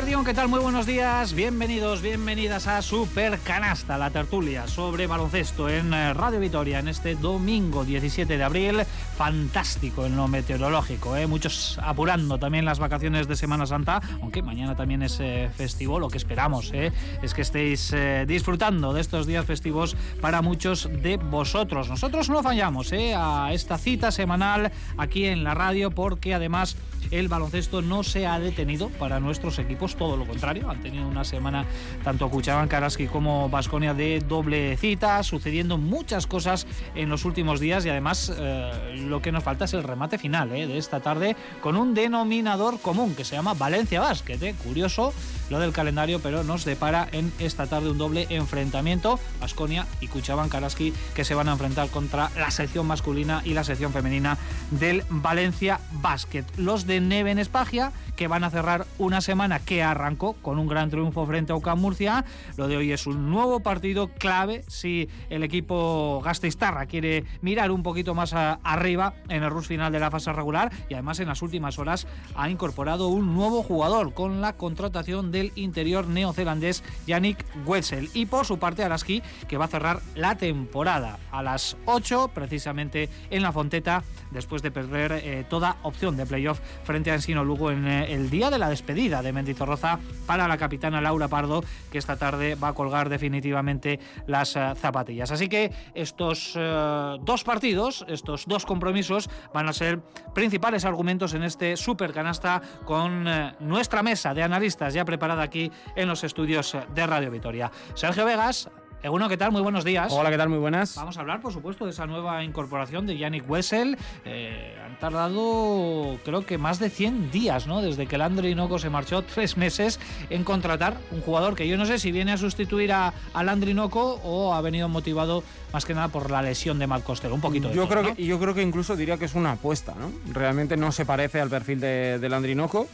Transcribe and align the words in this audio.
Guardión, 0.00 0.24
¿qué 0.24 0.32
tal? 0.32 0.48
Muy 0.48 0.60
buenos 0.60 0.86
días. 0.86 1.34
Bienvenidos, 1.34 2.00
bienvenidas 2.00 2.66
a 2.66 2.80
Super 2.80 3.38
Canasta, 3.40 3.98
la 3.98 4.08
tertulia 4.08 4.66
sobre 4.66 5.06
baloncesto 5.06 5.68
en 5.68 5.92
eh, 5.92 6.14
Radio 6.14 6.40
Vitoria 6.40 6.78
en 6.78 6.88
este 6.88 7.16
domingo 7.16 7.84
17 7.84 8.38
de 8.38 8.42
abril. 8.42 8.80
Fantástico 9.18 10.06
en 10.06 10.16
lo 10.16 10.26
meteorológico, 10.26 11.18
¿eh? 11.18 11.26
muchos 11.26 11.78
apurando 11.82 12.38
también 12.38 12.64
las 12.64 12.78
vacaciones 12.78 13.28
de 13.28 13.36
Semana 13.36 13.66
Santa, 13.66 14.00
aunque 14.22 14.40
mañana 14.40 14.74
también 14.74 15.02
es 15.02 15.18
eh, 15.20 15.50
festivo. 15.54 16.00
Lo 16.00 16.08
que 16.08 16.16
esperamos 16.16 16.70
¿eh? 16.72 16.92
es 17.20 17.34
que 17.34 17.42
estéis 17.42 17.92
eh, 17.92 18.24
disfrutando 18.26 18.94
de 18.94 19.02
estos 19.02 19.26
días 19.26 19.44
festivos 19.44 19.98
para 20.22 20.40
muchos 20.40 20.88
de 21.02 21.18
vosotros. 21.18 21.90
Nosotros 21.90 22.30
no 22.30 22.42
fallamos 22.42 22.90
a 22.94 23.52
esta 23.52 23.76
cita 23.76 24.10
semanal 24.10 24.72
aquí 24.96 25.26
en 25.26 25.44
la 25.44 25.52
radio 25.52 25.90
porque 25.90 26.32
además 26.32 26.78
el 27.10 27.28
baloncesto 27.28 27.82
no 27.82 28.02
se 28.02 28.26
ha 28.26 28.38
detenido 28.38 28.88
para 28.88 29.20
nuestros 29.20 29.58
equipos, 29.58 29.96
todo 29.96 30.16
lo 30.16 30.26
contrario, 30.26 30.70
han 30.70 30.80
tenido 30.80 31.06
una 31.06 31.24
semana 31.24 31.64
tanto 32.04 32.28
Cuchaban 32.30 32.68
Karaski 32.68 33.06
como 33.06 33.48
Vasconia 33.48 33.94
de 33.94 34.20
doble 34.20 34.76
cita, 34.76 35.22
sucediendo 35.22 35.78
muchas 35.78 36.26
cosas 36.26 36.66
en 36.94 37.08
los 37.08 37.24
últimos 37.24 37.60
días 37.60 37.84
y 37.86 37.88
además 37.88 38.32
eh, 38.36 39.04
lo 39.08 39.20
que 39.22 39.32
nos 39.32 39.44
falta 39.44 39.64
es 39.64 39.74
el 39.74 39.82
remate 39.82 40.18
final 40.18 40.52
eh, 40.52 40.66
de 40.66 40.78
esta 40.78 41.00
tarde 41.00 41.36
con 41.60 41.76
un 41.76 41.94
denominador 41.94 42.80
común 42.80 43.14
que 43.14 43.24
se 43.24 43.36
llama 43.36 43.54
Valencia 43.54 44.00
Basket. 44.00 44.38
Eh. 44.42 44.54
Curioso 44.62 45.12
lo 45.50 45.58
del 45.58 45.72
calendario, 45.72 46.20
pero 46.20 46.42
nos 46.44 46.64
depara 46.64 47.08
en 47.12 47.32
esta 47.38 47.66
tarde 47.66 47.90
un 47.90 47.98
doble 47.98 48.26
enfrentamiento, 48.30 49.20
Vasconia 49.40 49.86
y 50.00 50.06
Cuchaban 50.06 50.48
Karaski, 50.48 50.94
que 51.14 51.24
se 51.24 51.34
van 51.34 51.48
a 51.48 51.52
enfrentar 51.52 51.88
contra 51.90 52.30
la 52.36 52.50
sección 52.50 52.86
masculina 52.86 53.42
y 53.44 53.52
la 53.52 53.64
sección 53.64 53.92
femenina 53.92 54.38
del 54.70 55.04
Valencia 55.10 55.80
Basket. 55.92 56.44
Los 56.56 56.86
de 56.86 57.00
Neven 57.00 57.38
Espagia, 57.38 57.92
que 58.16 58.28
van 58.28 58.44
a 58.44 58.50
cerrar 58.50 58.86
una 58.98 59.20
semana 59.20 59.58
que 59.58 59.82
arrancó 59.82 60.34
con 60.34 60.58
un 60.58 60.68
gran 60.68 60.90
triunfo 60.90 61.26
frente 61.26 61.52
a 61.52 61.56
UCAM 61.56 61.80
Murcia. 61.80 62.24
Lo 62.56 62.68
de 62.68 62.76
hoy 62.76 62.92
es 62.92 63.06
un 63.06 63.30
nuevo 63.30 63.60
partido 63.60 64.08
clave 64.08 64.62
si 64.68 65.08
el 65.30 65.42
equipo 65.42 66.20
Gasteiztarra 66.24 66.86
quiere 66.86 67.24
mirar 67.40 67.70
un 67.70 67.82
poquito 67.82 68.14
más 68.14 68.32
arriba 68.34 69.14
en 69.28 69.42
el 69.42 69.50
rush 69.50 69.64
final 69.64 69.90
de 69.90 70.00
la 70.00 70.10
fase 70.10 70.32
regular 70.32 70.70
y 70.88 70.94
además 70.94 71.18
en 71.20 71.28
las 71.28 71.42
últimas 71.42 71.78
horas 71.78 72.06
ha 72.34 72.50
incorporado 72.50 73.08
un 73.08 73.34
nuevo 73.34 73.62
jugador 73.62 74.12
con 74.12 74.40
la 74.40 74.52
contratación 74.52 75.32
del 75.40 75.52
interior 75.54 76.06
neozelandés 76.06 76.84
Yannick 77.06 77.44
Wetzel 77.64 78.10
y 78.12 78.26
por 78.26 78.44
su 78.44 78.58
parte 78.58 78.84
Araski 78.84 79.22
que 79.48 79.56
va 79.56 79.64
a 79.64 79.68
cerrar 79.68 80.00
la 80.14 80.36
temporada 80.36 81.18
a 81.30 81.42
las 81.42 81.76
8 81.86 82.30
precisamente 82.34 83.08
en 83.30 83.42
la 83.42 83.52
Fonteta 83.52 84.04
después 84.30 84.62
de 84.62 84.70
perder 84.70 85.12
eh, 85.12 85.44
toda 85.48 85.76
opción 85.82 86.16
de 86.16 86.26
playoff 86.26 86.60
frente 86.84 87.10
a 87.10 87.14
Ensino 87.14 87.44
Lugo 87.44 87.70
en 87.70 87.86
eh, 87.86 88.12
el 88.12 88.30
día 88.30 88.50
de 88.50 88.58
la 88.58 88.68
despedida 88.68 89.22
de 89.22 89.32
Mendizorroza 89.32 89.98
para 90.26 90.46
la 90.46 90.58
capitana 90.58 91.00
Laura 91.00 91.28
Pardo, 91.28 91.64
que 91.90 91.98
esta 91.98 92.16
tarde 92.16 92.54
va 92.54 92.68
a 92.68 92.72
colgar 92.74 93.08
definitivamente 93.08 93.98
las 94.26 94.56
uh, 94.56 94.74
zapatillas. 94.76 95.30
Así 95.30 95.48
que 95.48 95.72
estos 95.94 96.56
uh, 96.56 97.18
dos 97.22 97.44
partidos, 97.44 98.04
estos 98.08 98.46
dos 98.46 98.66
compromisos, 98.66 99.30
van 99.52 99.68
a 99.68 99.72
ser 99.72 100.00
principales 100.34 100.84
argumentos 100.84 101.34
en 101.34 101.42
este 101.42 101.76
super 101.76 102.12
canasta 102.12 102.60
con 102.84 103.26
uh, 103.26 103.52
nuestra 103.60 104.02
mesa 104.02 104.34
de 104.34 104.42
analistas 104.42 104.94
ya 104.94 105.04
preparada 105.04 105.29
aquí 105.38 105.70
en 105.96 106.08
los 106.08 106.24
estudios 106.24 106.76
de 106.94 107.06
Radio 107.06 107.30
Vitoria. 107.30 107.70
Sergio 107.94 108.24
Vegas, 108.24 108.68
Eguno, 109.02 109.30
¿qué 109.30 109.38
tal? 109.38 109.50
Muy 109.50 109.62
buenos 109.62 109.82
días. 109.82 110.12
Hola, 110.12 110.30
¿qué 110.30 110.36
tal? 110.36 110.50
Muy 110.50 110.58
buenas. 110.58 110.94
Vamos 110.96 111.16
a 111.16 111.20
hablar, 111.20 111.40
por 111.40 111.54
supuesto, 111.54 111.86
de 111.86 111.92
esa 111.92 112.06
nueva 112.06 112.44
incorporación 112.44 113.06
de 113.06 113.16
Yannick 113.16 113.48
Wessel. 113.48 113.96
Eh, 114.26 114.76
han 114.84 114.98
tardado, 114.98 116.18
creo 116.22 116.44
que 116.44 116.58
más 116.58 116.78
de 116.78 116.90
100 116.90 117.30
días, 117.30 117.66
¿no? 117.66 117.80
Desde 117.80 118.06
que 118.06 118.16
el 118.16 118.18
Landry 118.18 118.54
Noco 118.54 118.78
se 118.78 118.90
marchó, 118.90 119.22
tres 119.22 119.56
meses 119.56 119.98
en 120.28 120.44
contratar 120.44 120.98
un 121.12 121.22
jugador 121.22 121.54
que 121.54 121.66
yo 121.66 121.78
no 121.78 121.86
sé 121.86 121.98
si 121.98 122.12
viene 122.12 122.32
a 122.32 122.36
sustituir 122.36 122.92
a, 122.92 123.14
a 123.32 123.42
Landry 123.42 123.72
Noco 123.72 124.20
o 124.22 124.52
ha 124.52 124.60
venido 124.60 124.86
motivado 124.90 125.42
más 125.72 125.86
que 125.86 125.94
nada 125.94 126.08
por 126.08 126.30
la 126.30 126.42
lesión 126.42 126.78
de 126.78 126.86
Matt 126.86 127.02
Costello. 127.02 127.34
Un 127.34 127.40
poquito 127.40 127.68
de 127.68 127.76
yo 127.76 127.84
todo, 127.86 127.90
creo 127.90 128.02
¿no? 128.02 128.14
que 128.14 128.24
Yo 128.26 128.38
creo 128.38 128.54
que 128.54 128.62
incluso 128.62 128.96
diría 128.96 129.16
que 129.16 129.24
es 129.24 129.34
una 129.34 129.52
apuesta, 129.52 129.94
¿no? 129.98 130.12
Realmente 130.30 130.76
no 130.76 130.92
se 130.92 131.06
parece 131.06 131.40
al 131.40 131.48
perfil 131.48 131.80
de, 131.80 132.18
de 132.18 132.28
Landry 132.28 132.54
Noco. 132.54 132.86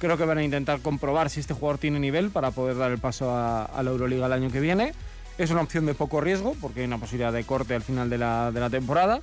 Creo 0.00 0.16
que 0.16 0.24
van 0.24 0.38
a 0.38 0.42
intentar 0.42 0.80
comprobar 0.80 1.28
si 1.28 1.40
este 1.40 1.52
jugador 1.52 1.76
tiene 1.76 2.00
nivel 2.00 2.30
para 2.30 2.52
poder 2.52 2.78
dar 2.78 2.90
el 2.90 2.96
paso 2.96 3.30
a, 3.30 3.70
la 3.82 3.90
Euroliga 3.90 4.24
el 4.26 4.32
año 4.32 4.50
que 4.50 4.58
viene. 4.58 4.94
Es 5.36 5.50
una 5.50 5.60
opción 5.60 5.84
de 5.84 5.92
poco 5.92 6.22
riesgo 6.22 6.56
porque 6.58 6.80
hay 6.80 6.86
una 6.86 6.96
posibilidad 6.96 7.34
de 7.34 7.44
corte 7.44 7.74
al 7.74 7.82
final 7.82 8.08
de 8.08 8.16
la, 8.16 8.50
de 8.50 8.60
la 8.60 8.70
temporada. 8.70 9.20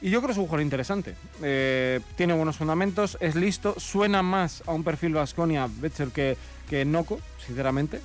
Y 0.00 0.10
yo 0.10 0.20
creo 0.20 0.28
que 0.28 0.32
es 0.32 0.38
un 0.38 0.44
jugador 0.44 0.62
interesante. 0.62 1.16
Eh, 1.42 1.98
tiene 2.16 2.32
buenos 2.34 2.56
fundamentos, 2.56 3.18
es 3.20 3.34
listo, 3.34 3.74
suena 3.80 4.22
más 4.22 4.62
a 4.68 4.72
un 4.72 4.84
perfil 4.84 5.14
Vasconia 5.14 5.68
Betcher 5.68 6.08
que, 6.10 6.36
que 6.70 6.84
Noco, 6.84 7.18
sinceramente. 7.44 8.00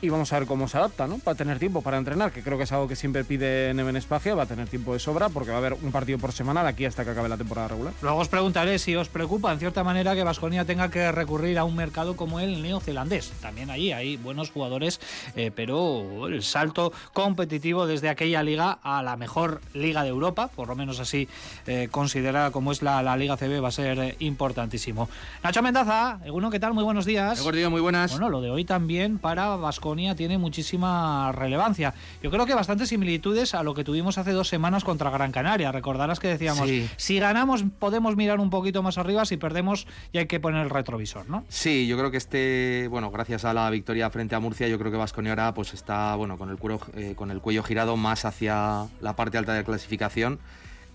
Y 0.00 0.08
vamos 0.08 0.32
a 0.32 0.38
ver 0.38 0.48
cómo 0.48 0.68
se 0.68 0.78
adapta, 0.78 1.06
¿no? 1.06 1.20
Va 1.26 1.32
a 1.32 1.34
tener 1.34 1.58
tiempo 1.58 1.82
para 1.82 1.98
entrenar, 1.98 2.32
que 2.32 2.42
creo 2.42 2.58
que 2.58 2.64
es 2.64 2.72
algo 2.72 2.88
que 2.88 2.96
siempre 2.96 3.24
pide 3.24 3.72
Neven 3.74 3.96
Espacia, 3.96 4.34
va 4.34 4.44
a 4.44 4.46
tener 4.46 4.68
tiempo 4.68 4.92
de 4.92 4.98
sobra 4.98 5.28
porque 5.28 5.50
va 5.50 5.56
a 5.56 5.58
haber 5.58 5.74
un 5.74 5.92
partido 5.92 6.18
por 6.18 6.32
semana 6.32 6.62
de 6.62 6.68
aquí 6.68 6.84
hasta 6.84 7.04
que 7.04 7.10
acabe 7.10 7.28
la 7.28 7.36
temporada 7.36 7.68
regular. 7.68 7.92
Luego 8.02 8.18
os 8.18 8.28
preguntaré 8.28 8.78
si 8.78 8.96
os 8.96 9.08
preocupa 9.08 9.52
en 9.52 9.58
cierta 9.58 9.84
manera 9.84 10.14
que 10.14 10.22
Vasconia 10.22 10.64
tenga 10.64 10.90
que 10.90 11.10
recurrir 11.12 11.58
a 11.58 11.64
un 11.64 11.76
mercado 11.76 12.16
como 12.16 12.40
el 12.40 12.62
neozelandés. 12.62 13.30
También 13.40 13.70
allí 13.70 13.92
hay 13.92 14.16
buenos 14.16 14.50
jugadores, 14.50 15.00
eh, 15.34 15.50
pero 15.54 16.28
el 16.28 16.42
salto 16.42 16.92
competitivo 17.12 17.86
desde 17.86 18.08
aquella 18.08 18.42
liga 18.42 18.78
a 18.82 19.02
la 19.02 19.16
mejor 19.16 19.60
liga 19.74 20.02
de 20.02 20.10
Europa, 20.10 20.48
por 20.48 20.68
lo 20.68 20.76
menos 20.76 21.00
así 21.00 21.28
eh, 21.66 21.88
considerada 21.90 22.50
como 22.50 22.72
es 22.72 22.82
la, 22.82 23.02
la, 23.02 23.16
Liga 23.16 23.36
CB, 23.36 23.62
va 23.62 23.68
a 23.68 23.72
ser 23.72 23.98
eh, 23.98 24.16
importantísimo. 24.18 25.08
Nacho 25.42 25.62
Mendaza, 25.62 26.18
Eguno, 26.24 26.50
¿qué 26.50 26.60
tal? 26.60 26.74
Muy 26.74 26.84
buenos 26.84 27.04
días. 27.06 27.42
Muy 27.70 27.80
buenas. 27.80 28.10
Bueno, 28.12 28.28
lo 28.28 28.40
de 28.40 28.50
hoy 28.50 28.64
también 28.64 29.18
para 29.18 29.56
Vasconia 29.56 29.75
tiene 30.16 30.38
muchísima 30.38 31.32
relevancia. 31.32 31.94
Yo 32.22 32.30
creo 32.30 32.46
que 32.46 32.54
bastantes 32.54 32.88
similitudes 32.88 33.54
a 33.54 33.62
lo 33.62 33.74
que 33.74 33.84
tuvimos 33.84 34.18
hace 34.18 34.32
dos 34.32 34.48
semanas 34.48 34.84
contra 34.84 35.10
Gran 35.10 35.32
Canaria. 35.32 35.72
Recordarás 35.72 36.18
que 36.20 36.28
decíamos, 36.28 36.68
Sí. 36.68 36.88
si 36.96 37.18
ganamos 37.18 37.64
podemos 37.78 38.16
mirar 38.16 38.40
un 38.40 38.50
poquito 38.50 38.82
más 38.82 38.98
arriba, 38.98 39.24
si 39.24 39.36
perdemos 39.36 39.86
ya 40.12 40.20
hay 40.20 40.26
que 40.26 40.40
poner 40.40 40.62
el 40.62 40.70
retrovisor, 40.70 41.28
¿no? 41.28 41.44
Sí, 41.48 41.86
yo 41.86 41.96
creo 41.96 42.10
que 42.10 42.16
este, 42.16 42.88
bueno, 42.90 43.10
gracias 43.10 43.44
a 43.44 43.52
la 43.54 43.68
victoria 43.70 44.10
frente 44.10 44.34
a 44.34 44.40
Murcia, 44.40 44.68
yo 44.68 44.78
creo 44.78 44.90
que 44.90 44.98
Vasconia 44.98 45.32
ahora 45.32 45.54
pues 45.54 45.74
está, 45.74 46.14
bueno, 46.16 46.36
con 46.38 46.50
el, 46.50 46.56
cuero, 46.56 46.80
eh, 46.94 47.14
con 47.16 47.30
el 47.30 47.40
cuello 47.40 47.62
girado 47.62 47.96
más 47.96 48.24
hacia 48.24 48.86
la 49.00 49.16
parte 49.16 49.38
alta 49.38 49.54
de 49.54 49.64
clasificación 49.64 50.38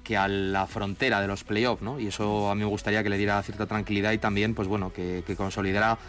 que 0.03 0.17
a 0.17 0.27
la 0.27 0.65
frontera 0.65 1.21
de 1.21 1.27
los 1.27 1.43
playoffs, 1.43 1.83
¿no? 1.83 1.99
Y 1.99 2.07
eso 2.07 2.49
a 2.49 2.55
mí 2.55 2.61
me 2.61 2.65
gustaría 2.67 3.03
que 3.03 3.09
le 3.09 3.17
diera 3.17 3.41
cierta 3.43 3.67
tranquilidad 3.67 4.11
y 4.13 4.17
también, 4.17 4.55
pues 4.55 4.67
bueno, 4.67 4.91
que, 4.91 5.23
que 5.27 5.35
consolidara 5.35 5.99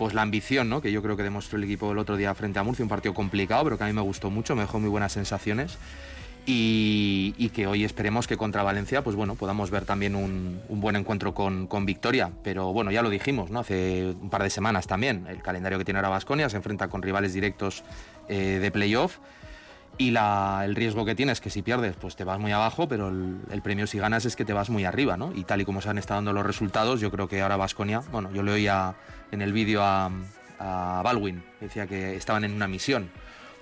pues 0.00 0.14
la 0.14 0.22
ambición, 0.22 0.70
¿no? 0.70 0.80
Que 0.80 0.92
yo 0.92 1.02
creo 1.02 1.14
que 1.14 1.22
demostró 1.22 1.58
el 1.58 1.64
equipo 1.64 1.92
el 1.92 1.98
otro 1.98 2.16
día 2.16 2.34
frente 2.34 2.58
a 2.58 2.62
Murcia, 2.62 2.82
un 2.82 2.88
partido 2.88 3.12
complicado, 3.12 3.64
pero 3.64 3.76
que 3.76 3.84
a 3.84 3.86
mí 3.86 3.92
me 3.92 4.00
gustó 4.00 4.30
mucho, 4.30 4.56
me 4.56 4.62
dejó 4.62 4.80
muy 4.80 4.88
buenas 4.88 5.12
sensaciones. 5.12 5.76
Y, 6.46 7.50
que 7.54 7.66
hoy 7.66 7.84
esperemos 7.84 8.26
que 8.26 8.38
contra 8.38 8.62
Valencia 8.62 9.04
pues 9.04 9.14
bueno 9.14 9.34
podamos 9.34 9.70
ver 9.70 9.84
también 9.84 10.14
un, 10.14 10.62
buen 10.68 10.96
encuentro 10.96 11.34
con, 11.34 11.68
Victoria 11.84 12.30
pero 12.42 12.72
bueno 12.72 12.90
ya 12.90 13.02
lo 13.02 13.10
dijimos 13.10 13.50
no 13.50 13.60
hace 13.60 14.14
un 14.20 14.30
par 14.30 14.42
de 14.42 14.50
semanas 14.50 14.86
también 14.86 15.26
el 15.28 15.42
calendario 15.42 15.78
que 15.78 15.84
tiene 15.84 15.98
ahora 15.98 16.08
Vasconia 16.08 16.48
se 16.48 16.56
enfrenta 16.56 16.88
con 16.88 17.02
rivales 17.02 17.34
directos 17.34 17.82
eh, 18.28 18.58
de 18.60 18.70
playoff 18.70 19.18
y 19.98 20.14
el 20.16 20.76
riesgo 20.76 21.04
que 21.04 21.14
tienes 21.14 21.40
que 21.40 21.50
si 21.50 21.62
pierdes 21.62 21.96
pues 21.96 22.16
te 22.16 22.24
vas 22.24 22.38
muy 22.38 22.52
abajo 22.52 22.88
pero 22.88 23.08
el, 23.08 23.62
premio 23.62 23.86
si 23.86 23.98
ganas 23.98 24.24
es 24.24 24.34
que 24.34 24.44
te 24.44 24.52
vas 24.52 24.70
muy 24.70 24.84
arriba 24.84 25.16
no 25.16 25.32
y 25.34 25.44
tal 25.44 25.60
y 25.60 25.64
como 25.64 25.80
se 25.82 25.90
han 25.90 25.98
estado 25.98 26.18
dando 26.18 26.32
los 26.32 26.46
resultados 26.46 27.00
yo 27.00 27.10
creo 27.10 27.28
que 27.28 27.42
ahora 27.42 27.56
Vasconia 27.56 28.00
bueno 28.10 28.30
yo 28.32 28.42
le 28.42 28.52
oía 28.52 28.94
en 29.30 29.42
el 29.42 29.52
vídeo 29.52 29.82
a, 29.82 30.10
a 30.58 31.02
Baldwin. 31.02 31.42
Decía 31.60 31.86
que 31.86 32.16
estaban 32.16 32.44
en 32.44 32.52
una 32.52 32.68
misión 32.68 33.10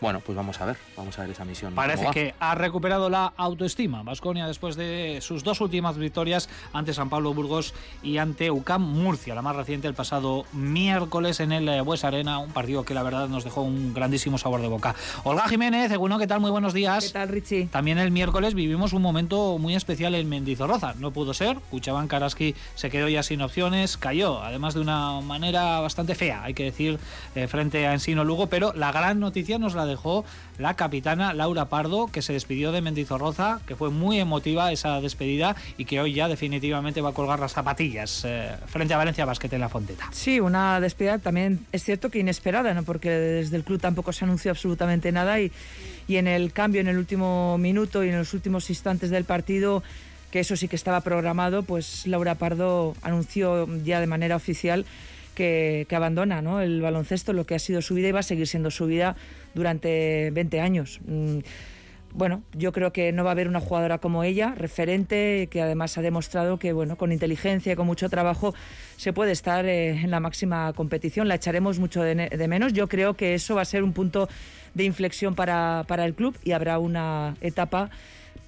bueno, 0.00 0.20
pues 0.20 0.36
vamos 0.36 0.60
a 0.60 0.66
ver, 0.66 0.76
vamos 0.96 1.18
a 1.18 1.22
ver 1.22 1.32
esa 1.32 1.44
misión. 1.44 1.74
Parece 1.74 2.06
que 2.12 2.34
ha 2.38 2.54
recuperado 2.54 3.10
la 3.10 3.32
autoestima 3.36 4.02
Vasconia 4.02 4.46
después 4.46 4.76
de 4.76 5.18
sus 5.20 5.42
dos 5.42 5.60
últimas 5.60 5.96
victorias 5.96 6.48
ante 6.72 6.94
San 6.94 7.08
Pablo 7.08 7.34
Burgos 7.34 7.74
y 8.02 8.18
ante 8.18 8.50
UCAM 8.50 8.82
Murcia, 8.82 9.34
la 9.34 9.42
más 9.42 9.56
reciente 9.56 9.88
el 9.88 9.94
pasado 9.94 10.44
miércoles 10.52 11.40
en 11.40 11.52
el 11.52 11.82
Bues 11.82 12.04
Arena, 12.04 12.38
un 12.38 12.52
partido 12.52 12.84
que 12.84 12.94
la 12.94 13.02
verdad 13.02 13.28
nos 13.28 13.42
dejó 13.42 13.62
un 13.62 13.92
grandísimo 13.92 14.38
sabor 14.38 14.60
de 14.60 14.68
boca. 14.68 14.94
Olga 15.24 15.48
Jiménez, 15.48 15.96
bueno, 15.98 16.18
¿qué 16.18 16.26
tal? 16.26 16.40
Muy 16.40 16.50
buenos 16.50 16.74
días. 16.74 17.06
¿Qué 17.06 17.12
tal, 17.12 17.28
Richie? 17.28 17.66
También 17.66 17.98
el 17.98 18.12
miércoles 18.12 18.54
vivimos 18.54 18.92
un 18.92 19.02
momento 19.02 19.58
muy 19.58 19.74
especial 19.74 20.14
en 20.14 20.28
Mendizorroza. 20.28 20.94
No 20.98 21.10
pudo 21.10 21.34
ser, 21.34 21.58
Cuchaban 21.70 22.06
Karaski 22.06 22.54
se 22.76 22.88
quedó 22.88 23.08
ya 23.08 23.24
sin 23.24 23.42
opciones, 23.42 23.96
cayó, 23.96 24.42
además 24.42 24.74
de 24.74 24.80
una 24.80 25.20
manera 25.22 25.80
bastante 25.80 26.14
fea, 26.14 26.44
hay 26.44 26.54
que 26.54 26.64
decir, 26.64 26.98
eh, 27.34 27.48
frente 27.48 27.86
a 27.86 27.92
Ensino 27.92 28.22
Lugo, 28.22 28.46
pero 28.46 28.72
la 28.74 28.92
gran 28.92 29.18
noticia 29.18 29.58
nos 29.58 29.74
la 29.74 29.88
dejó 29.88 30.25
la 30.58 30.75
capitana 30.75 31.35
Laura 31.35 31.69
Pardo, 31.69 32.06
que 32.06 32.23
se 32.23 32.32
despidió 32.32 32.70
de 32.73 32.81
Mendizorroza, 32.81 33.61
que 33.67 33.75
fue 33.75 33.90
muy 33.90 34.20
emotiva 34.20 34.70
esa 34.73 35.00
despedida 35.00 35.56
y 35.76 35.85
que 35.85 36.00
hoy 36.00 36.12
ya 36.12 36.29
definitivamente 36.29 37.00
va 37.00 37.11
a 37.11 37.12
colgar 37.12 37.40
las 37.40 37.52
zapatillas 37.52 38.25
eh, 38.25 38.55
frente 38.67 38.94
a 38.94 38.99
Valencia 38.99 39.25
Basket 39.25 39.52
en 39.52 39.61
la 39.61 39.69
Fonteta. 39.69 40.08
Sí, 40.12 40.40
una 40.40 40.81
despedida 40.81 41.19
también 41.19 41.67
es 41.73 41.82
cierto 41.85 42.11
que 42.11 42.19
inesperada, 42.19 42.75
¿no? 42.75 42.82
porque 42.82 43.11
desde 43.11 43.56
el 43.56 43.64
club 43.64 43.81
tampoco 43.81 44.12
se 44.12 44.25
anunció 44.25 44.50
absolutamente 44.50 45.11
nada 45.12 45.40
y, 45.40 45.50
y 46.06 46.17
en 46.17 46.26
el 46.26 46.52
cambio 46.52 46.81
en 46.81 46.88
el 46.88 46.99
último 46.99 47.58
minuto 47.58 48.05
y 48.05 48.08
en 48.11 48.19
los 48.19 48.35
últimos 48.35 48.69
instantes 48.70 49.11
del 49.11 49.25
partido 49.25 49.82
que 50.31 50.40
eso 50.40 50.56
sí 50.56 50.69
que 50.69 50.76
estaba 50.76 51.00
programado, 51.00 51.62
pues 51.62 52.06
Laura 52.06 52.35
Pardo 52.35 52.94
anunció 53.02 53.67
ya 53.85 54.00
de 54.00 54.06
manera 54.06 54.37
oficial 54.37 54.85
que, 55.38 55.87
abandona 55.94 56.43
¿no? 56.43 56.61
el 56.61 56.82
baloncesto, 56.82 57.32
lo 57.32 57.44
que 57.44 57.55
ha 57.55 57.58
sido 57.58 57.81
su 57.81 57.94
vida 57.94 58.08
y 58.08 58.12
va 58.12 58.20
a 58.20 58.25
seguir 58.25 58.49
siendo 58.49 58.70
su 58.70 58.87
vida 58.87 59.17
durante 59.55 60.31
20 60.32 60.61
años. 60.61 61.00
Mm, 61.06 61.38
bueno, 62.12 62.43
yo 62.55 62.73
creo 62.73 62.93
que 62.93 63.12
no 63.12 63.23
va 63.23 63.31
a 63.31 63.32
haber 63.32 63.49
una 63.49 63.61
jugadora 63.61 63.99
como 63.99 64.25
ella, 64.25 64.55
referente, 64.56 65.49
que 65.50 65.62
además 65.62 65.96
ha 65.99 66.02
demostrado 66.02 66.58
que 66.58 66.73
bueno, 66.73 66.96
con 66.96 67.12
inteligencia 67.12 67.73
y 67.73 67.76
con 67.76 67.87
mucho 67.87 68.08
trabajo 68.08 68.55
se 68.96 69.12
puede 69.12 69.32
estar 69.32 69.67
eh, 69.67 69.90
en 69.90 70.11
la 70.11 70.19
máxima 70.19 70.73
competición. 70.73 71.29
La 71.29 71.37
echaremos 71.37 71.79
mucho 71.79 72.02
de, 72.02 72.49
menos. 72.49 72.73
Yo 72.73 72.88
creo 72.88 73.14
que 73.14 73.35
eso 73.35 73.55
va 73.55 73.62
a 73.62 73.67
ser 73.67 73.85
un 73.85 73.93
punto 73.93 74.29
de 74.75 74.85
inflexión 74.85 75.35
para, 75.35 75.85
para 75.87 76.05
el 76.05 76.14
club 76.14 76.37
y 76.43 76.52
habrá 76.52 76.79
una 76.79 77.37
etapa 77.40 77.90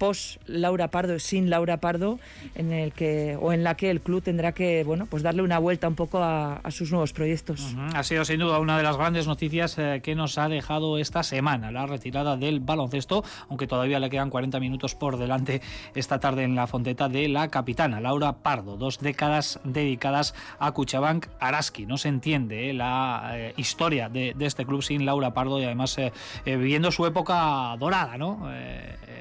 post 0.01 0.41
Laura 0.47 0.87
Pardo, 0.87 1.19
sin 1.19 1.51
Laura 1.51 1.77
Pardo, 1.77 2.17
en 2.55 2.73
el 2.73 2.91
que 2.91 3.37
o 3.39 3.53
en 3.53 3.63
la 3.63 3.75
que 3.75 3.91
el 3.91 4.01
club 4.01 4.23
tendrá 4.23 4.51
que 4.51 4.83
bueno 4.83 5.05
pues 5.05 5.21
darle 5.21 5.43
una 5.43 5.59
vuelta 5.59 5.87
un 5.87 5.93
poco 5.93 6.17
a, 6.23 6.59
sus 6.71 6.89
nuevos 6.89 7.13
proyectos. 7.13 7.75
Ha 7.93 8.01
sido 8.01 8.25
sin 8.25 8.39
duda 8.39 8.57
una 8.57 8.77
de 8.77 8.83
las 8.83 8.97
grandes 8.97 9.27
noticias 9.27 9.77
eh, 9.77 10.01
que 10.01 10.15
nos 10.15 10.39
ha 10.39 10.49
dejado 10.49 10.97
esta 10.97 11.21
semana, 11.21 11.71
la 11.71 11.85
retirada 11.85 12.35
del 12.35 12.61
baloncesto, 12.61 13.23
aunque 13.47 13.67
todavía 13.67 13.99
le 13.99 14.09
quedan 14.09 14.31
40 14.31 14.59
minutos 14.59 14.95
por 14.95 15.17
delante 15.17 15.61
esta 15.93 16.19
tarde 16.19 16.45
en 16.45 16.55
la 16.55 16.65
fonteta 16.65 17.07
de 17.07 17.27
la 17.27 17.49
capitana, 17.49 17.99
Laura 17.99 18.33
Pardo, 18.37 18.77
dos 18.77 19.01
décadas 19.01 19.59
dedicadas 19.63 20.33
a 20.57 20.71
Cuchabank 20.71 21.27
Araski. 21.39 21.85
No 21.85 21.99
se 21.99 22.07
entiende 22.07 22.71
eh, 22.71 22.73
la 22.73 23.33
eh, 23.33 23.53
historia 23.55 24.09
de, 24.09 24.33
este 24.39 24.65
club 24.65 24.81
sin 24.81 25.05
Laura 25.05 25.35
Pardo 25.35 25.59
y 25.59 25.65
además 25.65 25.95
viviendo 26.43 26.91
su 26.91 27.05
época 27.05 27.75
dorada, 27.77 28.17
¿no? 28.17 28.49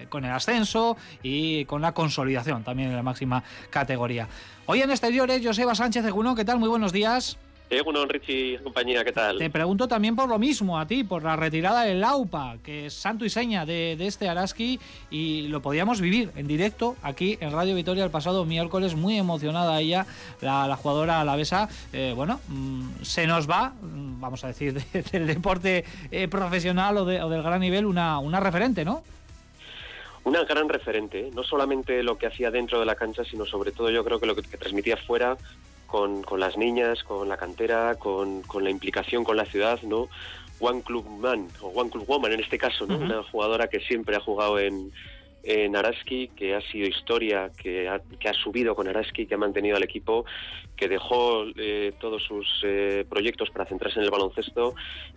con 0.09 0.25
el 0.25 0.33
ascenso 0.33 0.70
y 1.23 1.65
con 1.65 1.83
la 1.83 1.93
consolidación 1.93 2.63
también 2.65 2.91
en 2.91 2.97
la 2.97 3.03
máxima 3.03 3.43
categoría. 3.71 4.29
Hoy 4.67 4.83
en 4.83 4.91
exteriores, 4.91 5.45
Joseba 5.45 5.75
Sánchez 5.75 6.05
de 6.05 6.13
¿qué 6.37 6.45
tal? 6.45 6.59
Muy 6.59 6.69
buenos 6.69 6.93
días. 6.93 7.39
Egunon, 7.71 8.09
Richie, 8.09 8.59
compañía, 8.65 9.05
¿qué 9.05 9.13
tal? 9.13 9.39
Te 9.39 9.49
pregunto 9.49 9.87
también 9.87 10.17
por 10.17 10.29
lo 10.29 10.41
mismo 10.41 10.79
a 10.79 10.87
ti, 10.87 11.05
por 11.05 11.23
la 11.23 11.37
retirada 11.37 11.83
del 11.83 12.01
Laupa, 12.01 12.57
que 12.65 12.87
es 12.87 12.95
santo 12.95 13.25
y 13.25 13.31
seña 13.31 13.65
de, 13.65 13.97
este 14.01 14.29
Araski 14.29 14.81
y 15.09 15.43
lo 15.49 15.63
podíamos 15.63 16.01
vivir 16.01 16.33
en 16.35 16.49
directo 16.49 16.97
aquí 17.01 17.39
en 17.41 17.53
Radio 17.53 17.77
Vitoria 17.77 18.05
el 18.05 18.11
pasado 18.11 18.45
miércoles, 18.45 18.97
muy 18.97 19.17
emocionada 19.19 19.81
ella, 19.81 20.05
la, 20.41 20.77
jugadora 20.77 21.21
alavesa. 21.21 21.69
Eh, 21.93 22.13
bueno, 22.17 22.41
mm, 22.49 23.03
se 23.03 23.29
nos 23.29 23.49
va, 23.49 23.69
mm, 23.69 24.21
vamos 24.21 24.43
a 24.43 24.49
decir, 24.49 24.75
del 25.13 25.29
deporte 25.29 25.85
eh, 26.11 26.27
profesional 26.27 26.97
o, 26.97 27.03
o, 27.03 27.29
del 27.29 27.43
gran 27.43 27.61
nivel, 27.61 27.87
una, 27.87 28.19
una 28.19 28.41
referente, 28.41 28.85
¿no? 28.85 29.05
Una 30.25 30.45
gran 30.45 30.69
referente, 30.69 31.29
¿eh? 31.29 31.31
no 31.35 31.43
solamente 31.43 32.03
lo 32.03 32.19
que 32.19 32.27
hacía 32.27 32.51
dentro 32.51 32.79
de 32.79 32.87
la 32.87 32.95
cancha, 32.95 33.25
sino 33.25 33.47
sobre 33.47 33.73
todo 33.73 33.91
yo 33.91 34.05
creo 34.05 34.21
que 34.21 34.27
lo 34.27 34.37
que, 34.37 34.43
transmitía 34.43 34.97
fuera 34.97 35.37
con, 35.87 36.23
con, 36.23 36.41
las 36.41 36.57
niñas, 36.57 37.03
con 37.03 37.29
la 37.29 37.37
cantera, 37.37 37.95
con, 37.97 38.43
con, 38.43 38.65
la 38.65 38.71
implicación 38.71 39.25
con 39.25 39.37
la 39.37 39.47
ciudad, 39.47 39.81
¿no? 39.83 40.09
One 40.61 40.83
Club 40.83 41.07
Man, 41.09 41.49
o 41.63 41.69
One 41.69 41.91
Club 41.91 42.07
Woman 42.07 42.33
en 42.33 42.41
este 42.41 42.59
caso, 42.59 42.87
¿no? 42.87 42.99
Una 42.99 43.23
jugadora 43.23 43.69
que 43.69 43.81
siempre 43.81 44.15
ha 44.15 44.21
jugado 44.21 44.59
en, 44.59 44.93
en 45.43 45.77
Araski, 45.77 46.29
que 46.29 46.55
ha 46.55 46.61
sido 46.61 46.87
historia, 46.87 47.51
que 47.57 47.89
ha, 47.89 48.01
que 48.19 48.29
ha 48.29 48.35
subido 48.35 48.75
con 48.75 48.89
Araski, 48.89 49.27
que 49.27 49.35
ha 49.35 49.39
mantenido 49.39 49.77
al 49.77 49.83
equipo, 49.83 50.25
que 50.77 50.89
dejó 50.89 51.45
eh, 51.57 51.93
todos 51.99 52.23
sus 52.23 52.47
eh, 52.65 53.05
proyectos 53.09 53.51
para 53.51 53.67
centrarse 53.67 53.99
en 53.99 54.05
el 54.05 54.11
baloncesto 54.11 54.75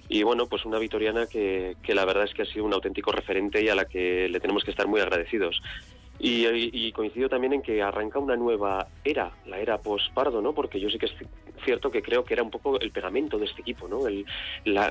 y 0.09 0.23
bueno, 0.23 0.47
pues 0.47 0.65
una 0.65 0.79
vitoriana 0.79 1.25
que, 1.25 1.77
que 1.81 1.95
la 1.95 2.05
verdad 2.05 2.25
es 2.25 2.33
que 2.33 2.43
ha 2.43 2.45
sido 2.45 2.65
un 2.65 2.73
auténtico 2.73 3.11
referente 3.11 3.63
y 3.63 3.69
a 3.69 3.75
la 3.75 3.85
que 3.85 4.27
le 4.29 4.39
tenemos 4.39 4.63
que 4.63 4.71
estar 4.71 4.87
muy 4.87 5.01
agradecidos. 5.01 5.61
Y, 6.25 6.89
coincido 6.93 7.27
también 7.27 7.51
en 7.51 7.61
que 7.61 7.81
arranca 7.81 8.17
una 8.17 8.37
nueva 8.37 8.87
era, 9.03 9.31
la 9.45 9.59
era 9.59 9.77
post-Pardo, 9.79 10.41
¿no? 10.41 10.53
Porque 10.53 10.79
yo 10.79 10.89
sí 10.89 10.97
que 10.97 11.07
es 11.07 11.13
cierto 11.65 11.91
que 11.91 12.01
creo 12.01 12.23
que 12.23 12.33
era 12.33 12.43
un 12.43 12.49
poco 12.49 12.79
el 12.79 12.91
pegamento 12.91 13.37
de 13.37 13.45
este 13.45 13.61
equipo, 13.61 13.89
¿no? 13.89 13.99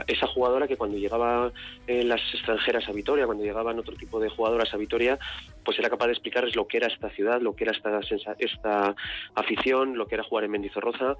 esa 0.07 0.27
jugadora 0.27 0.69
que 0.69 0.77
cuando 0.77 0.99
llegaba 0.99 1.53
eh, 1.87 2.05
las 2.05 2.21
extranjeras 2.35 2.87
a 2.89 2.93
Vitoria, 2.93 3.25
cuando 3.25 3.45
llegaban 3.45 3.79
otro 3.79 3.97
tipo 3.97 4.21
de 4.21 4.29
jugadoras 4.29 4.73
a 4.75 4.77
Vitoria, 4.77 5.19
pues 5.65 5.79
era 5.79 5.89
capaz 5.89 6.07
de 6.07 6.13
explicarles 6.13 6.55
lo 6.55 6.67
que 6.67 6.77
era 6.77 6.89
esta 6.89 7.09
ciudad, 7.11 7.41
lo 7.41 7.55
que 7.55 7.65
era 7.65 7.73
esta, 7.73 8.01
esta 8.39 8.95
afición, 9.35 9.97
lo 9.97 10.07
que 10.07 10.17
era 10.17 10.25
jugar 10.25 10.45
en 10.45 10.51
Mendizorroza 10.51 11.17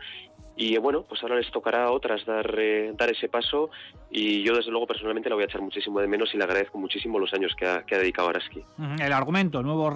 y 0.57 0.77
bueno, 0.77 1.05
pues 1.09 1.23
ahora 1.23 1.37
les 1.37 1.51
tocará 1.51 1.85
a 1.85 1.91
otras 1.91 2.25
dar, 2.27 2.55
eh, 2.59 2.93
dar 2.97 3.11
ese 3.11 3.29
paso 3.29 3.71
y 4.11 4.43
yo 4.43 4.55
desde 4.55 4.71
luego 4.71 4.87
personalmente 4.87 5.31
la 5.31 5.35
voy 5.35 5.45
a 5.45 5.47
echar 5.47 5.63
muchísimo 5.63 6.01
de 6.01 6.07
menos 6.07 6.35
y 6.35 6.37
le 6.37 6.45
agradezco 6.45 6.79
muchísimo 6.79 7.19
los 7.19 7.33
años 7.33 7.55
que 7.57 7.67
ha, 7.67 7.83
que 7.85 7.95
ha 7.95 7.99
dedicado 7.99 8.29
a 8.29 8.33
Araski. 8.33 8.63
El 9.01 9.13
argumento, 9.13 9.63
nuevos 9.63 9.93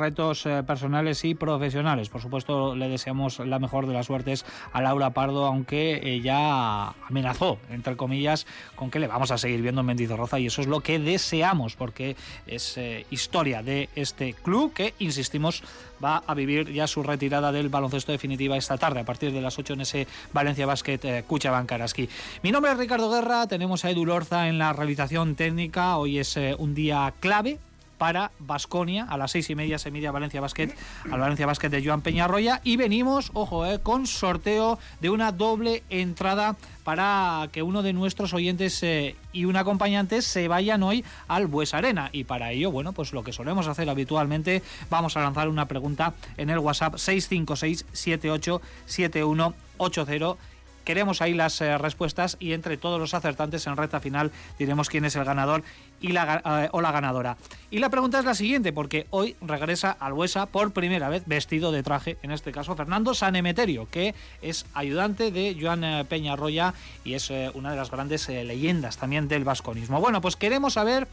eh, 0.47 0.63
personales 0.67 1.25
y 1.25 1.35
profesionales. 1.35 2.09
Por 2.09 2.21
supuesto 2.21 2.75
le 2.75 2.89
deseamos 2.89 3.39
la 3.41 3.59
mejor 3.59 3.87
de 3.87 3.95
las 3.95 4.07
suertes 4.07 4.45
a 4.73 4.83
Laura 4.83 5.11
Pardo, 5.11 5.47
aunque 5.47 6.01
ella 6.03 6.89
amenazó, 7.09 7.59
entre 7.71 7.97
comillas, 7.97 8.47
con 8.75 8.91
que 8.91 8.99
le 8.99 9.07
vamos 9.07 9.31
a 9.31 9.39
seguir 9.39 9.63
viendo 9.63 9.81
en 9.81 9.87
Mendizorroza 9.87 10.39
y 10.39 10.47
eso 10.47 10.61
es 10.61 10.67
lo 10.67 10.81
que 10.81 10.99
deseamos 10.99 11.77
porque 11.77 12.17
es 12.47 12.77
eh, 12.77 13.07
historia 13.11 13.63
de 13.63 13.89
este 13.95 14.35
club 14.35 14.73
que, 14.73 14.95
insistimos, 14.99 15.63
va 16.03 16.23
a 16.27 16.35
vivir 16.35 16.73
ya 16.73 16.87
su 16.87 17.03
retirada 17.03 17.53
del 17.53 17.69
baloncesto 17.69 18.13
definitiva 18.13 18.57
esta 18.57 18.79
tarde 18.79 19.01
a 19.01 19.05
partir 19.05 19.33
de 19.33 19.41
las 19.41 19.59
8 19.59 19.75
en 19.75 19.81
ese 19.81 20.07
Valencia 20.33 20.67
Basket 20.67 21.01
eh, 21.05 21.25
Cuchaban. 21.27 21.67
Mi 22.43 22.53
nombre 22.53 22.73
es 22.73 22.79
Ricardo 22.79 23.11
Guerra, 23.11 23.47
tenemos 23.47 23.85
a 23.85 23.91
Edu 23.91 24.05
Lorza 24.05 24.49
en 24.49 24.59
la 24.59 24.73
realización 24.73 25.35
técnica. 25.35 25.97
Hoy 25.97 26.19
es 26.19 26.37
eh, 26.37 26.55
un 26.59 26.75
día 26.75 27.13
clave 27.21 27.59
para 27.99 28.31
Basconia. 28.39 29.05
A 29.05 29.17
las 29.17 29.31
seis 29.31 29.49
y 29.51 29.55
media 29.55 29.79
se 29.79 29.91
mide 29.91 30.07
a 30.07 30.13
Valencia 30.13 30.41
Basket, 30.41 30.75
al 31.11 31.21
Valencia 31.21 31.47
Basket 31.47 31.69
de 31.69 31.85
Joan 31.85 32.03
Peñarroya. 32.03 32.61
Y 32.65 32.77
venimos, 32.77 33.31
ojo, 33.35 33.67
eh, 33.67 33.81
con 33.81 34.07
sorteo 34.07 34.79
de 35.01 35.11
una 35.11 35.33
doble 35.33 35.83
entrada 35.91 36.57
para 36.85 37.49
que 37.53 37.63
uno 37.63 37.83
de 37.83 37.93
nuestros 37.93 38.33
oyentes 38.33 38.83
eh, 38.83 39.17
y 39.33 39.45
un 39.45 39.57
acompañante 39.57 40.23
se 40.23 40.49
vayan 40.49 40.83
hoy 40.83 41.05
al 41.29 41.47
Bues 41.47 41.75
Arena. 41.75 42.09
Y 42.13 42.25
para 42.25 42.53
ello, 42.53 42.71
bueno, 42.71 42.93
pues 42.93 43.13
lo 43.13 43.25
que 43.25 43.33
solemos 43.33 43.67
hacer 43.67 43.91
habitualmente, 43.91 44.63
vamos 44.89 45.17
a 45.17 45.21
lanzar 45.21 45.49
una 45.49 45.67
pregunta 45.67 46.15
en 46.37 46.51
el 46.51 46.59
WhatsApp 46.59 46.97
656 46.97 47.87
787180 47.93 50.56
Queremos 50.87 51.21
ahí 51.21 51.35
las 51.35 51.61
eh, 51.61 51.77
respuestas 51.79 52.37
y 52.39 52.53
entre 52.53 52.77
todos 52.77 53.01
los 53.01 53.13
acertantes 53.13 53.67
en 53.67 53.77
recta 53.77 53.99
final 53.99 54.31
diremos 54.57 54.89
quién 54.89 55.05
es 55.05 55.17
el 55.17 55.25
ganador 55.25 55.65
y 56.01 56.13
la, 56.13 56.41
eh, 56.63 56.69
o 56.71 56.81
la 56.81 56.93
ganadora. 56.93 57.37
Y 57.73 57.81
la 57.81 57.91
pregunta 57.91 58.21
es 58.21 58.25
la 58.25 58.37
siguiente, 58.37 58.73
porque 58.73 59.09
hoy 59.11 59.35
regresa 59.41 59.91
al 59.99 60.13
Huesa 60.13 60.47
por 60.47 60.73
primera 60.73 61.09
vez 61.09 61.25
vestido 61.27 61.73
de 61.73 61.83
traje, 61.83 62.19
en 62.23 62.31
este 62.31 62.53
caso 62.53 62.77
Fernando 62.77 63.15
Sanemeterio, 63.15 63.89
que 63.91 64.15
es 64.43 64.65
ayudante 64.75 65.33
de 65.33 65.57
Joan 65.61 65.83
eh, 65.83 66.05
Peñarroya 66.09 66.73
y 67.05 67.15
es 67.15 67.33
una 67.55 67.73
de 67.73 67.77
las 67.77 67.91
grandes 67.91 68.29
leyendas 68.29 68.97
también 68.97 69.27
del 69.27 69.43
vasconismo. 69.43 70.01
Bueno, 70.01 70.21
pues 70.21 70.37
queremos 70.37 70.75
saber 70.75 71.09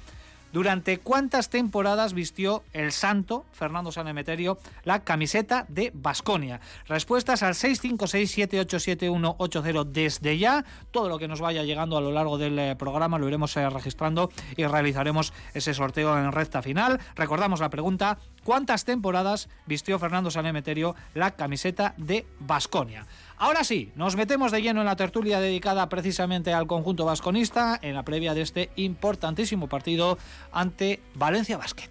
¿Durante 0.53 0.99
cuántas 0.99 1.49
temporadas 1.49 2.13
vistió 2.13 2.63
el 2.73 2.91
santo 2.91 3.43
Fernando 3.53 3.91
Sanemeterio 3.91 4.59
la 4.83 5.03
camiseta 5.03 5.65
de 5.67 5.89
Basconia? 5.95 6.61
Respuestas 6.87 7.41
al 7.41 7.55
656787180 7.55 9.85
desde 9.85 10.37
ya. 10.37 10.63
Todo 10.91 11.09
lo 11.09 11.17
que 11.17 11.27
nos 11.27 11.41
vaya 11.41 11.63
llegando 11.63 11.97
a 11.97 12.01
lo 12.01 12.11
largo 12.11 12.37
del 12.37 12.59
eh, 12.59 12.75
programa 12.75 13.17
lo 13.17 13.27
iremos 13.27 13.57
eh, 13.57 13.67
registrando 13.67 14.29
y 14.55 14.67
realizaremos 14.67 15.33
ese 15.55 15.73
sorteo 15.73 16.15
en 16.19 16.31
recta 16.31 16.61
final. 16.61 16.99
Recordamos 17.15 17.59
la 17.59 17.71
pregunta, 17.71 18.19
¿cuántas 18.43 18.85
temporadas 18.85 19.49
vistió 19.65 19.97
Fernando 19.97 20.29
Sanemeterio 20.29 20.93
la 21.15 21.31
camiseta 21.31 21.95
de 21.97 22.27
Basconia? 22.39 23.07
Ahora 23.37 23.63
sí, 23.63 23.91
nos 23.95 24.15
metemos 24.15 24.51
de 24.51 24.61
lleno 24.61 24.81
en 24.81 24.85
la 24.85 24.95
tertulia 24.95 25.39
dedicada 25.39 25.89
precisamente 25.89 26.53
al 26.53 26.67
conjunto 26.67 27.05
vasconista 27.05 27.79
en 27.81 27.95
la 27.95 28.03
previa 28.03 28.33
de 28.33 28.41
este 28.41 28.69
importantísimo 28.75 29.67
partido 29.67 30.17
ante 30.51 31.01
Valencia 31.15 31.57
Basket. 31.57 31.89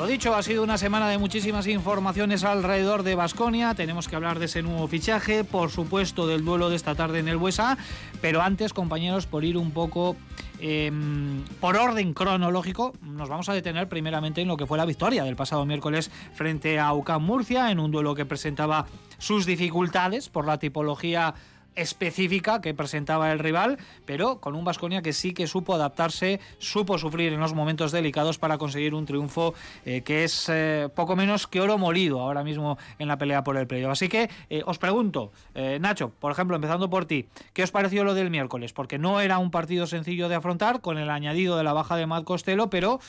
Lo 0.00 0.06
dicho, 0.06 0.34
ha 0.34 0.42
sido 0.42 0.62
una 0.62 0.78
semana 0.78 1.10
de 1.10 1.18
muchísimas 1.18 1.66
informaciones 1.66 2.42
alrededor 2.42 3.02
de 3.02 3.14
Basconia. 3.14 3.74
Tenemos 3.74 4.08
que 4.08 4.16
hablar 4.16 4.38
de 4.38 4.46
ese 4.46 4.62
nuevo 4.62 4.88
fichaje, 4.88 5.44
por 5.44 5.68
supuesto, 5.70 6.26
del 6.26 6.42
duelo 6.42 6.70
de 6.70 6.76
esta 6.76 6.94
tarde 6.94 7.18
en 7.18 7.28
el 7.28 7.36
Buesa. 7.36 7.76
Pero 8.22 8.40
antes, 8.40 8.72
compañeros, 8.72 9.26
por 9.26 9.44
ir 9.44 9.58
un 9.58 9.72
poco 9.72 10.16
em, 10.58 11.44
por 11.60 11.76
orden 11.76 12.14
cronológico, 12.14 12.94
nos 13.02 13.28
vamos 13.28 13.50
a 13.50 13.52
detener 13.52 13.90
primeramente 13.90 14.40
en 14.40 14.48
lo 14.48 14.56
que 14.56 14.64
fue 14.64 14.78
la 14.78 14.86
victoria 14.86 15.22
del 15.22 15.36
pasado 15.36 15.66
miércoles 15.66 16.10
frente 16.32 16.78
a 16.78 16.94
UCAM 16.94 17.22
Murcia, 17.22 17.70
en 17.70 17.78
un 17.78 17.90
duelo 17.90 18.14
que 18.14 18.24
presentaba 18.24 18.86
sus 19.18 19.44
dificultades 19.44 20.30
por 20.30 20.46
la 20.46 20.58
tipología 20.58 21.34
específica 21.80 22.60
que 22.60 22.74
presentaba 22.74 23.32
el 23.32 23.38
rival, 23.38 23.78
pero 24.04 24.40
con 24.40 24.54
un 24.54 24.64
Vasconia 24.64 25.02
que 25.02 25.12
sí 25.12 25.32
que 25.32 25.46
supo 25.46 25.74
adaptarse, 25.74 26.40
supo 26.58 26.98
sufrir 26.98 27.32
en 27.32 27.40
los 27.40 27.54
momentos 27.54 27.92
delicados 27.92 28.38
para 28.38 28.58
conseguir 28.58 28.94
un 28.94 29.06
triunfo 29.06 29.54
eh, 29.84 30.02
que 30.02 30.24
es 30.24 30.48
eh, 30.48 30.88
poco 30.94 31.16
menos 31.16 31.46
que 31.46 31.60
oro 31.60 31.78
molido 31.78 32.20
ahora 32.20 32.44
mismo 32.44 32.78
en 32.98 33.08
la 33.08 33.18
pelea 33.18 33.42
por 33.42 33.56
el 33.56 33.66
playoff. 33.66 33.92
Así 33.92 34.08
que 34.08 34.30
eh, 34.50 34.62
os 34.66 34.78
pregunto, 34.78 35.32
Nacho, 35.54 36.10
por 36.10 36.32
ejemplo, 36.32 36.56
empezando 36.56 36.90
por 36.90 37.06
ti, 37.06 37.26
¿qué 37.52 37.62
os 37.62 37.70
pareció 37.70 38.04
lo 38.04 38.14
del 38.14 38.30
miércoles? 38.30 38.72
Porque 38.72 38.98
no 38.98 39.20
era 39.20 39.38
un 39.38 39.50
partido 39.50 39.86
sencillo 39.86 40.28
de 40.28 40.34
afrontar 40.34 40.80
con 40.80 40.98
el 40.98 41.10
añadido 41.10 41.56
de 41.56 41.64
la 41.64 41.72
baja 41.72 41.96
de 41.96 42.06
Matt 42.06 42.24
Costello, 42.24 42.70
pero 42.70 43.00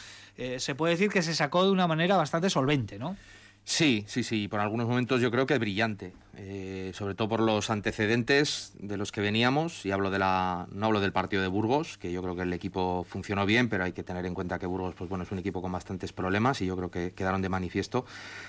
se 0.58 0.76
puede 0.76 0.94
decir 0.94 1.10
que 1.10 1.22
se 1.22 1.36
sacó 1.36 1.64
de 1.64 1.72
una 1.72 1.88
manera 1.88 2.18
bastante 2.18 2.50
solvente, 2.50 2.98
¿no? 2.98 3.16
Sí, 3.64 4.04
sí, 4.08 4.24
sí, 4.24 4.48
por 4.48 4.60
algunos 4.60 4.88
momentos 4.88 5.22
yo 5.22 5.32
creo 5.32 5.46
que 5.46 5.58
brillante, 5.58 6.14
eh, 6.36 6.92
sobre 6.94 7.14
todo 7.14 7.30
por 7.30 7.40
los 7.40 7.70
antecedentes 7.70 8.74
de 8.80 8.98
los 8.98 9.12
que 9.12 9.22
veníamos, 9.22 9.86
y 9.86 9.92
hablo 9.92 10.10
de 10.10 10.20
la, 10.20 10.68
no 10.72 10.88
hablo 10.88 11.00
del 11.00 11.14
partido 11.14 11.42
de 11.42 11.48
Burgos, 11.48 11.98
que 11.98 12.12
yo 12.12 12.22
creo 12.24 12.36
que 12.36 12.42
el 12.42 12.54
equipo 12.54 13.06
funcionó 13.08 13.46
bien, 13.46 13.70
pero 13.70 13.84
hay 13.84 13.94
que 13.94 14.04
tener 14.04 14.26
en 14.26 14.34
cuenta 14.34 14.58
que 14.60 14.66
Burgos 14.66 14.96
pues 14.96 15.10
bueno, 15.10 15.24
es 15.24 15.32
un 15.32 15.40
equipo 15.40 15.62
con 15.62 15.72
bastantes 15.72 16.12
problemas 16.12 16.62
y 16.62 16.66
yo 16.66 16.76
creo 16.76 16.90
que 16.90 17.12
quedaron 17.12 17.42
de 17.42 17.50
manifiesto, 17.50 18.06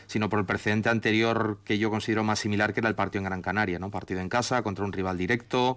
sino 0.06 0.28
por 0.28 0.40
el 0.40 0.46
precedente 0.46 0.88
anterior 0.88 1.60
que 1.64 1.78
yo 1.78 1.90
considero 1.90 2.24
más 2.24 2.40
similar, 2.40 2.72
que 2.72 2.80
era 2.80 2.88
el 2.88 2.96
partido 2.96 3.20
en 3.20 3.26
Gran 3.26 3.42
Canaria, 3.42 3.78
¿no? 3.78 3.90
partido 3.90 4.20
en 4.20 4.30
casa 4.30 4.62
contra 4.62 4.84
un 4.84 4.92
rival 4.92 5.18
directo, 5.18 5.76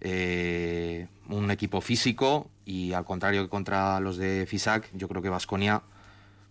eh, 0.00 1.06
un 1.28 1.50
equipo 1.52 1.80
físico, 1.80 2.50
y 2.64 2.92
al 2.92 3.04
contrario 3.04 3.44
que 3.44 3.48
contra 3.48 4.00
los 4.00 4.16
de 4.16 4.44
Fisac, 4.46 4.90
yo 4.92 5.08
creo 5.08 5.22
que 5.22 5.28
Vasconia 5.28 5.82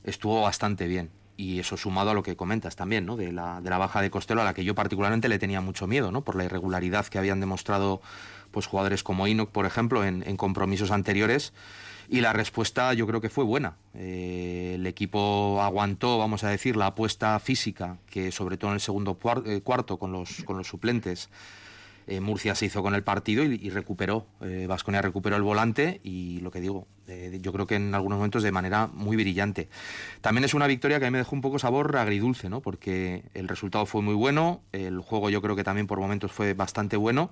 estuvo 0.06 0.42
bastante 0.42 0.88
bien 0.88 1.12
y 1.38 1.60
eso 1.60 1.78
sumado 1.78 2.12
a 2.12 2.14
lo 2.14 2.24
que 2.24 2.36
comentas 2.36 2.76
también, 2.76 3.06
¿no? 3.06 3.18
de, 3.18 3.32
la, 3.32 3.62
de 3.62 3.70
la 3.70 3.78
baja 3.78 4.02
de 4.02 4.10
Costello, 4.10 4.42
a 4.42 4.46
la 4.46 4.54
que 4.54 4.64
yo 4.64 4.76
particularmente 4.76 5.30
le 5.30 5.40
tenía 5.40 5.62
mucho 5.62 5.88
miedo, 5.88 6.12
¿no? 6.12 6.24
por 6.24 6.36
la 6.36 6.46
irregularidad 6.46 7.06
que 7.08 7.18
habían 7.18 7.40
demostrado 7.40 8.02
pues, 8.52 8.68
jugadores 8.68 9.04
como 9.04 9.28
Inok, 9.28 9.52
por 9.52 9.66
ejemplo, 9.66 10.06
en, 10.06 10.38
compromisos 10.38 10.92
anteriores. 10.92 11.54
Y 12.08 12.22
la 12.22 12.34
respuesta 12.34 12.94
yo 12.94 13.08
creo 13.08 13.20
que 13.20 13.30
fue 13.30 13.44
buena. 13.44 13.78
Eh, 13.96 14.74
el 14.76 14.86
equipo 14.86 15.60
aguantó, 15.62 16.20
vamos 16.20 16.44
a 16.44 16.50
decir, 16.50 16.78
la 16.78 16.88
apuesta 16.88 17.38
física, 17.40 17.98
que 18.10 18.32
sobre 18.32 18.58
todo 18.58 18.72
en 18.72 18.76
el 18.76 18.82
segundo 18.82 19.18
eh, 19.46 19.62
cuarto 19.62 19.98
con 19.98 20.12
los, 20.12 20.44
con 20.44 20.58
los 20.58 20.68
suplentes, 20.68 21.30
eh, 22.08 22.20
Murcia 22.20 22.56
se 22.56 22.66
hizo 22.66 22.82
con 22.82 22.96
el 22.96 23.04
partido 23.04 23.44
y, 23.44 23.70
recuperó, 23.70 24.28
Vasconia 24.68 25.02
recuperó 25.02 25.36
el 25.36 25.44
volante 25.44 26.00
y 26.04 26.40
lo 26.40 26.52
que 26.52 26.62
digo, 26.62 26.88
yo 27.42 27.52
creo 27.52 27.68
que 27.68 27.76
en 27.76 27.94
algunos 27.96 28.18
momentos 28.18 28.44
de 28.44 28.52
manera 28.52 28.88
muy 28.88 29.18
brillante. 29.18 29.70
También 30.22 30.44
es 30.44 30.54
una 30.54 30.68
victoria 30.68 31.00
que 31.00 31.06
a 31.06 31.10
mí 31.10 31.14
me 31.14 31.20
dejó 31.20 31.36
un 31.36 31.42
poco 31.42 31.60
sabor 31.60 31.96
agridulce, 31.98 32.50
¿no? 32.50 32.62
porque 32.62 33.24
el 33.34 33.48
resultado 33.48 33.86
fue 33.86 34.02
muy 34.02 34.16
bueno, 34.16 34.62
el 34.72 35.00
juego 35.00 35.30
yo 35.30 35.42
creo 35.42 35.56
que 35.56 35.64
también 35.64 35.88
por 35.88 36.00
momentos 36.00 36.32
fue 36.32 36.54
bastante 36.54 36.98
bueno 36.98 37.32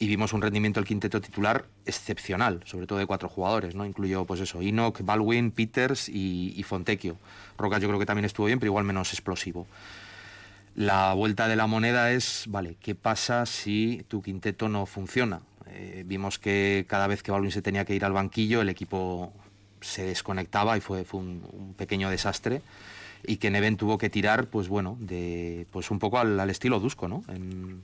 y 0.00 0.08
vimos 0.08 0.32
un 0.32 0.40
rendimiento 0.40 0.80
del 0.80 0.86
quinteto 0.88 1.20
titular 1.20 1.66
excepcional, 1.84 2.62
sobre 2.64 2.86
todo 2.86 2.98
de 2.98 3.04
cuatro 3.04 3.28
jugadores, 3.28 3.74
¿no? 3.74 3.84
Incluyó, 3.84 4.24
pues 4.24 4.40
eso, 4.40 4.62
Enoch, 4.62 4.98
Baldwin, 5.02 5.50
Peters 5.50 6.08
y, 6.08 6.54
y 6.56 6.62
Fontecchio. 6.62 7.18
Roca 7.58 7.78
yo 7.78 7.86
creo 7.86 8.00
que 8.00 8.06
también 8.06 8.24
estuvo 8.24 8.46
bien, 8.46 8.58
pero 8.58 8.70
igual 8.70 8.84
menos 8.84 9.12
explosivo. 9.12 9.66
La 10.80 11.12
vuelta 11.12 11.46
de 11.46 11.56
la 11.56 11.66
moneda 11.66 12.10
es, 12.10 12.46
vale, 12.48 12.78
¿qué 12.80 12.94
pasa 12.94 13.44
si 13.44 14.02
tu 14.08 14.22
quinteto 14.22 14.70
no 14.70 14.86
funciona? 14.86 15.42
Eh, 15.66 16.04
vimos 16.06 16.38
que 16.38 16.86
cada 16.88 17.06
vez 17.06 17.22
que 17.22 17.30
Baldwin 17.30 17.52
se 17.52 17.60
tenía 17.60 17.84
que 17.84 17.94
ir 17.94 18.02
al 18.02 18.14
banquillo, 18.14 18.62
el 18.62 18.70
equipo 18.70 19.30
se 19.82 20.04
desconectaba 20.04 20.78
y 20.78 20.80
fue, 20.80 21.04
un, 21.12 21.74
pequeño 21.76 22.08
desastre. 22.08 22.62
Y 23.26 23.36
que 23.36 23.50
Neven 23.50 23.76
tuvo 23.76 23.98
que 23.98 24.08
tirar, 24.08 24.46
pues 24.46 24.68
bueno, 24.68 24.96
de, 25.00 25.66
pues 25.70 25.90
un 25.90 25.98
poco 25.98 26.18
al, 26.18 26.48
estilo 26.48 26.80
Dusko, 26.80 27.08
¿no? 27.08 27.24
En 27.28 27.82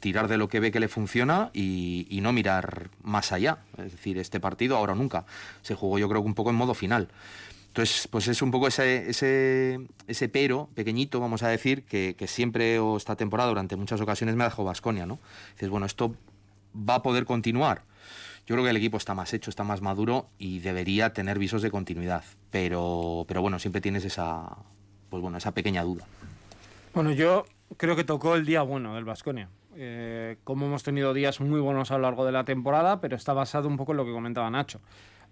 tirar 0.00 0.26
de 0.26 0.38
lo 0.38 0.48
que 0.48 0.58
ve 0.58 0.72
que 0.72 0.80
le 0.80 0.88
funciona 0.88 1.50
y, 1.54 2.18
no 2.20 2.32
mirar 2.32 2.90
más 3.00 3.30
allá. 3.30 3.58
Es 3.76 3.92
decir, 3.92 4.18
este 4.18 4.40
partido 4.40 4.76
ahora 4.76 4.94
o 4.94 4.96
nunca. 4.96 5.24
Se 5.62 5.76
jugó 5.76 6.00
yo 6.00 6.08
creo 6.08 6.20
un 6.20 6.34
poco 6.34 6.50
en 6.50 6.56
modo 6.56 6.74
final. 6.74 7.06
Entonces, 7.78 8.08
pues 8.08 8.26
es 8.26 8.42
un 8.42 8.50
poco 8.50 8.66
ese, 8.66 9.08
ese, 9.08 9.78
ese 10.08 10.28
pero 10.28 10.68
pequeñito, 10.74 11.20
vamos 11.20 11.44
a 11.44 11.48
decir, 11.48 11.84
que, 11.84 12.16
siempre 12.26 12.80
o 12.80 12.96
esta 12.96 13.14
temporada 13.14 13.50
durante 13.50 13.76
muchas 13.76 14.00
ocasiones 14.00 14.34
me 14.34 14.42
ha 14.42 14.48
dejado 14.48 14.64
Vasconia, 14.64 15.06
¿no? 15.06 15.20
Dices, 15.52 15.68
bueno, 15.68 15.86
esto 15.86 16.12
va 16.74 16.96
a 16.96 17.02
poder 17.04 17.24
continuar. 17.24 17.82
Yo 18.48 18.56
creo 18.56 18.64
que 18.64 18.70
el 18.70 18.76
equipo 18.78 18.96
está 18.96 19.14
más 19.14 19.32
hecho, 19.32 19.48
está 19.48 19.62
más 19.62 19.80
maduro 19.80 20.26
y 20.38 20.58
debería 20.58 21.12
tener 21.12 21.38
visos 21.38 21.62
de 21.62 21.70
continuidad. 21.70 22.24
Pero, 22.50 23.24
pero 23.28 23.42
bueno, 23.42 23.60
siempre 23.60 23.80
tienes 23.80 24.04
esa, 24.04 24.56
pues 25.08 25.22
bueno, 25.22 25.38
esa 25.38 25.52
pequeña 25.52 25.84
duda. 25.84 26.04
Bueno, 26.94 27.12
yo 27.12 27.44
creo 27.76 27.94
que 27.94 28.02
tocó 28.02 28.34
el 28.34 28.44
día 28.44 28.62
bueno 28.62 28.96
del 28.96 29.04
Vasconia. 29.04 29.50
Eh, 29.76 30.36
como 30.42 30.66
hemos 30.66 30.82
tenido 30.82 31.14
días 31.14 31.40
muy 31.40 31.60
buenos 31.60 31.92
a 31.92 31.94
lo 31.94 32.02
largo 32.02 32.26
de 32.26 32.32
la 32.32 32.42
temporada, 32.42 33.00
pero 33.00 33.14
está 33.14 33.34
basado 33.34 33.68
un 33.68 33.76
poco 33.76 33.92
en 33.92 33.98
lo 33.98 34.04
que 34.04 34.10
comentaba 34.10 34.50
Nacho. 34.50 34.80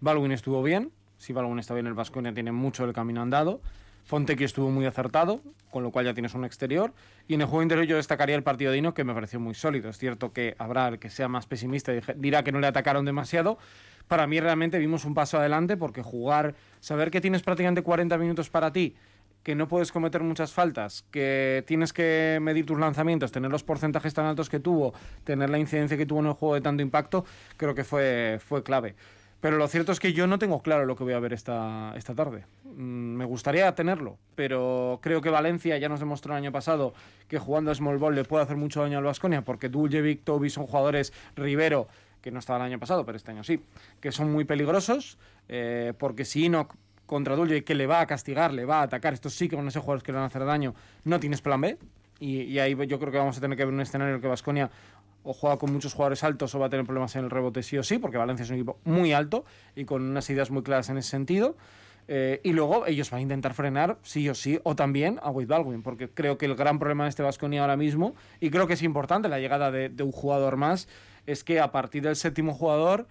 Baldwin 0.01 0.31
estuvo 0.31 0.63
bien, 0.63 0.93
si 1.19 1.33
Balón 1.33 1.59
está 1.59 1.75
bien, 1.75 1.87
el 1.87 1.95
Vasconia 1.95 2.33
tiene 2.33 2.53
mucho 2.53 2.85
el 2.85 2.93
camino 2.93 3.23
andado. 3.23 3.61
Fontecchi 4.05 4.45
estuvo 4.45 4.71
muy 4.71 4.87
acertado, 4.87 5.41
con 5.71 5.83
lo 5.83 5.91
cual 5.91 6.05
ya 6.05 6.15
tienes 6.15 6.35
un 6.35 6.45
exterior. 6.45 6.93
Y 7.27 7.35
en 7.35 7.41
el 7.41 7.49
juego 7.49 7.63
interior 7.63 7.87
yo 7.87 7.97
destacaría 7.97 8.37
el 8.37 8.45
partido 8.45 8.71
de 8.71 8.77
Dino, 8.77 8.95
que 8.95 9.03
me 9.03 9.13
pareció 9.13 9.41
muy 9.41 9.55
sólido. 9.55 9.91
Es 9.91 9.99
cierto 9.99 10.33
que 10.33 10.55
habrá 10.59 10.87
el 10.89 10.99
que 11.01 11.11
sea 11.11 11.27
más 11.27 11.47
pesimista 11.47 11.93
y 11.93 12.01
dirá 12.17 12.45
que 12.45 12.53
no 12.53 12.61
le 12.61 12.69
atacaron 12.69 13.05
demasiado. 13.05 13.59
Para 14.07 14.29
mí 14.29 14.39
realmente 14.39 14.79
vimos 14.79 15.05
un 15.05 15.15
paso 15.15 15.39
adelante 15.39 15.77
porque 15.77 16.03
jugar, 16.03 16.55
saber 16.79 17.11
que 17.11 17.21
tienes 17.21 17.43
prácticamente 17.43 17.83
40 17.83 18.17
minutos 18.19 18.49
para 18.49 18.73
ti, 18.73 18.95
que 19.43 19.57
no 19.57 19.67
puedes 19.67 19.91
cometer 19.91 20.23
muchas 20.23 20.53
faltas, 20.53 21.05
que 21.11 21.65
tienes 21.67 21.93
que 21.93 22.39
medir 22.41 22.65
tus 22.65 22.79
lanzamientos, 22.79 23.33
tener 23.33 23.51
los 23.51 23.65
porcentajes 23.65 24.15
tan 24.15 24.27
altos 24.27 24.49
que 24.49 24.61
tuvo, 24.61 24.95
tener 25.25 25.51
la 25.51 25.59
incidencia 25.59 25.97
que 25.97 26.07
tuvo 26.07 26.21
en 26.21 26.27
el 26.27 26.33
juego 26.35 26.55
de 26.55 26.61
tanto 26.61 26.83
impacto, 26.83 27.25
creo 27.57 27.75
que 27.75 27.83
fue, 27.83 28.39
fue 28.41 28.63
clave. 28.63 28.95
Pero 29.41 29.59
lo 29.59 29.69
cierto 29.69 29.93
es 29.93 30.01
que 30.01 30.13
yo 30.13 30.27
no 30.27 30.39
tengo 30.39 30.63
claro 30.63 30.87
lo 30.87 30.97
que 30.97 31.05
voy 31.05 31.13
a 31.13 31.21
ver 31.21 31.33
esta, 31.33 31.93
esta 31.97 32.15
tarde. 32.15 32.47
Mm, 32.65 33.17
me 33.17 33.25
gustaría 33.25 33.75
tenerlo, 33.75 34.19
pero 34.35 34.99
creo 35.03 35.21
que 35.21 35.31
Valencia 35.31 35.77
ya 35.79 35.89
nos 35.89 36.01
demostró 36.01 36.33
el 36.33 36.39
año 36.39 36.53
pasado 36.53 36.95
que 37.29 37.39
jugando 37.39 37.71
a 37.71 37.75
Small 37.75 37.99
Ball 37.99 38.15
le 38.15 38.25
puede 38.25 38.45
hacer 38.45 38.57
mucho 38.57 38.81
daño 38.83 38.99
al 38.99 39.05
Vasconia, 39.05 39.43
porque 39.43 39.69
Duljevic, 39.69 40.25
Toby 40.25 40.51
son 40.51 40.67
jugadores, 40.67 41.13
Rivero, 41.37 41.89
que 42.23 42.31
no 42.31 42.39
estaba 42.39 42.59
el 42.61 42.73
año 42.73 42.79
pasado, 42.79 43.05
pero 43.05 43.17
este 43.17 43.31
año 43.31 43.45
sí, 43.45 43.61
que 44.01 44.11
son 44.11 44.33
muy 44.33 44.45
peligrosos, 44.45 45.19
eh, 45.49 45.93
porque 45.99 46.25
si 46.25 46.47
Enoch 46.47 46.75
contra 47.05 47.37
Duljevic, 47.37 47.65
que 47.65 47.75
le 47.75 47.87
va 47.87 48.01
a 48.01 48.07
castigar, 48.07 48.53
le 48.53 48.65
va 48.65 48.81
a 48.81 48.83
atacar, 48.83 49.13
estos 49.13 49.35
sí 49.35 49.49
que 49.49 49.57
van 49.57 49.69
a 49.69 49.71
ser 49.71 49.83
jugadores 49.83 50.03
que 50.03 50.13
van 50.13 50.23
a 50.23 50.27
hacer 50.27 50.45
daño, 50.45 50.75
no 51.05 51.21
tienes 51.21 51.41
plan 51.41 51.61
B, 51.61 51.79
y, 52.19 52.43
y, 52.43 52.59
ahí 52.59 52.75
yo 52.87 52.99
creo 52.99 53.13
que 53.13 53.19
vamos 53.19 53.37
a 53.37 53.41
tener 53.43 53.59
que 53.59 53.65
ver 53.67 53.75
un 53.75 53.81
escenario 53.81 54.13
en 54.13 54.17
el 54.17 54.23
que 54.23 54.29
Vasconia 54.29 54.71
o 55.27 55.35
juega 55.35 55.59
con 55.59 55.73
muchos 55.73 55.93
jugadores 55.93 56.23
altos 56.23 56.55
o 56.55 56.61
va 56.61 56.67
a 56.67 56.71
tener 56.71 56.87
problemas 56.87 57.17
en 57.17 57.25
el 57.25 57.31
rebote 57.31 57.63
sí 57.63 57.77
o 57.77 57.83
sí, 57.83 57.99
porque 57.99 58.17
Valencia 58.17 58.45
es 58.45 58.51
un 58.51 58.57
equipo 58.57 58.79
muy 58.85 59.13
alto 59.13 59.45
y 59.75 59.85
con 59.85 60.03
unas 60.03 60.31
ideas 60.31 60.51
muy 60.51 60.63
claras 60.63 60.89
en 60.89 60.99
ese 60.99 61.11
sentido. 61.11 61.57
Eh, 62.09 62.41
y 62.45 62.53
luego 62.53 62.87
ellos 62.87 63.11
van 63.11 63.19
a 63.19 63.23
intentar 63.23 63.53
frenar 63.53 63.99
sí 64.03 64.29
o 64.29 64.35
sí, 64.35 64.61
o 64.63 64.77
también 64.77 65.19
a 65.23 65.31
Wade 65.31 65.47
Baldwin, 65.47 65.83
porque 65.83 66.09
creo 66.09 66.39
que 66.39 66.47
el 66.47 66.55
gran 66.55 66.79
problema 66.79 67.05
de 67.05 67.11
este 67.11 67.25
Vasconia 67.25 67.63
ahora 67.63 67.77
mismo, 67.77 68.15
y 68.39 68.51
creo 68.51 68.69
que 68.69 68.75
es 68.75 68.83
importante 68.85 69.29
la 69.29 69.41
llegada 69.41 69.73
de, 69.73 69.91
un 70.01 70.13
jugador 70.13 70.57
más, 70.57 70.87
es 71.27 71.43
que 71.43 71.59
a 71.59 71.73
partir 71.73 72.05
del 72.05 72.15
séptimo 72.15 72.55
jugador, 72.55 73.09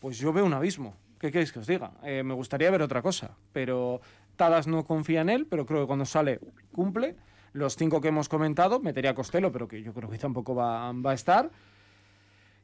pues 0.00 0.18
yo 0.18 0.34
veo 0.34 0.44
un 0.44 0.52
abismo. 0.52 0.94
¿Qué 1.18 1.32
queréis 1.32 1.50
que 1.50 1.60
os 1.60 1.66
diga? 1.66 1.92
Eh, 2.04 2.22
me 2.22 2.34
gustaría 2.34 2.70
ver 2.70 2.82
otra 2.82 3.00
cosa, 3.00 3.30
pero 3.52 4.02
Tadas 4.36 4.66
no 4.66 4.84
confía 4.84 5.22
en 5.22 5.30
él, 5.30 5.46
pero 5.48 5.64
creo 5.64 5.80
que 5.80 5.86
cuando 5.86 6.04
sale 6.04 6.38
cumple. 6.72 7.16
Los 7.58 7.74
cinco 7.74 8.00
que 8.00 8.06
hemos 8.06 8.28
comentado, 8.28 8.78
metería 8.78 9.10
a 9.10 9.14
Costello, 9.14 9.50
pero 9.50 9.66
que 9.66 9.82
yo 9.82 9.92
creo 9.92 10.08
que 10.08 10.16
tampoco 10.16 10.54
va, 10.54 10.90
a 10.90 11.12
estar. 11.12 11.50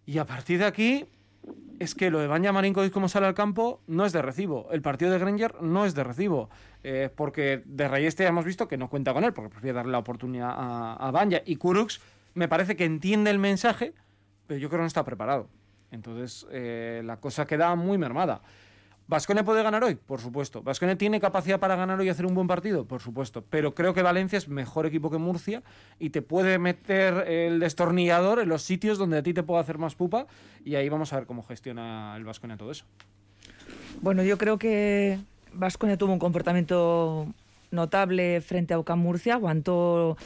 Y 0.07 0.19
a 0.19 0.25
partir 0.25 0.61
de 0.61 0.67
aquí, 0.67 1.05
es 1.81 1.97
que 1.97 2.13
lo 2.13 2.21
de 2.21 2.29
Banja 2.29 2.53
Marinkovic 2.53 2.93
como 2.93 3.09
sale 3.09 3.27
al 3.27 3.35
campo 3.35 3.81
no 3.89 4.07
es 4.07 4.13
de 4.13 4.23
recibo. 4.23 4.69
El 4.71 4.83
partido 4.83 5.11
de 5.11 5.19
Granger 5.19 5.61
no 5.61 5.85
es 5.85 5.97
de 5.97 6.05
recibo. 6.05 6.49
Eh, 6.85 7.11
porque 7.13 7.65
de 7.67 7.89
Reyeste 7.89 8.23
ya 8.23 8.29
hemos 8.29 8.45
visto 8.45 8.69
que 8.69 8.77
no 8.77 8.89
cuenta 8.89 9.13
con 9.13 9.25
él, 9.25 9.33
porque 9.33 9.51
prefiere 9.51 9.75
darle 9.75 9.91
la 9.91 9.99
oportunidad 9.99 10.51
a, 10.51 11.09
a. 11.09 11.43
Y 11.45 11.57
Kurux 11.57 12.01
me 12.35 12.47
parece 12.47 12.77
que 12.77 12.85
entiende 12.85 13.33
el 13.33 13.41
mensaje, 13.41 13.95
pero 14.47 14.61
yo 14.61 14.69
creo 14.69 14.79
que 14.79 14.83
no 14.83 14.87
está 14.87 15.05
preparado. 15.05 15.49
Entonces 15.91 16.47
eh, 16.53 17.03
la 17.05 17.17
cosa 17.17 17.47
queda 17.47 17.75
muy 17.75 17.99
mermada. 17.99 18.43
¿Vasconia 19.07 19.45
puede 19.45 19.63
ganar 19.63 19.85
hoy? 19.85 19.97
Por 19.97 20.21
supuesto. 20.21 20.63
¿Vasconia 20.63 20.97
tiene 20.97 21.21
capacidad 21.21 21.61
para 21.61 21.77
ganar 21.77 22.01
hoy 22.01 22.07
y 22.07 22.09
hacer 22.09 22.25
un 22.25 22.35
buen 22.35 22.47
partido? 22.47 22.87
Por 22.87 23.03
supuesto. 23.03 23.45
Pero 23.51 23.75
creo 23.75 23.93
que 23.93 24.03
Valencia 24.03 24.39
es 24.39 24.49
mejor 24.49 24.87
equipo 24.87 25.11
que 25.11 25.19
Murcia 25.19 25.63
y 25.99 26.11
te 26.11 26.23
puede 26.23 26.59
meter 26.59 27.29
el 27.29 27.61
destornillador 27.61 28.39
en 28.41 28.49
los 28.49 28.63
sitios 28.63 28.97
donde 28.97 29.19
a 29.19 29.23
ti 29.23 29.35
te 29.35 29.43
puede 29.43 29.61
hacer 29.61 29.79
más 29.79 29.95
pupa 29.95 30.27
y 30.65 30.77
ahí 30.77 30.89
vamos 30.89 31.13
a 31.13 31.17
ver 31.17 31.27
cómo 31.27 31.43
gestiona 31.43 32.17
el 32.17 32.25
Vasconia 32.25 32.57
todo 32.57 32.71
eso. 32.71 32.87
Bueno, 34.01 34.23
yo 34.23 34.39
creo 34.39 34.59
que 34.59 35.19
Vasconia 35.53 35.99
tuvo 35.99 36.13
un 36.13 36.19
comportamiento 36.19 37.27
notable 37.71 38.41
frente 38.41 38.73
a 38.73 38.79
Ocam 38.79 39.01
Murcia, 39.01 39.35
aguantó 39.35 40.17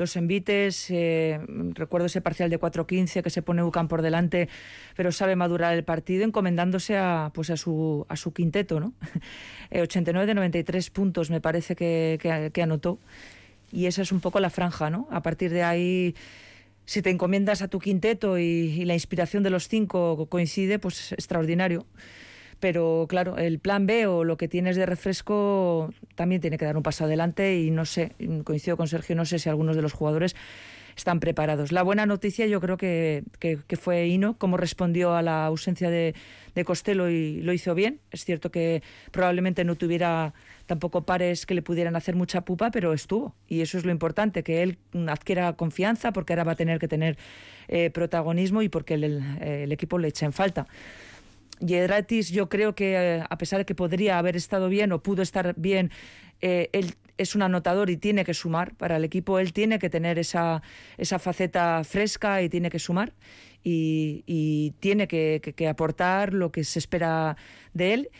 los 0.00 0.16
envites. 0.16 0.90
Eh, 0.90 1.38
recuerdo 1.74 2.06
ese 2.06 2.20
parcial 2.20 2.50
de 2.50 2.58
4-15 2.58 3.22
que 3.22 3.30
se 3.30 3.42
pone 3.42 3.62
UCAM 3.62 3.86
por 3.86 4.02
delante, 4.02 4.48
pero 4.96 5.12
sabe 5.12 5.36
madurar 5.36 5.74
el 5.74 5.84
partido 5.84 6.24
encomendándose 6.24 6.96
a, 6.96 7.30
pues 7.32 7.50
a, 7.50 7.56
su, 7.56 8.06
a 8.08 8.16
su 8.16 8.32
quinteto. 8.32 8.80
¿no? 8.80 8.94
89 9.70 10.24
eh, 10.24 10.26
de 10.26 10.34
93 10.34 10.90
puntos 10.90 11.30
me 11.30 11.40
parece 11.40 11.76
que, 11.76 12.18
que, 12.52 12.62
anotó. 12.62 12.98
Y 13.70 13.86
esa 13.86 14.02
es 14.02 14.10
un 14.10 14.20
poco 14.20 14.40
la 14.40 14.50
franja. 14.50 14.90
¿no? 14.90 15.06
A 15.10 15.22
partir 15.22 15.52
de 15.52 15.62
ahí 15.62 16.14
si 16.86 17.02
te 17.02 17.10
encomiendas 17.10 17.62
a 17.62 17.68
tu 17.68 17.78
quinteto 17.78 18.36
y, 18.36 18.84
la 18.84 18.94
inspiración 18.94 19.44
de 19.44 19.50
los 19.50 19.68
cinco 19.68 20.26
coincide, 20.26 20.80
pues 20.80 20.98
es 20.98 21.12
extraordinario. 21.12 21.86
Pero 22.60 23.06
claro, 23.08 23.38
el 23.38 23.58
plan 23.58 23.86
B 23.86 24.06
o 24.06 24.22
lo 24.24 24.36
que 24.36 24.46
tienes 24.46 24.76
de 24.76 24.86
refresco 24.86 25.92
también 26.14 26.40
tiene 26.40 26.58
que 26.58 26.66
dar 26.66 26.76
un 26.76 26.82
paso 26.82 27.04
adelante 27.04 27.58
y 27.58 27.70
no 27.70 27.86
sé, 27.86 28.12
coincido 28.44 28.76
con 28.76 28.86
Sergio, 28.86 29.16
no 29.16 29.24
sé 29.24 29.38
si 29.38 29.48
algunos 29.48 29.76
de 29.76 29.82
los 29.82 29.92
jugadores 29.94 30.36
están 30.96 31.20
preparados. 31.20 31.72
La 31.72 31.82
buena 31.82 32.04
noticia 32.04 32.46
yo 32.46 32.60
creo 32.60 32.76
que, 32.76 33.24
fue 33.80 34.06
Hino, 34.06 34.36
cómo 34.36 34.56
respondió 34.56 35.14
a 35.14 35.22
la 35.22 35.46
ausencia 35.46 35.90
de, 35.90 36.14
de, 36.54 36.64
Costello 36.64 37.08
y 37.08 37.40
lo 37.40 37.52
hizo 37.52 37.74
bien. 37.74 38.00
Es 38.10 38.24
cierto 38.24 38.50
que 38.50 38.82
probablemente 39.10 39.64
no 39.64 39.76
tuviera 39.76 40.34
tampoco 40.66 41.02
pares 41.02 41.46
que 41.46 41.54
le 41.54 41.62
pudieran 41.62 41.96
hacer 41.96 42.14
mucha 42.14 42.42
pupa, 42.42 42.70
pero 42.70 42.92
estuvo. 42.92 43.34
Y 43.48 43.60
eso 43.60 43.78
es 43.78 43.84
lo 43.84 43.90
importante, 43.90 44.42
que 44.42 44.62
él 44.62 44.78
adquiera 45.08 45.52
confianza 45.54 46.12
porque 46.12 46.32
ahora 46.32 46.44
va 46.44 46.52
a 46.52 46.56
tener 46.56 46.78
que 46.78 46.88
tener 46.88 47.16
eh, 47.68 47.90
protagonismo 47.90 48.62
y 48.62 48.68
porque 48.68 48.94
el, 48.94 49.72
equipo 49.72 49.98
le 49.98 50.08
echa 50.08 50.26
en 50.26 50.32
falta. 50.32 50.66
Yedratis 51.60 52.30
yo 52.30 52.48
creo 52.48 52.74
que 52.74 52.94
eh, 52.94 53.24
a 53.28 53.38
pesar 53.38 53.60
de 53.60 53.64
que 53.64 53.74
podría 53.74 54.18
haber 54.18 54.36
estado 54.36 54.68
bien 54.68 54.92
o 54.92 55.02
pudo 55.02 55.22
estar 55.22 55.54
bien, 55.56 55.90
eh, 56.40 56.68
él 56.72 56.94
es 57.18 57.34
un 57.34 57.42
anotador 57.42 57.90
y 57.90 57.96
tiene 57.96 58.24
que 58.24 58.34
sumar. 58.34 58.74
Para 58.76 58.96
el 58.96 59.04
equipo 59.04 59.38
él 59.38 59.52
tiene 59.52 59.78
que 59.78 59.90
tener 59.90 60.18
esa, 60.18 60.62
esa 60.96 61.18
faceta 61.18 61.84
fresca 61.84 62.42
y 62.42 62.48
tiene 62.48 62.70
que 62.70 62.78
sumar 62.78 63.12
y, 63.62 64.74
tiene 64.80 65.06
que, 65.06 65.68
aportar 65.68 66.32
lo 66.32 66.50
que 66.50 66.64
se 66.64 66.78
espera 66.78 67.36
de 67.74 67.94
él. 67.94 68.10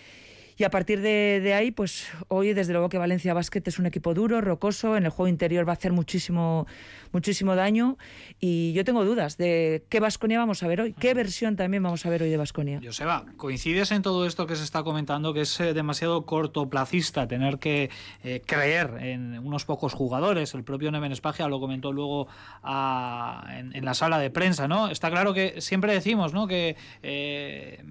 Y 0.61 0.65
a 0.65 0.69
partir 0.69 1.01
de, 1.01 1.55
ahí, 1.55 1.71
pues 1.71 2.09
hoy 2.29 2.53
desde 2.53 2.75
luego 2.75 2.91
que 2.91 2.99
Valencia 2.99 3.33
Basket 3.33 3.63
es 3.65 3.79
un 3.79 3.87
equipo 3.87 4.13
duro, 4.13 4.43
rocoso, 4.43 4.95
en 4.99 5.07
el 5.07 5.11
juego 5.11 5.27
interior 5.27 5.67
va 5.67 5.73
a 5.73 5.77
hacer 5.77 5.91
muchísimo, 5.91 6.67
muchísimo 7.13 7.57
daño 7.57 7.97
y 8.41 8.75
yo 8.75 8.85
tengo 8.85 9.03
dudas 9.07 9.39
de 9.39 9.87
qué 9.89 10.01
Vasconia 10.01 10.39
vamos 10.39 10.63
a 10.63 10.69
ver 10.69 10.83
hoy, 10.83 10.93
qué 10.93 11.15
versión 11.15 11.57
también 11.57 11.83
vamos 11.83 12.05
a 12.05 12.11
ver 12.11 12.25
hoy 12.25 12.29
de 12.29 12.37
Vasconia. 12.37 12.79
Joseba, 12.85 13.25
¿coincides 13.39 13.91
en 13.91 14.03
todo 14.03 14.27
esto 14.27 14.47
que 14.47 14.55
se 14.55 14.65
está 14.65 14.83
comentando 14.83 15.33
que 15.33 15.41
es 15.41 15.61
eh, 15.61 15.73
demasiado 15.73 16.27
cortoplacista 16.27 17.27
tener 17.27 17.59
que 17.59 17.89
eh, 18.23 18.43
creer 18.45 18.99
en 19.01 19.39
unos 19.39 19.65
pocos 19.65 19.95
jugadores? 19.95 20.53
El 20.53 20.63
propio 20.63 20.91
Neven 20.91 21.13
Espagia 21.13 21.49
lo 21.49 21.59
comentó 21.59 21.91
luego 21.91 22.29
en, 22.63 23.83
la 23.83 23.95
sala 23.95 24.19
de 24.19 24.29
prensa, 24.29 24.69
¿no? 24.69 24.91
Está 24.91 25.11
claro 25.11 25.33
que 25.33 25.63
siempre 25.63 25.95
decimos, 25.95 26.35
¿no? 26.35 26.47
Que 26.47 26.77
eh, 27.03 27.83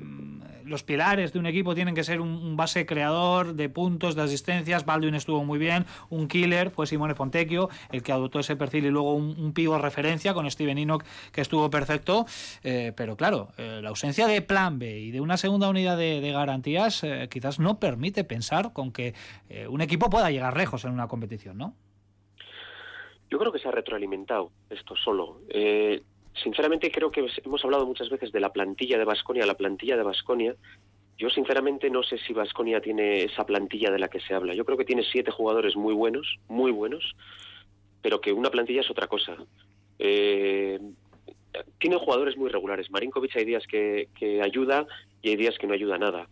los 0.69 0.83
pilares 0.83 1.33
de 1.33 1.39
un 1.39 1.47
equipo 1.47 1.75
tienen 1.75 1.95
que 1.95 2.03
ser 2.03 2.21
un, 2.21 2.55
base 2.59 2.85
creador 2.85 3.53
de 3.53 3.69
puntos, 3.69 4.15
de 4.15 4.21
asistencias. 4.21 4.85
Baldwin 4.85 5.15
estuvo 5.15 5.43
muy 5.45 5.57
bien, 5.57 5.85
un 6.09 6.27
killer 6.27 6.69
fue 6.71 6.85
Simone 6.85 7.15
Fontecchio, 7.15 7.69
el 7.91 8.03
que 8.03 8.11
adoptó 8.11 8.39
ese 8.39 8.57
perfil 8.57 8.85
y 8.85 8.89
luego 8.89 9.15
un, 9.15 9.39
un 9.39 9.53
pivo 9.53 9.77
referencia 9.77 10.33
con 10.33 10.49
Steven 10.51 10.77
Enoch, 10.77 11.03
que 11.31 11.41
estuvo 11.41 11.69
perfecto. 11.69 12.25
Eh, 12.63 12.91
pero 12.95 13.15
claro, 13.15 13.49
eh, 13.57 13.79
la 13.81 13.89
ausencia 13.89 14.27
de 14.27 14.41
plan 14.41 14.77
B 14.77 14.99
y 14.99 15.11
de 15.11 15.21
una 15.21 15.37
segunda 15.37 15.69
unidad 15.69 15.97
de, 15.97 16.29
garantías 16.31 17.03
eh, 17.03 17.27
quizás 17.31 17.59
no 17.59 17.79
permite 17.79 18.23
pensar 18.23 18.73
con 18.73 18.91
que 18.91 19.13
un 19.69 19.81
equipo 19.81 20.09
pueda 20.09 20.29
llegar 20.29 20.55
lejos 20.55 20.85
en 20.85 20.91
una 20.91 21.07
competición, 21.07 21.57
¿no? 21.57 21.73
Yo 23.31 23.39
creo 23.39 23.51
que 23.51 23.59
se 23.59 23.67
ha 23.67 23.71
retroalimentado 23.71 24.51
esto 24.69 24.95
solo 24.95 25.39
sinceramente 26.43 26.91
creo 26.91 27.11
que 27.11 27.25
hemos 27.43 27.63
hablado 27.63 27.85
muchas 27.85 28.09
veces 28.09 28.31
de 28.31 28.39
la 28.39 28.51
plantilla 28.51 28.97
de 28.97 29.05
Basconia, 29.05 29.45
la 29.45 29.55
plantilla 29.55 29.97
de 29.97 30.03
Basconia. 30.03 30.55
Yo 31.19 31.29
sinceramente 31.29 31.89
no 31.89 32.01
sé 32.01 32.17
si 32.17 32.31
Basconia 32.31 32.79
tiene 32.79 33.25
esa 33.25 33.45
plantilla 33.45 33.91
de 33.91 33.99
la 33.99 34.07
que 34.07 34.21
se 34.21 34.33
habla. 34.33 34.55
Yo 34.55 34.63
creo 34.63 34.77
que 34.77 34.85
tiene 34.85 35.03
siete 35.03 35.31
jugadores 35.31 35.75
muy 35.75 35.93
buenos, 35.93 36.39
muy 36.47 36.71
buenos, 36.71 37.13
pero 38.01 38.21
que 38.21 38.31
una 38.31 38.49
plantilla 38.49 38.79
es 38.79 38.89
otra 38.89 39.07
cosa. 39.07 39.35
Eh, 39.99 40.79
tiene 41.77 41.97
jugadores 41.97 42.37
muy 42.37 42.49
regulares. 42.49 42.89
Marinkovic 42.89 43.35
hay 43.35 43.43
días 43.43 43.67
que, 43.67 44.07
que 44.17 44.41
ayuda 44.41 44.87
y 45.21 45.31
hay 45.31 45.35
días 45.35 45.57
que 45.59 45.67
no 45.67 45.73
ayuda 45.73 45.97
nada. 45.97 46.29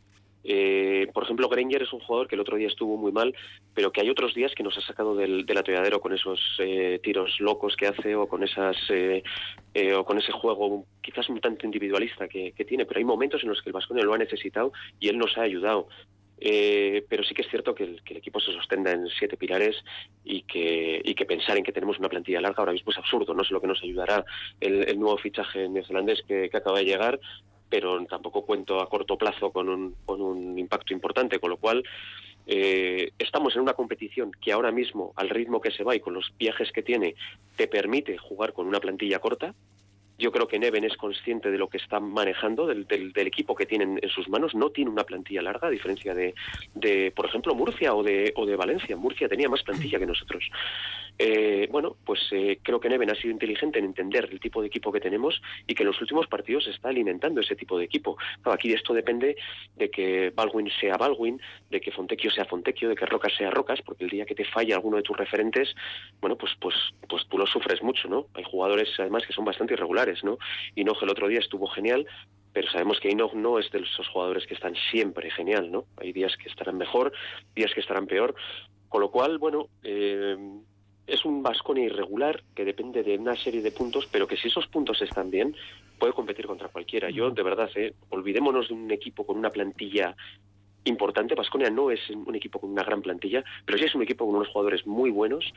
Eh, 0.50 1.08
por 1.14 1.24
ejemplo, 1.24 1.50
Granger 1.50 1.84
es 1.84 1.92
un 1.92 2.00
jugador 2.00 2.30
que 2.30 2.36
el 2.36 2.42
otro 2.42 2.56
día 2.56 2.70
estuvo 2.70 2.96
muy 2.96 3.12
mal, 3.12 3.36
pero 3.74 3.92
que 3.92 4.00
hay 4.00 4.10
otros 4.10 4.34
días 4.34 4.56
que 4.56 4.64
nos 4.64 4.78
ha 4.78 4.82
sacado 4.82 5.14
del, 5.14 5.46
atolladero 5.58 6.00
con 6.00 6.14
esos 6.14 6.40
eh, 6.60 7.02
tiros 7.04 7.42
locos 7.42 7.76
que 7.76 7.88
hace 7.88 8.16
o 8.16 8.30
con 8.30 8.44
esas 8.44 8.78
eh, 8.90 9.24
o 9.94 10.06
con 10.06 10.18
ese 10.18 10.32
juego 10.32 10.86
quizás 11.02 11.28
un 11.28 11.42
tanto 11.42 11.66
individualista 11.66 12.30
que, 12.30 12.54
tiene. 12.66 12.86
Pero 12.86 13.00
hay 13.00 13.04
momentos 13.04 13.44
en 13.44 13.50
los 13.50 13.62
que 13.62 13.70
el 13.70 13.74
Vasconia 13.74 14.06
lo 14.06 14.14
ha 14.14 14.18
necesitado 14.18 14.72
y 15.02 15.10
él 15.10 15.18
nos 15.18 15.38
ha 15.38 15.42
ayudado. 15.42 15.90
pero 16.40 17.24
sí 17.24 17.34
que 17.36 17.42
es 17.42 17.50
cierto 17.50 17.76
que 17.76 17.84
el, 17.84 18.02
equipo 18.06 18.40
se 18.40 18.54
sostenga 18.54 18.92
en 18.92 19.08
siete 19.20 19.36
pilares 19.36 19.76
y 20.24 20.44
que, 20.44 21.02
y 21.04 21.14
que 21.14 21.26
pensar 21.26 21.58
en 21.58 21.64
que 21.66 21.74
tenemos 21.74 22.00
una 22.00 22.08
plantilla 22.08 22.40
larga 22.40 22.60
ahora 22.60 22.72
mismo 22.72 22.94
es 22.94 22.98
absurdo. 22.98 23.34
No 23.34 23.44
sé 23.44 23.54
lo 23.54 23.60
que 23.60 23.68
nos 23.68 23.84
ayudará 23.84 24.24
el, 24.62 24.98
nuevo 24.98 25.18
fichaje 25.18 25.68
neozelandés 25.68 26.22
que 26.26 26.50
acaba 26.54 26.80
de 26.80 26.86
llegar, 26.86 27.20
pero 27.70 28.04
tampoco 28.06 28.46
cuento 28.46 28.82
a 28.82 28.90
corto 28.90 29.18
plazo 29.18 29.52
con 29.52 29.70
un, 29.70 29.96
con 30.06 30.22
un 30.22 30.58
impacto 30.58 30.94
importante, 30.94 31.40
con 31.40 31.50
lo 31.50 31.58
cual 31.58 31.84
eh, 32.46 33.12
estamos 33.20 33.56
en 33.56 33.62
una 33.62 33.74
competición 33.74 34.32
que 34.42 34.54
ahora 34.54 34.72
mismo, 34.72 35.14
al 35.18 35.30
ritmo 35.30 35.60
que 35.60 35.72
se 35.72 35.84
va 35.84 35.96
y 35.96 36.00
con 36.00 36.14
los 36.14 36.34
viajes 36.38 36.72
que 36.72 36.82
tiene, 36.82 37.16
te 37.58 37.68
permite 37.68 38.18
jugar 38.18 38.54
con 38.54 38.68
una 38.68 38.80
plantilla 38.80 39.20
corta, 39.20 39.54
yo 40.18 40.32
creo 40.32 40.48
que 40.48 40.58
Neven 40.58 40.84
es 40.84 40.98
consciente 40.98 41.52
de 41.52 41.58
lo 41.58 41.70
que 41.70 41.78
está 41.78 42.00
manejando, 42.00 42.66
del, 42.66 42.88
equipo 43.16 43.56
que 43.56 43.66
tienen 43.66 44.00
en 44.02 44.10
sus 44.10 44.28
manos. 44.30 44.56
No 44.56 44.72
tiene 44.72 44.90
una 44.90 45.04
plantilla 45.04 45.42
larga, 45.42 45.68
a 45.68 45.72
diferencia 45.72 46.14
de, 46.16 46.34
por 47.16 47.26
ejemplo, 47.26 47.54
Murcia 47.54 47.94
o 47.94 48.04
de, 48.04 48.34
o 48.36 48.46
de 48.46 48.56
Valencia. 48.56 48.96
Murcia 48.96 49.28
tenía 49.28 49.50
más 49.50 49.64
plantilla 49.64 50.00
que 50.00 50.06
nosotros. 50.06 50.50
Eh, 51.20 51.68
bueno, 51.72 51.98
pues 52.06 52.20
eh, 52.32 52.60
creo 52.62 52.80
que 52.80 52.90
Neven 52.90 53.10
ha 53.10 53.16
sido 53.16 53.32
inteligente 53.32 53.80
en 53.80 53.86
entender 53.86 54.30
el 54.32 54.40
tipo 54.40 54.62
de 54.62 54.68
equipo 54.68 54.92
que 54.92 55.00
tenemos 55.00 55.42
y 55.66 55.74
que 55.74 55.84
en 55.84 55.88
los 55.88 56.00
últimos 56.02 56.28
partidos 56.28 56.66
se 56.66 56.72
está 56.72 56.90
alimentando 56.90 57.42
ese 57.42 57.56
tipo 57.56 57.78
de 57.78 57.86
equipo. 57.86 58.18
aquí 58.46 58.72
esto 58.72 58.94
depende 58.94 59.36
de 59.76 59.90
que 59.90 60.32
Baldwin 60.36 60.70
sea 60.80 60.98
Baldwin, 60.98 61.42
de 61.70 61.82
que 61.82 61.92
Fontecchio 61.92 62.32
sea 62.32 62.46
Fontecchio, 62.46 62.90
de 62.90 62.96
que 62.96 63.06
Rocas 63.06 63.34
sea 63.36 63.50
Rocas, 63.50 63.82
porque 63.82 64.04
el 64.04 64.10
día 64.10 64.26
que 64.26 64.36
te 64.36 64.46
falla 64.46 64.76
alguno 64.76 64.98
de 64.98 65.04
tus 65.04 65.18
referentes, 65.18 65.76
bueno, 66.22 66.36
pues, 66.38 66.54
pues, 66.60 66.76
pues 67.10 67.26
tú 67.28 67.38
lo 67.38 67.48
sufres 67.48 67.82
mucho, 67.82 68.08
¿no? 68.08 68.28
Hay 68.36 68.44
jugadores 68.44 68.90
además 69.00 69.26
que 69.26 69.34
son 69.34 69.46
bastante 69.46 69.74
irregulares 69.74 70.07
¿no? 70.24 70.38
Inoje 70.76 71.06
el 71.06 71.12
otro 71.12 71.28
día 71.28 71.40
estuvo 71.40 71.68
genial, 71.68 72.06
pero 72.54 72.70
sabemos 72.70 73.00
que 73.00 73.10
Inoje 73.10 73.36
no 73.38 73.60
es 73.60 73.70
de 73.72 73.80
esos 73.80 74.08
jugadores 74.08 74.48
que 74.48 74.54
están 74.54 74.76
siempre 74.92 75.30
genial, 75.32 75.72
¿no? 75.72 75.86
Hay 75.98 76.12
días 76.14 76.36
que 76.38 76.50
estarán 76.50 76.78
mejor, 76.78 77.12
días 77.56 77.74
que 77.74 77.82
estarán 77.82 78.08
peor, 78.08 78.36
con 78.90 79.02
lo 79.02 79.12
cual, 79.12 79.38
bueno, 79.38 79.68
eh, 79.84 80.36
es 81.08 81.24
un 81.24 81.42
Vasconia 81.42 81.86
irregular 81.86 82.44
que 82.54 82.66
depende 82.66 83.02
de 83.02 83.18
una 83.18 83.36
serie 83.36 83.62
de 83.62 83.72
puntos, 83.72 84.08
pero 84.12 84.28
que 84.28 84.38
si 84.38 84.50
esos 84.50 84.68
puntos 84.68 85.02
están 85.02 85.32
bien, 85.32 85.56
puede 85.98 86.14
competir 86.14 86.46
contra 86.46 86.68
cualquiera. 86.68 87.10
Yo, 87.10 87.32
de 87.32 87.44
verdad, 87.44 87.70
eh, 87.76 87.94
olvidémonos 88.10 88.68
de 88.68 88.74
un 88.74 88.92
equipo 88.92 89.26
con 89.26 89.38
una 89.38 89.50
plantilla 89.50 90.16
importante. 90.88 91.36
Vasconia 91.36 91.70
no 91.70 91.92
es 91.92 92.00
un 92.10 92.36
equipo 92.36 92.60
con 92.60 92.72
una 92.72 92.84
gran 92.84 93.02
plantilla, 93.02 93.44
pero 93.66 93.78
sí 93.78 93.86
es 93.86 93.96
un 93.96 94.02
equipo 94.02 94.26
con 94.26 94.36
unos 94.36 94.48
jugadores 94.48 94.86
muy 94.88 95.12
buenos 95.12 95.54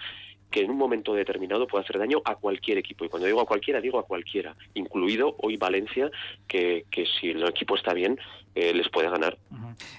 que 0.51 0.63
en 0.63 0.71
un 0.71 0.77
momento 0.77 1.15
determinado 1.15 1.67
puede 1.67 1.85
hacer 1.85 1.99
daño 1.99 2.21
a 2.25 2.35
cualquier 2.35 2.79
equipo. 2.79 3.05
Y 3.05 3.09
cuando 3.09 3.27
digo 3.27 3.41
a 3.41 3.47
cualquiera, 3.47 3.81
digo 3.81 3.99
a 3.99 4.07
cualquiera, 4.07 4.57
incluido 4.75 5.37
hoy 5.39 5.57
Valencia, 5.57 6.11
que, 6.49 6.87
que 6.91 7.07
si 7.07 7.31
el 7.31 7.47
equipo 7.47 7.77
está 7.77 7.95
bien, 7.95 8.19
eh, 8.57 8.75
les 8.75 8.89
puede 8.89 9.09
ganar. 9.09 9.39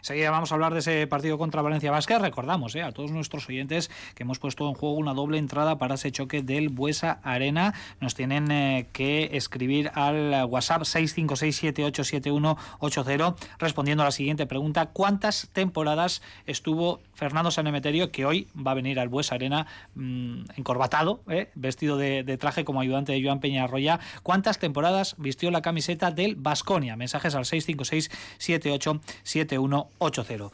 Seguida 0.02 0.30
vamos 0.30 0.52
a 0.52 0.56
hablar 0.56 0.74
de 0.74 0.80
ese 0.80 1.08
partido 1.08 1.38
contra 1.38 1.62
Valencia 1.62 1.90
Vázquez. 1.90 2.20
Recordamos 2.20 2.76
eh, 2.76 2.82
a 2.82 2.92
todos 2.92 3.10
nuestros 3.10 3.48
oyentes 3.48 3.90
que 4.14 4.24
hemos 4.24 4.40
puesto 4.40 4.68
en 4.68 4.74
juego 4.74 4.96
una 4.96 5.14
doble 5.14 5.38
entrada 5.38 5.78
para 5.78 5.96
ese 5.96 6.12
choque 6.12 6.42
del 6.42 6.68
Buesa 6.68 7.22
Arena. 7.24 7.74
Nos 8.02 8.14
tienen 8.14 8.52
eh, 8.52 8.88
que 8.92 9.38
escribir 9.38 9.90
al 9.94 10.44
WhatsApp 10.50 10.82
656787180 10.82 13.36
respondiendo 13.58 14.04
a 14.04 14.08
la 14.08 14.12
siguiente 14.12 14.46
pregunta. 14.46 14.88
¿Cuántas 14.88 15.48
temporadas 15.54 16.22
estuvo 16.46 17.00
Fernando 17.14 17.52
Sanemeterio, 17.52 18.12
que 18.12 18.26
hoy 18.26 18.50
va 18.56 18.72
a 18.72 18.76
venir 18.76 19.00
al 19.00 19.08
Buesa 19.08 19.36
Arena 19.36 19.66
mm, 19.96 20.42
encorbatado, 20.58 21.22
vestido 21.56 21.96
de, 21.96 22.24
de, 22.24 22.38
traje 22.38 22.66
como 22.66 22.82
ayudante 22.82 23.14
de 23.14 23.24
Joan 23.24 23.40
Peñarroya? 23.40 24.02
¿Cuántas 24.24 24.60
temporadas 24.60 25.16
vistió 25.18 25.52
la 25.52 25.62
camiseta 25.62 26.12
del 26.12 26.36
Vasconia? 26.36 26.98
Mensajes 26.98 27.34
al 27.36 27.46
656 27.46 28.41
787180. 28.42 30.52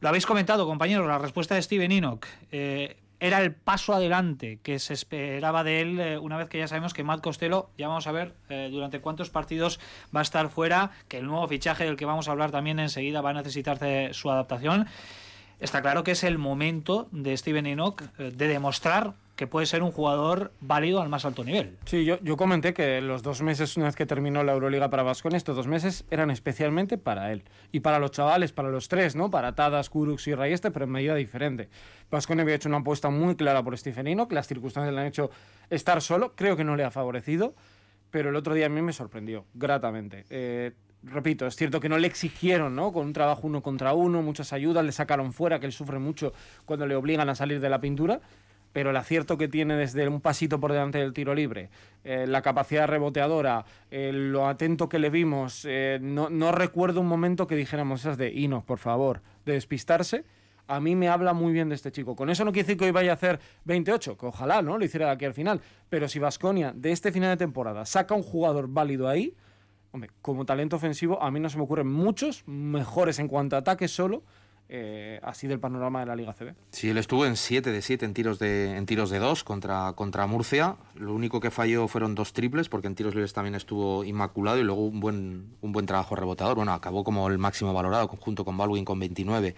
Lo 0.00 0.08
habéis 0.08 0.24
comentado, 0.24 0.66
compañeros, 0.66 1.06
la 1.06 1.18
respuesta 1.18 1.54
de 1.54 1.62
Steven 1.62 1.92
Enoch. 1.92 2.26
Eh, 2.52 2.96
era 3.22 3.42
el 3.42 3.52
paso 3.52 3.92
adelante 3.92 4.60
que 4.62 4.78
se 4.78 4.94
esperaba 4.94 5.62
de 5.62 5.82
él 5.82 6.00
eh, 6.00 6.16
una 6.16 6.38
vez 6.38 6.48
que 6.48 6.56
ya 6.56 6.66
sabemos 6.66 6.94
que 6.94 7.04
Matt 7.04 7.20
Costello, 7.20 7.68
ya 7.76 7.88
vamos 7.88 8.06
a 8.06 8.12
ver 8.12 8.32
eh, 8.48 8.70
durante 8.72 9.00
cuántos 9.00 9.28
partidos 9.28 9.78
va 10.14 10.20
a 10.20 10.22
estar 10.22 10.48
fuera, 10.48 10.92
que 11.08 11.18
el 11.18 11.26
nuevo 11.26 11.46
fichaje 11.48 11.84
del 11.84 11.96
que 11.96 12.06
vamos 12.06 12.28
a 12.28 12.30
hablar 12.30 12.50
también 12.50 12.78
enseguida 12.78 13.20
va 13.20 13.30
a 13.30 13.34
necesitar 13.34 13.78
su 14.14 14.30
adaptación. 14.30 14.86
Está 15.58 15.82
claro 15.82 16.02
que 16.02 16.12
es 16.12 16.24
el 16.24 16.38
momento 16.38 17.08
de 17.10 17.36
Steven 17.36 17.66
Enoch 17.66 18.00
de 18.16 18.48
demostrar 18.48 19.12
que 19.40 19.46
puede 19.46 19.64
ser 19.64 19.82
un 19.82 19.90
jugador 19.90 20.52
válido 20.60 21.00
al 21.00 21.08
más 21.08 21.24
alto 21.24 21.44
nivel. 21.44 21.78
Sí, 21.86 22.04
yo, 22.04 22.18
yo 22.20 22.36
comenté 22.36 22.74
que 22.74 23.00
los 23.00 23.22
dos 23.22 23.40
meses, 23.40 23.74
una 23.78 23.86
vez 23.86 23.96
que 23.96 24.04
terminó 24.04 24.44
la 24.44 24.52
Euroliga 24.52 24.90
para 24.90 25.02
Vasconia, 25.02 25.38
estos 25.38 25.56
dos 25.56 25.66
meses 25.66 26.04
eran 26.10 26.30
especialmente 26.30 26.98
para 26.98 27.32
él. 27.32 27.42
Y 27.72 27.80
para 27.80 27.98
los 27.98 28.10
chavales, 28.10 28.52
para 28.52 28.68
los 28.68 28.88
tres, 28.88 29.16
¿no? 29.16 29.30
Para 29.30 29.54
Tadas, 29.54 29.88
Kurux 29.88 30.28
y 30.28 30.34
Rayeste, 30.34 30.70
pero 30.70 30.84
en 30.84 30.90
medida 30.90 31.14
diferente. 31.14 31.70
Vasconia 32.10 32.42
había 32.42 32.56
hecho 32.56 32.68
una 32.68 32.80
apuesta 32.80 33.08
muy 33.08 33.34
clara 33.34 33.62
por 33.62 33.78
Stephenino, 33.78 34.28
que 34.28 34.34
las 34.34 34.46
circunstancias 34.46 34.94
le 34.94 35.00
han 35.00 35.06
hecho 35.06 35.30
estar 35.70 36.02
solo. 36.02 36.34
Creo 36.36 36.54
que 36.54 36.64
no 36.64 36.76
le 36.76 36.84
ha 36.84 36.90
favorecido, 36.90 37.54
pero 38.10 38.28
el 38.28 38.36
otro 38.36 38.52
día 38.52 38.66
a 38.66 38.68
mí 38.68 38.82
me 38.82 38.92
sorprendió, 38.92 39.46
gratamente. 39.54 40.26
Eh, 40.28 40.72
repito, 41.02 41.46
es 41.46 41.56
cierto 41.56 41.80
que 41.80 41.88
no 41.88 41.96
le 41.96 42.08
exigieron, 42.08 42.76
¿no? 42.76 42.92
Con 42.92 43.06
un 43.06 43.14
trabajo 43.14 43.46
uno 43.46 43.62
contra 43.62 43.94
uno, 43.94 44.20
muchas 44.20 44.52
ayudas, 44.52 44.84
le 44.84 44.92
sacaron 44.92 45.32
fuera, 45.32 45.60
que 45.60 45.64
él 45.64 45.72
sufre 45.72 45.98
mucho 45.98 46.34
cuando 46.66 46.86
le 46.86 46.94
obligan 46.94 47.30
a 47.30 47.34
salir 47.34 47.58
de 47.58 47.70
la 47.70 47.80
pintura 47.80 48.20
pero 48.72 48.90
el 48.90 48.96
acierto 48.96 49.36
que 49.36 49.48
tiene 49.48 49.76
desde 49.76 50.06
un 50.08 50.20
pasito 50.20 50.60
por 50.60 50.72
delante 50.72 50.98
del 50.98 51.12
tiro 51.12 51.34
libre, 51.34 51.70
eh, 52.04 52.26
la 52.26 52.42
capacidad 52.42 52.86
reboteadora, 52.86 53.64
eh, 53.90 54.12
lo 54.12 54.46
atento 54.46 54.88
que 54.88 54.98
le 54.98 55.10
vimos, 55.10 55.66
eh, 55.68 55.98
no, 56.00 56.28
recuerdo 56.52 57.00
un 57.00 57.08
momento 57.08 57.46
que 57.46 57.56
dijéramos 57.56 58.00
esas 58.00 58.16
de 58.16 58.30
Inos, 58.32 58.64
por 58.64 58.78
favor, 58.78 59.22
de 59.44 59.54
despistarse. 59.54 60.24
A 60.68 60.78
mí 60.78 60.94
me 60.94 61.08
habla 61.08 61.32
muy 61.32 61.52
bien 61.52 61.68
de 61.68 61.74
este 61.74 61.90
chico. 61.90 62.14
Con 62.14 62.30
eso 62.30 62.44
no 62.44 62.52
quiere 62.52 62.64
decir 62.64 62.78
que 62.78 62.84
hoy 62.84 62.92
vaya 62.92 63.10
a 63.10 63.14
hacer 63.14 63.40
28, 63.64 64.16
que 64.16 64.26
ojalá 64.26 64.62
no 64.62 64.78
lo 64.78 64.84
hiciera 64.84 65.10
aquí 65.10 65.24
al 65.24 65.34
final. 65.34 65.60
Pero 65.88 66.08
si 66.08 66.20
Vasconia 66.20 66.72
de 66.72 66.92
este 66.92 67.10
final 67.10 67.30
de 67.30 67.36
temporada 67.38 67.84
saca 67.86 68.14
un 68.14 68.22
jugador 68.22 68.68
válido 68.68 69.08
ahí, 69.08 69.34
hombre, 69.90 70.10
como 70.22 70.46
talento 70.46 70.76
ofensivo, 70.76 71.20
a 71.20 71.32
mí 71.32 71.40
no 71.40 71.48
se 71.48 71.56
me 71.56 71.64
ocurren 71.64 71.88
muchos 71.88 72.46
mejores 72.46 73.18
en 73.18 73.26
cuanto 73.26 73.56
a 73.56 73.60
ataque 73.60 73.88
solo 73.88 74.22
eh, 74.72 75.18
así 75.24 75.48
del 75.48 75.58
panorama 75.58 75.98
de 76.00 76.06
la 76.06 76.14
Liga 76.14 76.32
CB. 76.32 76.54
Sí, 76.70 76.88
él 76.88 76.98
estuvo 76.98 77.26
en 77.26 77.36
7 77.36 77.72
de 77.72 77.82
7 77.82 78.04
en 78.04 78.14
tiros 78.14 78.38
de, 78.38 78.76
en 78.76 78.86
tiros 78.86 79.10
de 79.10 79.18
2 79.18 79.42
contra, 79.42 79.92
contra 79.94 80.26
Murcia. 80.28 80.76
Lo 80.94 81.12
único 81.12 81.40
que 81.40 81.50
falló 81.50 81.88
fueron 81.88 82.14
dos 82.14 82.32
triples, 82.32 82.68
porque 82.68 82.86
en 82.86 82.94
tiros 82.94 83.14
libres 83.14 83.32
también 83.32 83.56
estuvo 83.56 84.04
inmaculado 84.04 84.58
y 84.58 84.62
luego 84.62 84.86
un 84.86 85.00
buen, 85.00 85.56
un 85.60 85.72
buen 85.72 85.86
trabajo 85.86 86.14
rebotador. 86.14 86.54
Bueno, 86.54 86.72
acabó 86.72 87.02
como 87.02 87.28
el 87.28 87.38
máximo 87.38 87.74
valorado, 87.74 88.06
junto 88.06 88.44
con 88.44 88.56
Baldwin 88.56 88.84
con 88.84 89.00
29. 89.00 89.56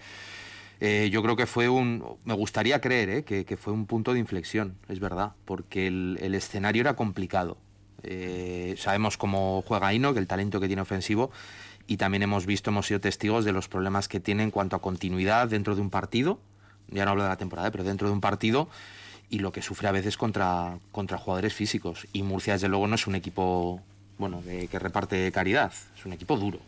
Eh, 0.79 1.09
yo 1.11 1.21
creo 1.21 1.35
que 1.35 1.45
fue 1.45 1.69
un. 1.69 2.03
Me 2.25 2.33
gustaría 2.33 2.81
creer 2.81 3.09
eh, 3.09 3.23
que, 3.23 3.45
que, 3.45 3.55
fue 3.55 3.71
un 3.71 3.85
punto 3.85 4.13
de 4.13 4.19
inflexión, 4.19 4.77
es 4.89 4.99
verdad, 4.99 5.33
porque 5.45 5.85
el, 5.87 6.17
el 6.21 6.33
escenario 6.33 6.81
era 6.81 6.95
complicado. 6.95 7.57
Eh, 8.03 8.75
sabemos 8.77 9.17
cómo 9.17 9.63
juega 9.65 9.93
Ino, 9.93 10.13
que 10.13 10.19
el 10.19 10.27
talento 10.27 10.59
que 10.59 10.67
tiene 10.67 10.81
ofensivo, 10.81 11.31
y 11.87 11.97
también 11.97 12.23
hemos 12.23 12.45
visto, 12.45 12.69
hemos 12.69 12.87
sido 12.87 12.99
testigos 12.99 13.45
de 13.45 13.51
los 13.51 13.67
problemas 13.67 14.07
que 14.07 14.19
tiene 14.19 14.43
en 14.43 14.51
cuanto 14.51 14.75
a 14.75 14.81
continuidad 14.81 15.49
dentro 15.49 15.75
de 15.75 15.81
un 15.81 15.89
partido, 15.89 16.39
ya 16.89 17.05
no 17.05 17.11
hablo 17.11 17.23
de 17.23 17.29
la 17.29 17.37
temporada, 17.37 17.71
pero 17.71 17.83
dentro 17.83 18.07
de 18.07 18.13
un 18.13 18.21
partido 18.21 18.69
y 19.29 19.39
lo 19.39 19.51
que 19.51 19.61
sufre 19.61 19.87
a 19.87 19.91
veces 19.91 20.17
contra, 20.17 20.77
contra 20.91 21.17
jugadores 21.17 21.53
físicos. 21.53 22.07
Y 22.13 22.23
Murcia, 22.23 22.53
desde 22.53 22.69
luego, 22.69 22.87
no 22.87 22.95
es 22.95 23.07
un 23.07 23.15
equipo 23.15 23.81
bueno, 24.17 24.43
que 24.43 24.79
reparte 24.79 25.31
caridad, 25.31 25.73
es 25.97 26.05
un 26.05 26.13
equipo 26.13 26.37
duro. 26.37 26.59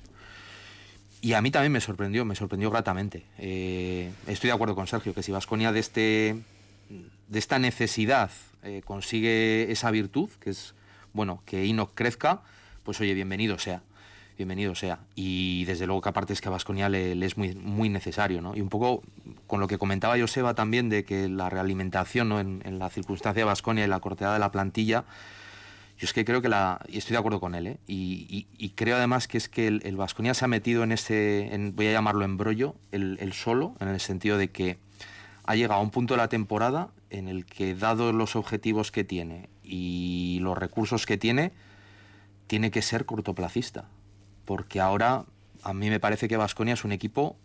Y 1.22 1.34
a 1.34 1.42
mí 1.42 1.52
también 1.52 1.72
me 1.72 1.82
sorprendió, 1.82 2.26
me 2.26 2.36
sorprendió 2.36 2.70
gratamente. 2.72 3.24
Eh, 3.38 4.12
estoy 4.28 4.50
de 4.50 4.54
acuerdo 4.54 4.76
con 4.76 4.88
Sergio, 4.88 5.14
que 5.14 5.24
si 5.24 5.32
Vasconia 5.32 5.72
de, 5.72 5.80
este, 5.80 6.36
de 7.28 7.40
esta 7.40 7.60
necesidad 7.60 8.32
eh, 8.64 8.82
consigue 8.84 9.72
esa 9.72 9.92
virtud, 9.92 10.30
que 10.40 10.50
es 10.52 10.74
bueno, 11.14 11.42
que 11.46 11.66
Inoc 11.66 11.92
crezca, 11.94 12.42
pues 12.84 13.00
oye, 13.00 13.14
bienvenido 13.14 13.58
sea 13.58 13.82
bienvenido 14.38 14.76
sea. 14.76 15.00
Y 15.16 15.66
desde 15.66 15.86
luego 15.86 16.02
que 16.02 16.10
aparte 16.10 16.34
es 16.34 16.42
que 16.42 16.50
a 16.50 16.52
Vasconia 16.52 16.90
le, 16.90 17.14
es 17.26 17.38
muy, 17.38 17.56
muy 17.56 17.90
necesario, 17.90 18.42
¿no? 18.42 18.56
Y 18.56 18.62
un 18.62 18.70
poco 18.70 19.04
con 19.48 19.60
lo 19.60 19.68
que 19.68 19.78
comentaba 19.78 20.20
Joseba 20.20 20.54
también 20.54 20.90
de 20.90 21.04
que 21.04 21.30
la 21.30 21.50
realimentación 21.50 22.30
¿no? 22.30 22.40
en, 22.40 22.80
la 22.80 22.90
circunstancia 22.90 23.42
de 23.42 23.46
Vasconia 23.46 23.86
y 23.86 23.88
la 23.88 24.00
corteada 24.00 24.34
de 24.34 24.40
la 24.40 24.52
plantilla, 24.52 25.06
yo 25.98 26.06
es 26.06 26.14
que 26.14 26.26
creo 26.26 26.42
que 26.42 26.50
la... 26.50 26.82
y 26.90 26.98
estoy 26.98 27.14
de 27.14 27.20
acuerdo 27.20 27.40
con 27.40 27.56
él, 27.56 27.68
¿eh? 27.68 27.78
y, 27.88 28.70
creo 28.76 28.98
además 28.98 29.30
que 29.30 29.38
es 29.38 29.48
que 29.48 29.68
el 29.68 29.96
Vasconia 29.96 30.34
se 30.34 30.44
ha 30.44 30.50
metido 30.50 30.84
en 30.84 30.92
ese, 30.92 31.54
en, 31.54 31.74
voy 31.74 31.88
a 31.88 31.94
llamarlo 31.94 32.26
embrollo, 32.26 32.76
el, 32.92 33.18
el 33.22 33.32
solo, 33.32 33.76
en 33.80 33.88
el 33.88 34.02
sentido 34.02 34.38
de 34.38 34.50
que 34.50 34.78
ha 35.46 35.56
llegado 35.56 35.80
a 35.80 35.84
un 35.84 35.92
punto 35.92 36.16
de 36.16 36.18
la 36.18 36.28
temporada 36.28 36.90
en 37.10 37.30
el 37.30 37.46
que, 37.46 37.76
dados 37.76 38.14
los 38.14 38.36
objetivos 38.36 38.92
que 38.92 39.06
tiene 39.06 39.48
y 39.64 40.40
los 40.42 40.58
recursos 40.58 41.06
que 41.06 41.18
tiene, 41.18 41.54
tiene 42.48 42.72
que 42.72 42.82
ser 42.82 43.06
cortoplacista 43.06 43.86
porque 44.46 44.80
ahora 44.80 45.26
a 45.64 45.74
mí 45.74 45.90
me 45.90 46.00
parece 46.00 46.28
que 46.28 46.38
Vasconia 46.38 46.76
es 46.76 46.84
un 46.84 46.92
equipo 46.92 47.36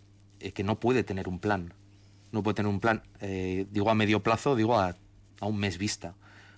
eh, 0.41 0.53
que 0.53 0.63
no 0.63 0.79
puede 0.79 1.03
tener 1.03 1.29
un 1.29 1.39
plan. 1.39 1.73
No 2.33 2.43
puede 2.43 2.55
tener 2.55 2.71
un 2.71 2.79
plan, 2.79 3.03
eh, 3.21 3.67
digo 3.73 3.91
a 3.91 3.95
medio 3.95 4.23
plazo, 4.23 4.55
digo 4.55 4.79
a, 4.79 4.97
un 5.41 5.59
mes 5.59 5.79
vista. 5.79 6.15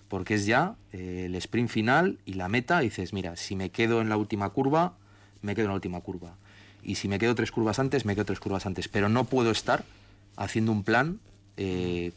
Porque 0.09 0.35
es 0.35 0.45
ya 0.45 0.75
eh, 0.91 1.23
el 1.25 1.35
sprint 1.35 1.69
final 1.69 2.19
y 2.25 2.33
la 2.33 2.49
meta. 2.49 2.83
Y 2.83 2.89
dices, 2.89 3.13
mira, 3.13 3.35
si 3.37 3.55
me 3.55 3.71
quedo 3.71 4.01
en 4.01 4.09
la 4.09 4.17
última 4.17 4.49
curva, 4.49 4.97
me 5.41 5.55
quedo 5.55 5.65
en 5.65 5.69
la 5.69 5.75
última 5.75 6.01
curva. 6.01 6.35
Y 6.83 6.95
si 6.95 7.07
me 7.07 7.17
quedo 7.17 7.33
tres 7.33 7.51
curvas 7.51 7.79
antes, 7.79 8.05
me 8.05 8.13
quedo 8.13 8.25
tres 8.25 8.39
curvas 8.39 8.65
antes. 8.65 8.89
Pero 8.89 9.09
no 9.09 9.23
puedo 9.23 9.49
estar 9.49 9.85
haciendo 10.35 10.71
un 10.71 10.83
plan 10.83 11.19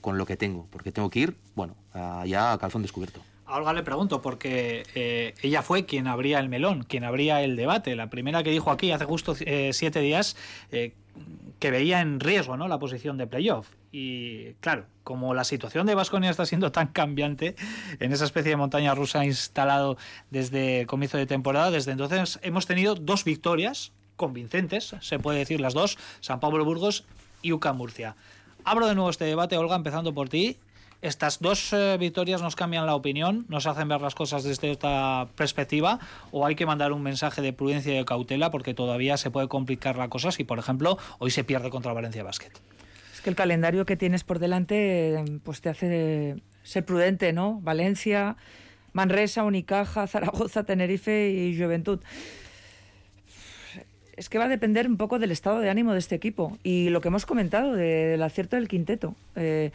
con 0.01 0.17
lo 0.17 0.25
que 0.25 0.39
tengo, 0.39 0.67
porque 0.71 0.93
tengo 0.93 1.11
que 1.11 1.19
ir, 1.21 1.37
bueno, 1.55 1.77
allá 1.93 2.53
a 2.53 2.59
calzón 2.59 2.81
descubierto. 2.81 3.21
A 3.47 3.59
Olga 3.59 3.73
le 3.73 3.85
pregunto, 3.85 4.23
porque 4.23 4.85
eh, 4.97 5.35
ella 5.41 5.63
fue 5.63 5.87
quien 5.87 6.09
abría 6.09 6.41
el 6.41 6.49
melón, 6.49 6.83
quien 6.83 7.05
abría 7.05 7.43
el 7.43 7.55
debate. 7.55 7.95
La 7.95 8.11
primera 8.11 8.43
que 8.43 8.51
dijo 8.51 8.73
aquí 8.73 8.91
hace 8.91 9.05
justo 9.05 9.37
eh, 9.39 9.71
siete 9.73 10.01
días 10.01 10.37
eh, 10.73 10.95
que 11.61 11.71
veía 11.71 12.01
en 12.01 12.19
riesgo 12.19 12.57
¿no? 12.57 12.67
la 12.67 12.81
posición 12.81 13.17
de 13.19 13.29
playoff. 13.29 13.69
Y 13.93 14.55
claro, 14.55 14.87
como 15.05 15.33
la 15.33 15.45
situación 15.45 15.87
de 15.87 15.95
Vasconia 15.95 16.29
está 16.29 16.45
siendo 16.45 16.73
tan 16.73 16.89
cambiante 16.89 17.55
en 18.01 18.13
esa 18.13 18.25
especie 18.25 18.51
de 18.51 18.57
montaña 18.57 18.95
rusa 18.97 19.25
instalado 19.25 19.97
desde 20.31 20.81
el 20.81 20.87
comienzo 20.89 21.17
de 21.17 21.27
temporada, 21.27 21.71
desde 21.71 21.93
entonces 21.93 22.41
hemos 22.43 22.67
tenido 22.67 22.97
dos 22.97 23.25
victorias 23.25 23.93
convincentes, 24.17 24.97
se 25.01 25.19
puede 25.21 25.39
decir 25.39 25.61
las 25.61 25.73
dos, 25.73 25.99
San 26.21 26.41
Pablo 26.41 26.65
Burgos 26.65 27.05
y 27.43 27.53
UCA 27.53 27.73
Murcia. 27.73 28.17
Abro 28.65 28.89
de 28.89 28.97
nuevo 28.97 29.11
este 29.11 29.25
debate, 29.25 29.57
Olga, 29.57 29.77
empezando 29.77 30.13
por 30.13 30.29
ti 30.29 30.59
estas 31.03 31.41
dos 31.41 31.73
eh, 31.73 31.97
victorias 31.99 32.43
nos 32.43 32.57
cambian 32.57 32.87
la 32.87 32.95
opinión, 32.95 33.47
nos 33.49 33.67
hacen 33.67 33.89
ver 33.89 34.01
las 34.01 34.15
cosas 34.15 34.45
desde 34.45 34.71
esta 34.71 35.29
perspectiva, 35.37 35.99
o 36.31 36.47
hay 36.47 36.55
que 36.55 36.67
mandar 36.67 36.93
un 36.93 37.03
mensaje 37.03 37.43
de 37.43 37.53
prudencia 37.53 37.95
y 37.95 37.99
de 37.99 38.05
cautela 38.05 38.51
porque 38.51 38.75
todavía 38.75 39.17
se 39.17 39.31
puede 39.31 39.49
complicar 39.49 39.97
la 39.97 40.09
cosa 40.09 40.33
si, 40.33 40.45
por 40.45 40.59
ejemplo, 40.59 40.99
hoy 41.19 41.31
se 41.31 41.45
pierde 41.45 41.71
contra 41.71 41.93
Valencia 41.93 42.23
Basket. 42.23 42.53
Es 43.15 43.21
que 43.21 43.31
el 43.31 43.37
calendario 43.37 43.87
que 43.87 43.97
tienes 43.97 44.25
por 44.25 44.39
delante 44.39 45.23
pues 45.45 45.61
te 45.61 45.69
hace 45.69 46.37
ser 46.63 46.85
prudente, 46.85 47.33
¿no? 47.33 47.61
Valencia, 47.61 48.37
Manresa, 48.93 49.45
Unicaja, 49.45 50.07
Zaragoza, 50.09 50.65
Tenerife 50.65 51.31
y 51.31 51.59
Juventud 51.59 52.01
es 54.17 54.31
que 54.31 54.39
va 54.39 54.45
a 54.45 54.49
depender 54.49 54.89
un 54.89 54.97
poco 54.97 55.19
del 55.19 55.31
estado 55.31 55.61
de 55.61 55.71
ánimo 55.71 55.93
de 55.93 55.99
este 55.99 56.15
equipo 56.15 56.59
y 56.63 56.89
lo 56.89 57.01
que 57.01 57.09
hemos 57.09 57.27
comentado 57.27 57.75
del 57.75 58.23
acierto 58.23 58.57
del 58.57 58.67
quinteto. 58.67 59.15
Eh, 59.37 59.73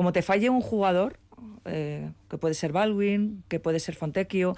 como 0.00 0.14
te 0.14 0.22
falle 0.22 0.48
un 0.48 0.62
jugador, 0.62 1.18
eh, 1.66 2.08
que 2.30 2.38
puede 2.38 2.54
ser 2.54 2.72
Baldwin, 2.72 3.44
que 3.48 3.60
puede 3.60 3.80
ser 3.80 3.94
Fontecchio, 3.96 4.56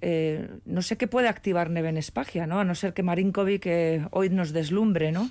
eh, 0.00 0.48
no 0.66 0.82
sé 0.82 0.96
qué 0.96 1.08
puede 1.08 1.26
activar 1.26 1.68
Neven 1.68 1.96
Espagia, 1.96 2.46
¿no? 2.46 2.60
A 2.60 2.64
no 2.64 2.76
ser 2.76 2.94
que 2.94 3.02
Marinkovic 3.02 3.60
que 3.60 4.06
hoy 4.12 4.28
nos 4.28 4.52
deslumbre, 4.52 5.10
¿no? 5.10 5.30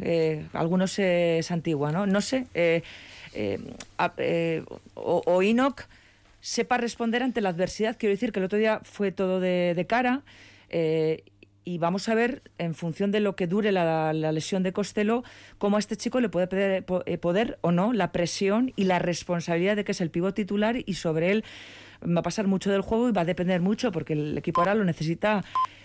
Eh, 0.00 0.48
algunos 0.52 0.98
es 0.98 1.48
antigua, 1.52 1.92
¿no? 1.92 2.06
No 2.06 2.20
sé. 2.20 2.46
o, 4.96 5.22
o 5.26 5.42
Enoch 5.42 5.82
sepa 6.40 6.76
responder 6.76 7.22
ante 7.22 7.40
la 7.40 7.50
adversidad. 7.50 7.96
Quiero 7.96 8.14
decir 8.14 8.32
que 8.32 8.40
el 8.40 8.46
otro 8.46 8.58
día 8.58 8.80
fue 8.82 9.12
todo 9.12 9.38
de 9.38 9.86
cara 9.88 10.22
y 11.64 11.78
vamos 11.78 12.08
a 12.08 12.14
ver, 12.14 12.42
en 12.58 12.74
función 12.74 13.10
de 13.10 13.20
lo 13.20 13.36
que 13.36 13.46
dure 13.46 13.72
la, 13.72 14.12
lesión 14.12 14.62
de 14.62 14.72
Costello, 14.72 15.22
cómo 15.58 15.76
a 15.76 15.80
este 15.80 15.96
chico 15.96 16.20
le 16.20 16.28
puede 16.28 16.84
eh, 17.06 17.18
poder, 17.18 17.58
o 17.60 17.72
no 17.72 17.92
la 17.92 18.12
presión 18.12 18.72
y 18.76 18.84
la 18.84 18.98
responsabilidad 18.98 19.76
de 19.76 19.84
que 19.84 19.92
es 19.92 20.00
el 20.00 20.10
pivo 20.10 20.34
titular 20.34 20.76
y 20.84 20.94
sobre 20.94 21.30
él 21.30 21.44
va 22.04 22.20
a 22.20 22.22
pasar 22.22 22.46
mucho 22.46 22.70
del 22.70 22.80
juego 22.80 23.08
y 23.08 23.12
va 23.12 23.22
a 23.22 23.24
depender 23.24 23.60
mucho 23.60 23.92
porque 23.92 24.14
el 24.14 24.36
equipo 24.36 24.60
ahora 24.60 24.74
lo 24.74 24.84
necesita 24.84 25.44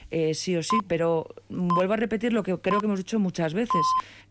eh, 0.09 0.33
sí 0.33 0.55
o 0.55 0.63
sí, 0.63 0.77
pero 0.87 1.27
vuelvo 1.49 1.93
a 1.93 1.97
repetir 1.97 2.31
lo 2.31 2.43
que 2.43 2.57
creo 2.57 2.79
que 2.79 2.85
hemos 2.85 2.99
dicho 2.99 3.19
muchas 3.19 3.53
veces. 3.53 3.81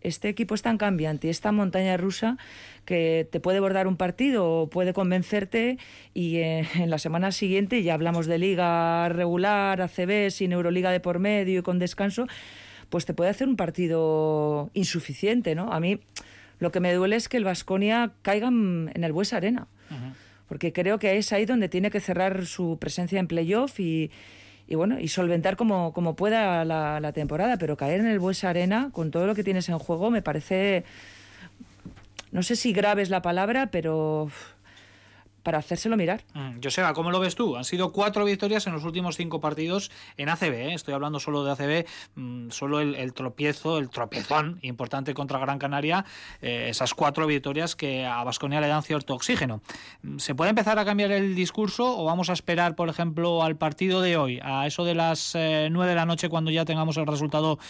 Este 0.00 0.28
equipo 0.28 0.54
es 0.54 0.62
tan 0.62 0.78
cambiante 0.78 1.26
y 1.26 1.30
esta 1.30 1.52
montaña 1.52 1.96
rusa 1.96 2.38
que 2.84 3.28
te 3.30 3.40
puede 3.40 3.60
bordar 3.60 3.86
un 3.86 3.96
partido 3.96 4.48
o 4.48 4.70
puede 4.70 4.94
convencerte 4.94 5.78
y 6.14 6.36
eh, 6.36 6.66
en 6.76 6.88
la 6.88 6.98
semana 6.98 7.30
siguiente 7.30 7.82
ya 7.82 7.94
hablamos 7.94 8.26
de 8.26 8.38
liga 8.38 9.08
regular, 9.10 9.82
ACB, 9.82 10.30
sin 10.30 10.52
Euroliga 10.52 10.90
de 10.90 11.00
por 11.00 11.18
medio 11.18 11.60
y 11.60 11.62
con 11.62 11.78
descanso, 11.78 12.26
pues 12.88 13.04
te 13.04 13.12
puede 13.12 13.30
hacer 13.30 13.48
un 13.48 13.56
partido 13.56 14.70
insuficiente, 14.72 15.54
¿no? 15.54 15.72
A 15.72 15.80
mí 15.80 16.00
lo 16.58 16.72
que 16.72 16.80
me 16.80 16.94
duele 16.94 17.16
es 17.16 17.28
que 17.28 17.36
el 17.36 17.44
Vasconia 17.44 18.12
caiga 18.22 18.48
en 18.48 18.90
el 18.94 19.12
Buesa 19.12 19.36
Arena. 19.36 19.68
Porque 20.48 20.72
creo 20.72 20.98
que 20.98 21.16
es 21.16 21.32
ahí 21.32 21.44
donde 21.44 21.68
tiene 21.68 21.90
que 21.90 22.00
cerrar 22.00 22.46
su 22.46 22.78
presencia 22.80 23.18
en 23.18 23.26
playoff 23.26 23.80
y, 23.80 24.10
y 24.68 24.74
bueno, 24.74 24.98
y 24.98 25.08
solventar 25.08 25.56
como, 25.56 25.92
como 25.92 26.16
pueda 26.16 26.64
la, 26.64 27.00
la, 27.00 27.12
temporada, 27.12 27.56
pero 27.56 27.76
caer 27.76 28.00
en 28.00 28.06
el 28.06 28.18
Buesa 28.18 28.50
Arena 28.50 28.90
con 28.92 29.10
todo 29.10 29.26
lo 29.26 29.34
que 29.34 29.44
tienes 29.44 29.68
en 29.68 29.78
juego 29.78 30.10
me 30.10 30.22
parece, 30.22 30.84
no 32.32 32.42
sé 32.42 32.56
si 32.56 32.72
grave 32.72 33.02
es 33.02 33.10
la 33.10 33.22
palabra, 33.22 33.68
pero 33.70 34.28
para 35.46 35.58
hacérselo 35.58 35.96
mirar. 35.96 36.24
Mm, 36.34 36.58
Joseba, 36.60 36.92
¿cómo 36.92 37.12
lo 37.12 37.20
ves 37.20 37.36
tú? 37.36 37.56
Han 37.56 37.62
sido 37.62 37.92
cuatro 37.92 38.24
victorias 38.24 38.66
en 38.66 38.72
los 38.72 38.82
últimos 38.82 39.16
cinco 39.16 39.40
partidos 39.40 39.92
en 40.16 40.28
ACB. 40.28 40.52
¿eh? 40.54 40.74
Estoy 40.74 40.92
hablando 40.92 41.20
solo 41.20 41.44
de 41.44 41.52
ACB, 41.52 41.86
mm, 42.16 42.50
solo 42.50 42.80
el, 42.80 43.12
tropiezo, 43.12 43.78
el 43.78 43.88
tropezón 43.88 44.58
importante 44.62 45.14
contra 45.14 45.38
Gran 45.38 45.60
Canaria, 45.60 46.04
eh, 46.42 46.66
esas 46.68 46.94
cuatro 46.94 47.28
victorias 47.28 47.76
que 47.76 48.04
a 48.04 48.24
Vasconia 48.24 48.60
le 48.60 48.66
dan 48.66 48.82
cierto 48.82 49.14
oxígeno. 49.14 49.62
Mm, 50.02 50.18
¿Se 50.18 50.34
puede 50.34 50.50
empezar 50.50 50.80
a 50.80 50.84
cambiar 50.84 51.12
el 51.12 51.36
discurso 51.36 51.96
o 51.96 52.04
vamos 52.04 52.28
a 52.28 52.32
esperar, 52.32 52.74
por 52.74 52.88
ejemplo, 52.88 53.44
al 53.44 53.54
partido 53.54 54.00
de 54.00 54.16
hoy, 54.16 54.40
a 54.42 54.66
eso 54.66 54.84
de 54.84 54.96
las 54.96 55.36
eh, 55.36 55.68
nueve 55.70 55.90
de 55.90 55.94
la 55.94 56.06
noche, 56.06 56.28
cuando 56.28 56.50
ya 56.50 56.64
tengamos 56.64 56.96
el 56.96 57.06
resultado 57.06 57.60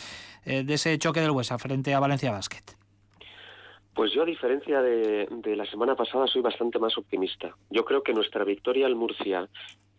de 0.47 0.75
ese 0.75 0.97
choque 0.97 1.21
del 1.21 1.33
Huesa 1.33 1.59
frente 1.59 1.93
a 1.93 1.99
Valencia 1.99 2.31
Basket? 2.31 2.86
Pues 3.97 4.13
yo, 4.13 4.25
a 4.25 4.27
diferencia 4.27 4.83
de, 4.83 5.57
la 5.57 5.65
semana 5.65 5.97
pasada, 5.97 6.27
soy 6.27 6.43
bastante 6.43 6.79
más 6.79 6.99
optimista. 6.99 7.57
Yo 7.71 7.87
creo 7.87 8.03
que 8.03 8.13
nuestra 8.13 8.45
victoria 8.45 8.85
al 8.85 8.95
Murcia 8.95 9.49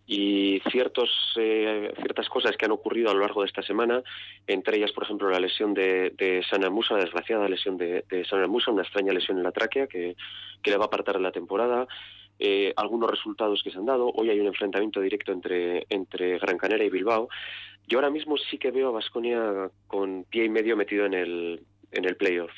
y 0.05 0.61
ciertos, 0.69 1.09
eh, 1.35 1.91
ciertas 1.97 2.29
cosas 2.29 2.55
que 2.55 2.65
han 2.65 2.71
ocurrido 2.71 3.09
a 3.09 3.15
lo 3.15 3.21
largo 3.21 3.41
de 3.41 3.47
esta 3.47 3.63
semana, 3.63 4.03
entre 4.45 4.77
ellas, 4.77 4.91
por 4.91 5.05
ejemplo, 5.05 5.31
la 5.31 5.39
lesión 5.39 5.73
de, 5.73 6.11
de 6.11 6.43
Sana 6.47 6.69
Musa, 6.69 6.93
la 6.93 7.05
desgraciada 7.05 7.49
lesión 7.49 7.75
de, 7.75 8.05
de 8.07 8.23
Sana 8.23 8.45
Musa, 8.45 8.69
una 8.69 8.83
extraña 8.83 9.13
lesión 9.13 9.39
en 9.39 9.43
la 9.43 9.51
tráquea 9.51 9.87
que, 9.87 10.15
que 10.61 10.69
le 10.69 10.77
va 10.77 10.83
a 10.83 10.87
apartar 10.87 11.15
de 11.15 11.23
la 11.23 11.31
temporada, 11.31 11.87
eh, 12.37 12.73
algunos 12.77 13.09
resultados 13.09 13.63
que 13.63 13.71
se 13.71 13.79
han 13.79 13.87
dado. 13.87 14.11
Hoy 14.13 14.29
hay 14.29 14.39
un 14.39 14.45
enfrentamiento 14.45 15.01
directo 15.01 15.31
entre, 15.31 15.87
entre 15.89 16.37
Gran 16.37 16.59
Canaria 16.59 16.85
y 16.85 16.91
Bilbao. 16.91 17.29
Yo 17.87 17.97
ahora 17.97 18.11
mismo 18.11 18.37
sí 18.37 18.59
que 18.59 18.69
veo 18.69 18.89
a 18.89 18.91
Vasconia 18.91 19.71
con 19.87 20.23
pie 20.25 20.45
y 20.45 20.49
medio 20.49 20.77
metido 20.77 21.07
en 21.07 21.15
el, 21.15 21.63
en 21.93 22.05
el 22.05 22.15
playoff. 22.15 22.51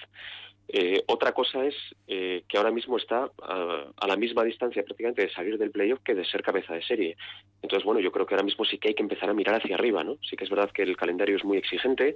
Eh, 0.71 1.03
otra 1.07 1.31
cosa 1.31 1.65
es 1.65 1.73
eh, 2.07 2.43
que 2.47 2.57
ahora 2.57 2.69
mismo 2.69 2.97
está 2.97 3.31
a, 3.41 4.07
la 4.07 4.15
misma 4.15 4.43
distancia 4.43 4.83
prácticamente 4.83 5.23
de 5.23 5.31
salir 5.31 5.57
del 5.57 5.71
playoff 5.71 6.01
que 6.03 6.13
de 6.13 6.23
ser 6.23 6.43
cabeza 6.43 6.75
de 6.75 6.83
serie. 6.83 7.17
Entonces, 7.63 7.83
bueno, 7.83 7.99
yo 7.99 8.11
creo 8.11 8.27
que 8.27 8.35
ahora 8.35 8.43
mismo 8.43 8.65
sí 8.65 8.77
que 8.77 8.89
hay 8.89 8.93
que 8.93 9.01
empezar 9.01 9.31
a 9.31 9.33
mirar 9.33 9.55
hacia 9.55 9.75
arriba, 9.75 10.03
¿no? 10.03 10.17
Sí 10.21 10.35
que 10.37 10.43
es 10.43 10.49
verdad 10.49 10.69
que 10.71 10.83
el 10.83 10.95
calendario 10.95 11.37
es 11.37 11.43
muy 11.43 11.57
exigente, 11.57 12.13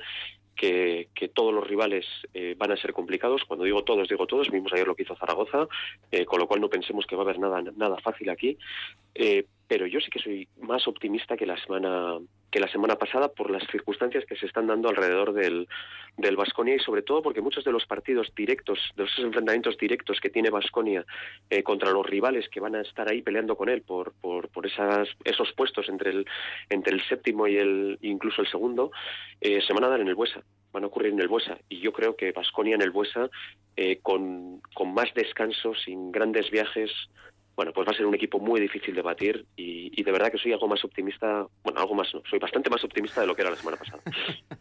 que, 0.56 1.10
todos 1.34 1.54
los 1.54 1.68
rivales 1.68 2.06
eh, 2.36 2.54
van 2.56 2.72
a 2.72 2.78
ser 2.78 2.94
complicados. 2.94 3.44
Cuando 3.46 3.66
digo 3.66 3.84
todos, 3.84 4.08
digo 4.08 4.28
todos. 4.28 4.52
Vimos 4.52 4.72
ayer 4.74 4.86
lo 4.86 4.94
que 4.94 5.02
hizo 5.02 5.16
Zaragoza, 5.16 5.68
con 6.28 6.40
lo 6.40 6.48
cual 6.48 6.62
no 6.62 6.70
pensemos 6.70 7.08
que 7.08 7.16
va 7.16 7.24
a 7.24 7.26
haber 7.26 7.40
nada, 7.40 7.62
nada 7.76 7.98
fácil 7.98 8.30
aquí. 8.30 8.58
Pero 9.74 9.88
yo 9.88 10.00
sí 10.02 10.12
que 10.12 10.20
soy 10.20 10.48
más 10.62 10.88
optimista 10.88 11.36
que 11.36 11.48
la 11.48 11.58
semana 11.58 12.20
que 12.52 12.60
la 12.60 12.68
semana 12.68 12.96
pasada 12.96 13.30
por 13.30 13.50
las 13.50 13.64
circunstancias 13.72 14.24
que 14.28 14.36
se 14.36 14.46
están 14.46 14.68
dando 14.68 14.88
alrededor 14.88 15.34
del, 15.34 15.68
del 16.16 16.36
Vasconia 16.36 16.76
y 16.76 16.80
sobre 16.80 17.02
todo 17.02 17.24
porque 17.24 17.42
muchos 17.42 17.64
de 17.64 17.72
los 17.72 17.88
partidos 17.88 18.32
directos, 18.36 18.78
de 18.96 19.06
esos 19.06 19.26
enfrentamientos 19.26 19.76
directos 19.80 20.20
que 20.20 20.30
tiene 20.30 20.52
Vasconia 20.52 21.04
eh, 21.50 21.64
contra 21.64 21.90
los 21.90 22.06
rivales 22.06 22.48
que 22.50 22.60
van 22.60 22.76
a 22.76 22.82
estar 22.82 23.10
ahí 23.10 23.24
peleando 23.24 23.58
con 23.58 23.68
él 23.68 23.82
por, 23.82 24.14
por, 24.22 24.50
por 24.50 24.68
esas, 24.68 25.10
esos 25.24 25.52
puestos 25.54 25.90
entre 25.90 26.12
el, 26.12 26.28
entre 26.70 26.94
el 26.94 27.02
séptimo 27.08 27.48
y 27.48 27.58
el 27.58 27.98
incluso 28.04 28.44
el 28.44 28.48
segundo, 28.48 28.92
eh, 29.42 29.60
se 29.66 29.74
van 29.74 29.86
a 29.86 29.90
dar 29.90 30.02
en 30.02 30.08
el 30.08 30.14
Buesa 30.14 30.44
van 30.72 30.84
a 30.84 30.88
ocurrir 30.88 31.14
en 31.14 31.20
el 31.20 31.28
Buesa. 31.28 31.60
Y 31.70 31.82
yo 31.82 31.94
creo 31.94 32.16
que 32.16 32.32
Vasconia 32.32 32.74
en 32.74 32.82
el 32.82 32.90
Buesa, 32.90 33.30
eh, 33.76 34.00
con, 34.02 34.60
con 34.74 34.92
más 34.92 35.14
descanso, 35.14 35.76
sin 35.76 36.12
grandes 36.12 36.50
viajes, 36.50 36.90
bueno, 37.56 37.72
pues 37.74 37.88
va 37.88 37.92
a 37.92 37.96
ser 37.96 38.06
un 38.06 38.16
equipo 38.16 38.40
muy 38.40 38.60
difícil 38.60 38.96
de 38.96 39.02
batir 39.02 39.46
y, 39.56 40.02
de 40.04 40.12
verdad 40.12 40.32
que 40.32 40.38
soy 40.38 40.54
algo 40.54 40.68
más 40.68 40.84
optimista, 40.84 41.48
bueno, 41.64 41.80
algo 41.80 41.94
más, 41.96 42.14
no, 42.14 42.22
soy 42.30 42.40
bastante 42.40 42.70
más 42.70 42.84
optimista 42.84 43.22
de 43.22 43.28
lo 43.28 43.36
que 43.36 43.42
era 43.42 43.52
la 43.52 43.58
semana 43.58 43.78
pasada. 43.78 44.02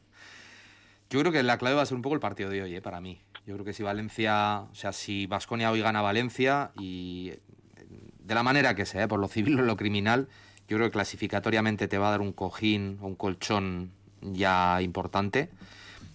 Yo 1.10 1.20
creo 1.20 1.32
que 1.32 1.42
la 1.42 1.58
clave 1.58 1.76
va 1.76 1.82
a 1.82 1.86
ser 1.86 1.96
un 1.96 2.02
poco 2.02 2.14
el 2.14 2.20
partido 2.20 2.48
de 2.48 2.62
hoy, 2.62 2.74
¿eh? 2.74 2.80
para 2.80 3.00
mí. 3.00 3.20
Yo 3.46 3.54
creo 3.54 3.64
que 3.64 3.72
si 3.72 3.82
Valencia, 3.82 4.60
o 4.70 4.74
sea, 4.74 4.92
si 4.92 5.26
Vasconia 5.26 5.70
hoy 5.70 5.80
gana 5.80 6.00
Valencia 6.00 6.72
y 6.78 7.32
de 8.20 8.34
la 8.34 8.42
manera 8.42 8.74
que 8.74 8.86
sea, 8.86 9.04
¿eh? 9.04 9.08
por 9.08 9.20
lo 9.20 9.28
civil 9.28 9.58
o 9.60 9.62
lo 9.62 9.76
criminal, 9.76 10.28
yo 10.68 10.76
creo 10.76 10.88
que 10.88 10.92
clasificatoriamente 10.92 11.88
te 11.88 11.98
va 11.98 12.08
a 12.08 12.10
dar 12.12 12.20
un 12.20 12.32
cojín 12.32 12.98
o 13.02 13.06
un 13.06 13.14
colchón 13.14 13.92
ya 14.20 14.80
importante. 14.80 15.50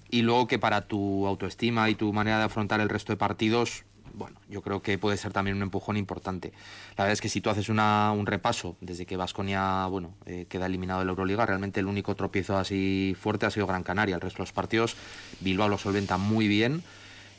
Y 0.09 0.21
luego 0.21 0.47
que 0.47 0.57
para 0.57 0.87
tu 0.87 1.27
autoestima 1.27 1.89
y 1.89 1.95
tu 1.95 2.13
manera 2.13 2.39
de 2.39 2.45
afrontar 2.45 2.79
el 2.79 2.87
resto 2.87 3.11
de 3.11 3.17
partidos, 3.17 3.83
bueno, 4.17 4.39
yo 4.49 4.61
creo 4.63 4.81
que 4.81 4.97
puede 4.97 5.15
ser 5.15 5.31
también 5.31 5.55
un 5.55 5.63
empujón 5.63 5.95
importante. 5.95 6.51
La 6.97 7.03
verdad 7.03 7.13
es 7.13 7.21
que 7.21 7.29
si 7.29 7.39
tú 7.39 7.51
haces 7.51 7.69
un 7.69 8.25
repaso 8.25 8.75
desde 8.81 9.05
que 9.05 9.15
Vasconia 9.15 9.85
bueno, 9.85 10.15
eh, 10.25 10.47
queda 10.49 10.65
eliminado 10.65 10.99
de 10.99 11.05
la 11.05 11.11
Euroliga, 11.11 11.45
realmente 11.45 11.79
el 11.79 11.85
único 11.85 12.15
tropiezo 12.15 12.57
así 12.57 13.15
fuerte 13.19 13.45
ha 13.45 13.51
sido 13.51 13.67
Gran 13.67 13.83
Canaria. 13.83 14.15
El 14.15 14.21
resto 14.21 14.37
de 14.37 14.43
los 14.43 14.53
partidos, 14.53 14.95
Bilbao 15.39 15.69
lo 15.69 15.77
solventa 15.77 16.17
muy 16.17 16.47
bien, 16.47 16.81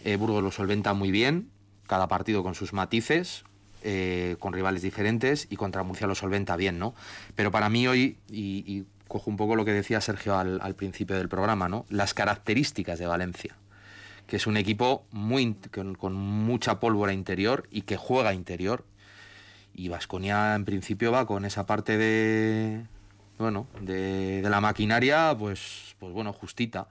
eh, 0.05 0.17
Burgos 0.17 0.43
lo 0.43 0.53
solventa 0.53 0.95
muy 0.95 1.11
bien, 1.11 1.51
cada 1.89 2.07
partido 2.07 2.45
con 2.45 2.55
sus 2.55 2.73
matices, 2.73 3.45
eh, 3.83 4.37
con 4.39 4.53
rivales 4.53 4.83
diferentes 4.83 5.49
y 5.51 5.57
contra 5.57 5.83
Murcia 5.83 6.07
lo 6.07 6.15
solventa 6.15 6.55
bien, 6.57 6.79
¿no? 6.79 6.95
Pero 7.35 7.51
para 7.51 7.69
mí 7.69 7.89
hoy, 7.89 8.19
y, 8.31 8.85
cojo 9.09 9.31
un 9.31 9.39
poco 9.39 9.57
lo 9.57 9.65
que 9.65 9.73
decía 9.73 10.01
Sergio 10.03 10.37
al, 10.37 10.61
al 10.63 10.75
principio 10.75 11.17
del 11.17 11.31
programa, 11.31 11.69
¿no? 11.69 11.87
Las 11.89 12.13
características 12.13 12.99
de 12.99 13.07
Valencia 13.07 13.57
que 14.29 14.37
es 14.37 14.47
un 14.47 14.57
equipo 14.57 15.05
muy, 15.11 15.57
con, 15.99 16.15
mucha 16.15 16.79
pólvora 16.79 17.13
interior 17.13 17.67
y 17.73 17.83
que 17.83 17.97
juega 17.97 18.35
interior. 18.35 18.85
Y 19.75 19.89
Vasconia 19.89 20.55
en 20.55 20.65
principio 20.65 21.11
va 21.11 21.27
con 21.27 21.45
esa 21.45 21.67
parte 21.67 21.97
de 21.99 22.85
bueno, 23.39 23.67
de, 23.81 24.43
la 24.49 24.61
maquinaria, 24.61 25.35
pues, 25.39 25.97
pues 25.99 26.13
bueno, 26.13 26.33
justita. 26.33 26.89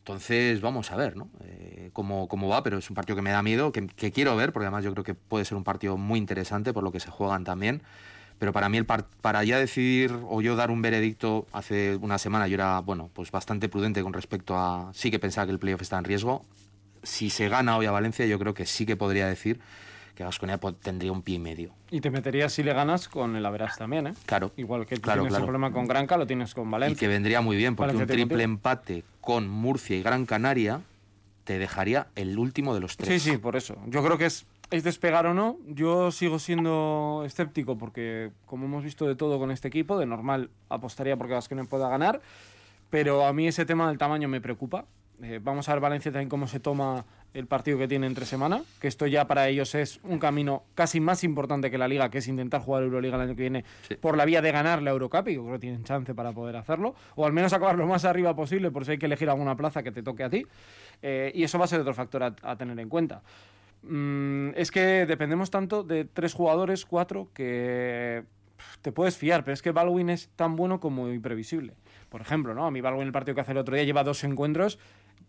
Entonces, 0.00 0.60
vamos 0.60 0.90
a 0.90 0.96
ver, 0.96 1.16
¿no? 1.16 1.28
Eh, 1.44 1.90
cómo, 1.92 2.28
cómo, 2.28 2.48
va, 2.48 2.62
pero 2.62 2.78
es 2.78 2.90
un 2.90 2.96
partido 2.96 3.16
que 3.16 3.22
me 3.22 3.30
da 3.30 3.42
miedo, 3.42 3.72
que, 3.72 3.86
quiero 4.12 4.36
ver, 4.36 4.52
porque 4.52 4.66
además 4.66 4.84
yo 4.84 4.92
creo 4.92 5.04
que 5.04 5.14
puede 5.14 5.44
ser 5.44 5.56
un 5.56 5.64
partido 5.64 5.96
muy 5.96 6.18
interesante 6.18 6.72
por 6.72 6.82
lo 6.82 6.92
que 6.92 7.00
se 7.00 7.10
juegan 7.10 7.44
también. 7.44 7.82
Pero 8.38 8.52
para 8.52 8.68
mí, 8.68 8.78
el 8.78 8.86
para 8.86 9.44
ya 9.44 9.58
decidir 9.58 10.14
o 10.28 10.40
yo 10.40 10.54
dar 10.54 10.70
un 10.70 10.80
veredicto 10.80 11.46
hace 11.52 11.96
una 11.96 12.18
semana, 12.18 12.46
yo 12.46 12.54
era, 12.54 12.80
bueno, 12.80 13.10
pues 13.12 13.30
bastante 13.30 13.68
prudente 13.68 14.02
con 14.02 14.12
respecto 14.12 14.56
a. 14.56 14.90
Sí 14.94 15.10
que 15.10 15.18
pensaba 15.18 15.46
que 15.46 15.52
el 15.52 15.58
playoff 15.58 15.82
está 15.82 15.98
en 15.98 16.04
riesgo 16.04 16.44
si 17.02 17.30
se 17.30 17.48
gana 17.48 17.76
hoy 17.76 17.86
a 17.86 17.90
Valencia, 17.90 18.26
yo 18.26 18.38
creo 18.38 18.54
que 18.54 18.66
sí 18.66 18.86
que 18.86 18.96
podría 18.96 19.26
decir 19.26 19.60
que 20.14 20.24
Vasconia 20.24 20.58
tendría 20.82 21.12
un 21.12 21.22
pie 21.22 21.36
y 21.36 21.38
medio. 21.38 21.72
Y 21.90 22.00
te 22.00 22.10
meterías 22.10 22.52
si 22.52 22.64
le 22.64 22.72
ganas 22.72 23.08
con 23.08 23.36
el 23.36 23.46
Averas 23.46 23.78
también, 23.78 24.08
¿eh? 24.08 24.14
Claro. 24.26 24.52
Igual 24.56 24.84
que 24.84 24.96
claro, 24.96 25.22
tienes 25.22 25.38
un 25.38 25.44
problema 25.44 25.70
con 25.70 25.86
Granca, 25.86 26.16
lo 26.16 26.26
tienes 26.26 26.54
con 26.54 26.68
Valencia. 26.70 26.94
Y 26.94 26.98
que 26.98 27.06
vendría 27.06 27.40
muy 27.40 27.56
bien, 27.56 27.76
porque 27.76 27.96
un 27.96 28.06
triple 28.06 28.42
empate 28.42 29.04
con 29.20 29.48
Murcia 29.48 29.96
y 29.96 30.02
Gran 30.02 30.26
Canaria 30.26 30.80
te 31.44 31.58
dejaría 31.58 32.08
el 32.16 32.36
último 32.36 32.74
de 32.74 32.80
los 32.80 32.96
tres. 32.96 33.22
Sí, 33.22 33.30
sí, 33.30 33.36
por 33.38 33.54
eso. 33.54 33.76
Yo 33.86 34.02
creo 34.04 34.18
que 34.18 34.26
es, 34.26 34.44
es 34.70 34.84
despegar 34.84 35.26
o 35.26 35.34
no. 35.34 35.58
Yo 35.66 36.10
sigo 36.10 36.38
siendo 36.38 37.22
escéptico 37.24 37.78
porque, 37.78 38.30
como 38.46 38.66
hemos 38.66 38.84
visto 38.84 39.06
de 39.06 39.14
todo 39.14 39.38
con 39.38 39.50
este 39.50 39.68
equipo, 39.68 39.98
de 39.98 40.06
normal 40.06 40.50
apostaría 40.68 41.16
porque 41.16 41.34
Vasconia 41.34 41.64
pueda 41.64 41.88
ganar. 41.88 42.20
Pero 42.90 43.26
a 43.26 43.32
mí 43.32 43.46
ese 43.48 43.66
tema 43.66 43.88
del 43.88 43.98
tamaño 43.98 44.28
me 44.28 44.40
preocupa. 44.40 44.86
Eh, 45.22 45.40
vamos 45.42 45.68
a 45.68 45.72
ver 45.72 45.80
Valencia 45.80 46.12
también 46.12 46.28
cómo 46.28 46.46
se 46.46 46.60
toma 46.60 47.04
el 47.34 47.46
partido 47.46 47.76
que 47.76 47.88
tiene 47.88 48.06
entre 48.06 48.24
semana, 48.24 48.62
que 48.80 48.88
esto 48.88 49.06
ya 49.06 49.26
para 49.26 49.48
ellos 49.48 49.74
es 49.74 50.00
un 50.02 50.18
camino 50.18 50.62
casi 50.74 51.00
más 51.00 51.24
importante 51.24 51.70
que 51.70 51.78
la 51.78 51.88
Liga, 51.88 52.10
que 52.10 52.18
es 52.18 52.28
intentar 52.28 52.60
jugar 52.60 52.84
Euroliga 52.84 53.16
el 53.16 53.22
año 53.22 53.36
que 53.36 53.42
viene 53.42 53.64
por 54.00 54.16
la 54.16 54.24
vía 54.24 54.40
de 54.40 54.50
ganar 54.50 54.82
la 54.82 54.90
Eurocup, 54.90 55.28
y 55.28 55.34
yo 55.34 55.42
creo 55.42 55.54
que 55.54 55.58
tienen 55.58 55.84
chance 55.84 56.14
para 56.14 56.32
poder 56.32 56.56
hacerlo, 56.56 56.94
o 57.16 57.26
al 57.26 57.32
menos 57.32 57.52
acabar 57.52 57.76
lo 57.76 57.86
más 57.86 58.04
arriba 58.04 58.34
posible, 58.34 58.70
por 58.70 58.84
si 58.84 58.92
hay 58.92 58.98
que 58.98 59.06
elegir 59.06 59.28
alguna 59.28 59.56
plaza 59.56 59.82
que 59.82 59.92
te 59.92 60.02
toque 60.02 60.24
a 60.24 60.30
ti, 60.30 60.46
eh, 61.02 61.30
y 61.34 61.42
eso 61.42 61.58
va 61.58 61.66
a 61.66 61.68
ser 61.68 61.80
otro 61.80 61.94
factor 61.94 62.22
a, 62.22 62.56
tener 62.56 62.78
en 62.78 62.88
cuenta. 62.88 63.22
Mm, 63.82 64.50
es 64.56 64.70
que 64.70 65.06
dependemos 65.06 65.50
tanto 65.50 65.82
de 65.82 66.04
tres 66.04 66.34
jugadores, 66.34 66.84
cuatro, 66.84 67.28
que 67.34 68.24
te 68.82 68.92
puedes 68.92 69.16
fiar, 69.16 69.44
pero 69.44 69.54
es 69.54 69.62
que 69.62 69.70
Baldwin 69.70 70.10
es 70.10 70.30
tan 70.36 70.56
bueno 70.56 70.80
como 70.80 71.08
imprevisible. 71.08 71.74
Por 72.08 72.20
ejemplo, 72.20 72.54
¿no? 72.54 72.66
A 72.66 72.70
mí 72.70 72.80
Baldwin 72.80 73.06
el 73.06 73.12
partido 73.12 73.34
que 73.34 73.42
hace 73.42 73.52
el 73.52 73.58
otro 73.58 73.74
día 73.74 73.84
lleva 73.84 74.04
dos 74.04 74.24
encuentros 74.24 74.78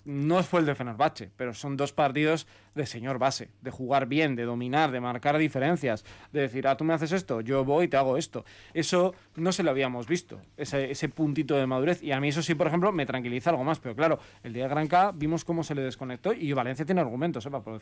no 0.09 0.41
fue 0.41 0.61
el 0.61 0.65
de 0.65 0.73
Fenerbahce, 0.73 1.29
pero 1.37 1.53
son 1.53 1.77
dos 1.77 1.93
partidos 1.93 2.47
de 2.73 2.85
señor 2.85 3.19
base, 3.19 3.49
de 3.61 3.69
jugar 3.69 4.07
bien, 4.07 4.35
de 4.35 4.43
dominar, 4.43 4.91
de 4.91 4.99
marcar 4.99 5.37
diferencias, 5.37 6.03
de 6.31 6.41
decir, 6.41 6.67
ah, 6.67 6.77
tú 6.77 6.83
me 6.83 6.93
haces 6.93 7.11
esto, 7.11 7.41
yo 7.41 7.63
voy 7.63 7.85
y 7.85 7.87
te 7.89 7.97
hago 7.97 8.17
esto. 8.17 8.43
Eso 8.73 9.13
no 9.35 9.51
se 9.51 9.63
lo 9.63 9.69
habíamos 9.69 10.07
visto, 10.07 10.41
ese, 10.57 11.09
puntito 11.09 11.55
de 11.55 11.67
madurez. 11.67 12.01
Y 12.01 12.11
a 12.11 12.19
mí 12.19 12.29
eso 12.29 12.41
sí, 12.41 12.55
por 12.55 12.67
ejemplo, 12.67 12.91
me 12.91 13.05
tranquiliza 13.05 13.51
algo 13.51 13.63
más. 13.63 13.79
Pero 13.79 13.95
claro, 13.95 14.19
el 14.43 14.53
día 14.53 14.63
de 14.63 14.69
Gran 14.69 14.87
K 14.87 15.11
vimos 15.13 15.45
cómo 15.45 15.63
se 15.63 15.75
le 15.75 15.81
desconectó 15.81 16.33
y 16.33 16.53
Valencia 16.53 16.85
tiene 16.85 17.01
argumentos 17.01 17.45
¿eh? 17.45 17.51
para 17.51 17.63
poder. 17.63 17.81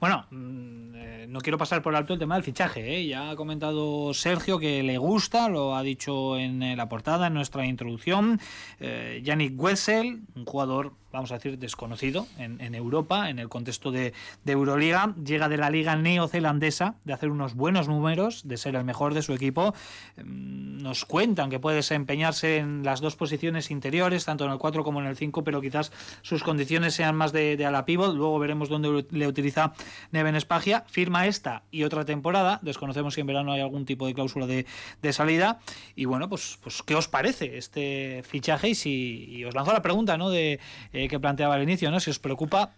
Bueno, 0.00 0.26
mm, 0.30 0.94
eh, 0.94 1.26
no 1.28 1.40
quiero 1.40 1.58
pasar 1.58 1.82
por 1.82 1.96
alto 1.96 2.12
el 2.12 2.18
tema 2.18 2.36
del 2.36 2.44
fichaje. 2.44 2.96
¿eh? 2.96 3.06
Ya 3.06 3.30
ha 3.30 3.36
comentado 3.36 4.14
Sergio 4.14 4.58
que 4.58 4.82
le 4.82 4.98
gusta, 4.98 5.48
lo 5.48 5.74
ha 5.74 5.82
dicho 5.82 6.38
en 6.38 6.76
la 6.76 6.88
portada, 6.88 7.26
en 7.26 7.34
nuestra 7.34 7.66
introducción. 7.66 8.40
Yannick 8.78 9.60
Wessel, 9.60 10.20
un 10.34 10.44
jugador 10.44 10.92
vamos 11.12 11.32
a 11.32 11.34
decir, 11.34 11.58
desconocido 11.58 12.26
en, 12.38 12.74
Europa, 12.74 13.30
en 13.30 13.38
el 13.38 13.48
contexto 13.48 13.90
de, 13.90 14.12
Euroliga. 14.44 15.14
Llega 15.24 15.48
de 15.48 15.56
la 15.56 15.70
liga 15.70 15.96
neozelandesa, 15.96 16.96
de 17.04 17.12
hacer 17.12 17.30
unos 17.30 17.54
buenos 17.54 17.88
números, 17.88 18.46
de 18.46 18.56
ser 18.56 18.76
el 18.76 18.84
mejor 18.84 19.14
de 19.14 19.22
su 19.22 19.32
equipo. 19.32 19.74
Mm, 20.16 20.82
nos 20.82 21.04
cuentan 21.04 21.50
que 21.50 21.58
puede 21.58 21.76
desempeñarse 21.76 22.58
en 22.58 22.82
las 22.84 23.00
dos 23.00 23.16
posiciones 23.16 23.70
interiores, 23.70 24.24
tanto 24.24 24.44
en 24.44 24.50
el 24.50 24.58
4 24.58 24.84
como 24.84 25.00
en 25.00 25.06
el 25.06 25.16
5, 25.16 25.44
pero 25.44 25.60
quizás 25.60 25.92
sus 26.22 26.42
condiciones 26.42 26.94
sean 26.94 27.16
más 27.16 27.32
de, 27.32 27.64
ala 27.64 27.84
pivot. 27.84 28.14
Luego 28.14 28.38
veremos 28.38 28.68
dónde 28.68 29.06
le 29.10 29.26
utiliza 29.26 29.72
Neven 30.12 30.36
Espagia. 30.36 30.84
Firma 30.88 31.26
esta 31.26 31.62
y 31.70 31.84
otra 31.84 32.04
temporada. 32.04 32.58
Desconocemos 32.62 33.14
si 33.14 33.20
en 33.20 33.26
verano 33.26 33.52
hay 33.52 33.60
algún 33.60 33.84
tipo 33.86 34.06
de 34.06 34.14
cláusula 34.14 34.46
de, 34.46 34.66
salida. 35.12 35.60
Y 35.96 36.04
bueno, 36.04 36.28
pues, 36.28 36.58
pues 36.62 36.82
¿qué 36.82 36.94
os 36.94 37.08
parece 37.08 37.56
este 37.56 38.22
fichaje? 38.24 38.68
Y, 38.68 38.74
si, 38.74 39.24
y 39.30 39.44
os 39.44 39.54
lanzo 39.54 39.72
la 39.72 39.80
pregunta 39.80 40.18
¿no? 40.18 40.28
de, 40.28 40.60
que 41.06 41.20
planteaba 41.20 41.54
al 41.54 41.62
inicio, 41.62 41.90
¿no? 41.90 42.00
si 42.00 42.10
os 42.10 42.18
preocupa 42.18 42.72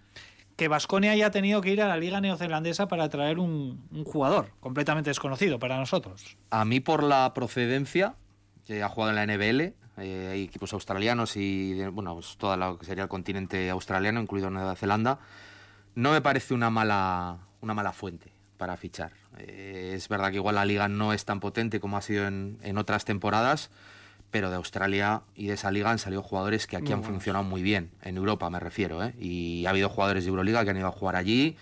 que 0.61 0.69
Vasconia 0.69 1.13
haya 1.13 1.31
tenido 1.31 1.63
que 1.63 1.73
ir 1.73 1.81
a 1.81 1.89
la 1.89 1.97
liga 1.97 2.21
neozelandesa 2.21 2.87
para 2.87 3.09
traer 3.09 3.39
un, 3.39 3.81
jugador 4.05 4.51
completamente 4.61 5.09
desconocido 5.09 5.59
para 5.59 5.79
nosotros. 5.79 6.37
A 6.51 6.67
mí 6.67 6.81
por 6.81 7.03
la 7.03 7.33
procedencia, 7.33 8.15
que 8.67 8.83
ha 8.83 8.89
jugado 8.91 9.17
en 9.17 9.17
la 9.17 9.35
NBL, 9.35 9.73
eh, 9.97 10.29
hay 10.33 10.43
equipos 10.43 10.75
australianos 10.75 11.35
y 11.39 11.83
bueno, 11.87 12.13
pues 12.13 12.37
todo 12.37 12.59
lo 12.59 12.79
que 12.79 12.85
sería 12.85 13.05
el 13.05 13.09
continente 13.09 13.71
australiano, 13.71 14.21
incluido 14.21 14.51
Nueva 14.51 14.77
Zelanda, 14.77 15.19
no 15.95 16.13
me 16.13 16.21
parece 16.21 16.53
una 16.53 16.69
mala, 16.69 17.39
una 17.63 17.73
mala 17.73 17.93
fuente 17.93 18.31
para 18.59 18.77
fichar. 18.77 19.13
Eh, 19.39 19.93
es 19.95 20.09
verdad 20.11 20.29
que 20.29 20.37
igual 20.37 20.57
la 20.57 20.67
liga 20.67 20.89
no 20.89 21.15
es 21.15 21.25
tan 21.25 21.41
potente 21.41 21.81
como 21.81 21.97
ha 21.97 22.03
sido 22.03 22.27
en, 22.27 22.59
en 22.61 22.77
otras 22.77 23.07
temporadas, 23.07 23.71
pero 24.31 24.51
de 24.51 24.57
Australia 24.57 25.23
y 25.35 25.47
de 25.47 25.55
esa 25.55 25.71
liga 25.71 25.91
han 25.91 25.99
salido 25.99 26.23
jugadores 26.23 26.67
que 26.67 26.77
aquí 26.77 26.87
muy 26.87 26.93
han 26.93 27.05
funcionado 27.05 27.45
muy 27.45 27.63
bien, 27.63 27.91
en 28.03 28.17
Europa 28.17 28.49
me 28.51 28.61
refiero, 28.61 29.03
¿eh? 29.05 29.15
y 29.19 29.67
ha 29.67 29.71
habido 29.71 29.89
jugadores 29.89 30.25
de 30.25 30.31
Euroliga 30.31 30.65
que 30.65 30.71
han 30.71 30.77
ido 30.77 30.89
a 30.89 30.93
jugar 30.93 31.17
allí 31.17 31.57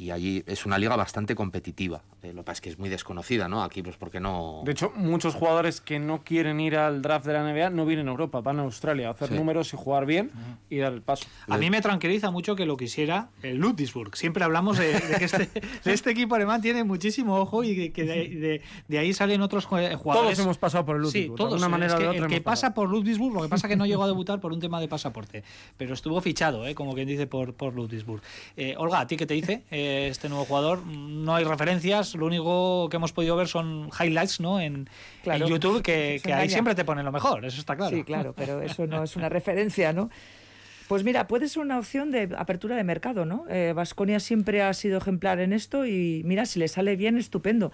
y 0.00 0.12
allí 0.12 0.42
es 0.46 0.64
una 0.64 0.78
liga 0.78 0.96
bastante 0.96 1.34
competitiva. 1.34 2.00
Eh, 2.22 2.32
lo 2.32 2.40
que 2.40 2.46
pasa 2.46 2.52
es 2.54 2.60
que 2.62 2.70
es 2.70 2.78
muy 2.78 2.88
desconocida, 2.88 3.48
¿no? 3.48 3.62
Aquí, 3.62 3.82
pues 3.82 3.98
porque 3.98 4.18
no. 4.18 4.62
De 4.64 4.72
hecho, 4.72 4.92
muchos 4.96 5.34
jugadores 5.34 5.82
que 5.82 5.98
no 5.98 6.22
quieren 6.24 6.58
ir 6.58 6.76
al 6.76 7.02
draft 7.02 7.26
de 7.26 7.34
la 7.34 7.42
NBA 7.42 7.68
no 7.68 7.84
vienen 7.84 8.08
a 8.08 8.12
Europa, 8.12 8.40
van 8.40 8.60
a 8.60 8.62
Australia 8.62 9.08
a 9.08 9.10
hacer 9.10 9.28
sí. 9.28 9.34
números 9.34 9.74
y 9.74 9.76
jugar 9.76 10.06
bien 10.06 10.30
-huh. 10.30 10.56
y 10.70 10.78
dar 10.78 10.94
el 10.94 11.02
paso. 11.02 11.26
A 11.48 11.58
mí 11.58 11.68
me 11.68 11.82
tranquiliza 11.82 12.30
mucho 12.30 12.56
que 12.56 12.64
lo 12.64 12.78
quisiera 12.78 13.28
el 13.42 13.58
Ludwigsburg. 13.58 14.16
Siempre 14.16 14.42
hablamos 14.42 14.78
de, 14.78 14.98
de 15.00 15.18
que 15.18 15.24
este, 15.26 15.50
de 15.84 15.92
este, 15.92 16.10
equipo 16.12 16.34
alemán 16.34 16.62
tiene 16.62 16.82
muchísimo 16.82 17.36
ojo 17.36 17.62
y 17.62 17.90
que 17.90 18.04
de, 18.04 18.62
de, 18.88 18.98
ahí 18.98 19.12
salen 19.12 19.42
otros 19.42 19.66
jugadores. 19.66 20.00
Todos 20.00 20.38
hemos 20.38 20.56
pasado 20.56 20.86
por 20.86 20.96
el 20.96 21.02
Ludwigsburg. 21.02 21.36
Sí, 21.36 21.36
todos. 21.36 21.52
De 21.52 21.58
una 21.58 21.68
manera 21.68 21.92
es 21.92 21.98
que, 21.98 22.04
de 22.04 22.08
otra 22.08 22.24
el 22.24 22.30
que 22.30 22.40
pasa 22.40 22.72
por 22.72 22.88
Ludwigsburg, 22.88 23.34
lo 23.34 23.42
que 23.42 23.48
pasa 23.48 23.66
es 23.66 23.70
que 23.70 23.76
no 23.76 23.84
llegó 23.84 24.04
a 24.04 24.06
debutar 24.06 24.40
por 24.40 24.54
un 24.54 24.60
tema 24.60 24.80
de 24.80 24.88
pasaporte, 24.88 25.44
pero 25.76 25.92
estuvo 25.92 26.18
fichado, 26.22 26.66
¿eh? 26.66 26.74
como 26.74 26.94
quien 26.94 27.06
dice, 27.06 27.26
por, 27.26 27.52
por 27.52 27.74
Ludwigsburg. 27.74 28.22
Eh, 28.56 28.74
Olga, 28.78 29.00
¿a 29.00 29.06
ti 29.06 29.18
qué 29.18 29.26
te 29.26 29.34
dice 29.34 29.62
este 30.08 30.28
nuevo 30.28 30.44
jugador? 30.44 30.84
no 30.86 31.34
hay 31.34 31.44
referencias, 31.44 32.14
lo 32.14 32.26
único 32.26 32.88
que 32.88 32.96
hemos 32.96 33.12
podido 33.12 33.36
ver 33.36 33.48
son 33.48 33.90
highlights 33.98 34.40
¿no? 34.40 34.60
en, 34.60 34.88
claro, 35.22 35.44
en 35.44 35.50
YouTube, 35.50 35.82
que, 35.82 36.20
que 36.22 36.32
ahí 36.32 36.48
siempre 36.48 36.74
te 36.74 36.84
ponen 36.84 37.04
lo 37.04 37.12
mejor, 37.12 37.44
eso 37.44 37.60
está 37.60 37.76
claro. 37.76 37.96
Sí, 37.96 38.04
claro, 38.04 38.34
pero 38.36 38.60
eso 38.62 38.86
no 38.86 39.02
es 39.02 39.16
una 39.16 39.28
referencia, 39.28 39.92
¿no? 39.92 40.10
Pues 40.90 41.04
mira, 41.04 41.28
puede 41.28 41.46
ser 41.48 41.62
una 41.62 41.78
opción 41.78 42.10
de 42.10 42.28
apertura 42.36 42.74
de 42.74 42.82
mercado, 42.82 43.24
¿no? 43.24 43.44
Vasconia 43.76 44.16
eh, 44.16 44.20
siempre 44.20 44.60
ha 44.60 44.74
sido 44.74 44.98
ejemplar 44.98 45.38
en 45.38 45.52
esto 45.52 45.86
y 45.86 46.22
mira, 46.24 46.46
si 46.46 46.58
le 46.58 46.66
sale 46.66 46.96
bien, 46.96 47.16
estupendo. 47.16 47.70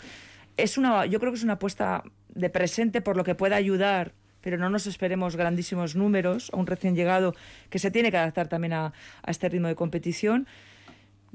Es 0.59 0.77
una, 0.77 1.07
yo 1.07 1.19
creo 1.19 1.33
que 1.33 1.39
es 1.39 1.43
una 1.43 1.55
apuesta 1.55 2.03
de 2.29 2.51
presente 2.51 3.01
por 3.01 3.17
lo 3.17 3.25
que 3.25 3.35
pueda 3.35 3.57
ayudar 3.57 4.13
pero 4.43 4.59
no 4.59 4.71
nos 4.71 4.87
esperemos 4.87 5.35
grandísimos 5.35 5.97
números 5.97 6.51
a 6.53 6.57
un 6.57 6.69
recién 6.69 6.95
llegado 6.95 7.35
que 7.69 7.81
se 7.81 7.91
tiene 7.91 8.13
que 8.13 8.17
adaptar 8.17 8.47
también 8.47 8.75
a, 8.75 8.93
a 9.23 9.31
este 9.33 9.49
ritmo 9.49 9.67
de 9.67 9.75
competición. 9.75 10.47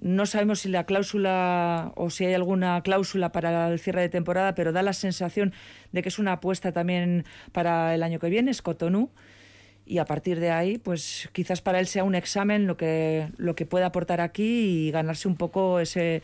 No 0.02 0.26
sabemos 0.26 0.62
si 0.62 0.70
la 0.70 0.86
cláusula 0.86 1.94
o 1.96 2.10
si 2.10 2.26
hay 2.26 2.34
alguna 2.34 2.82
cláusula 2.82 3.32
para 3.32 3.72
el 3.72 3.80
cierre 3.80 4.02
de 4.02 4.10
temporada, 4.10 4.56
pero 4.56 4.72
da 4.72 4.82
la 4.82 4.94
sensación 4.94 5.54
de 5.92 6.02
que 6.02 6.10
es 6.10 6.18
una 6.18 6.34
apuesta 6.34 6.72
también 6.72 7.24
para 7.52 7.94
el 7.94 8.02
año 8.02 8.18
que 8.18 8.28
viene, 8.30 8.50
es 8.50 8.64
Cotonou. 8.64 9.12
Y 9.86 10.00
a 10.00 10.06
partir 10.06 10.40
de 10.40 10.50
ahí, 10.50 10.80
pues 10.80 11.30
quizás 11.34 11.62
para 11.62 11.80
él 11.80 11.86
sea 11.86 12.04
un 12.04 12.16
examen 12.16 12.66
lo 12.66 12.78
que, 12.78 13.28
lo 13.38 13.56
que 13.56 13.68
pueda 13.68 13.88
aportar 13.88 14.22
aquí 14.22 14.88
y 14.88 14.92
ganarse 14.92 15.28
un 15.28 15.36
poco 15.36 15.80
ese, 15.80 16.24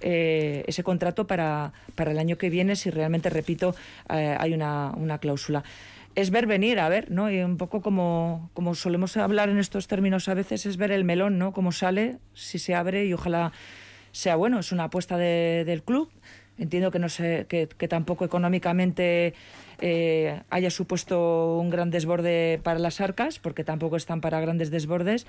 eh, 0.00 0.62
ese 0.66 0.82
contrato 0.82 1.26
para, 1.26 1.72
para 1.94 2.10
el 2.10 2.18
año 2.18 2.36
que 2.36 2.50
viene, 2.50 2.76
si 2.76 2.90
realmente, 2.90 3.30
repito, 3.30 3.74
eh, 4.10 4.36
hay 4.38 4.52
una, 4.52 4.92
una 4.96 5.18
cláusula 5.18 5.64
es 6.14 6.30
ver 6.30 6.46
venir, 6.46 6.78
a 6.78 6.88
ver, 6.88 7.10
¿no? 7.10 7.30
Y 7.30 7.40
un 7.40 7.56
poco 7.56 7.80
como, 7.80 8.50
como 8.54 8.74
solemos 8.74 9.16
hablar 9.16 9.48
en 9.48 9.58
estos 9.58 9.88
términos 9.88 10.28
a 10.28 10.34
veces, 10.34 10.66
es 10.66 10.76
ver 10.76 10.92
el 10.92 11.04
melón, 11.04 11.38
¿no? 11.38 11.52
Cómo 11.52 11.72
sale, 11.72 12.18
si 12.34 12.58
se 12.58 12.74
abre 12.74 13.06
y 13.06 13.12
ojalá 13.12 13.52
sea 14.12 14.36
bueno. 14.36 14.60
Es 14.60 14.72
una 14.72 14.84
apuesta 14.84 15.16
de, 15.16 15.64
del 15.66 15.82
club. 15.82 16.10
Entiendo 16.56 16.90
que, 16.90 17.00
no 17.00 17.08
sé, 17.08 17.46
que, 17.48 17.66
tampoco 17.88 18.24
económicamente 18.24 19.34
eh, 19.80 20.40
haya 20.50 20.70
supuesto 20.70 21.58
un 21.58 21.70
gran 21.70 21.90
desborde 21.90 22.60
para 22.62 22.78
las 22.78 23.00
arcas, 23.00 23.40
porque 23.40 23.64
tampoco 23.64 23.96
están 23.96 24.20
para 24.20 24.40
grandes 24.40 24.70
desbordes. 24.70 25.26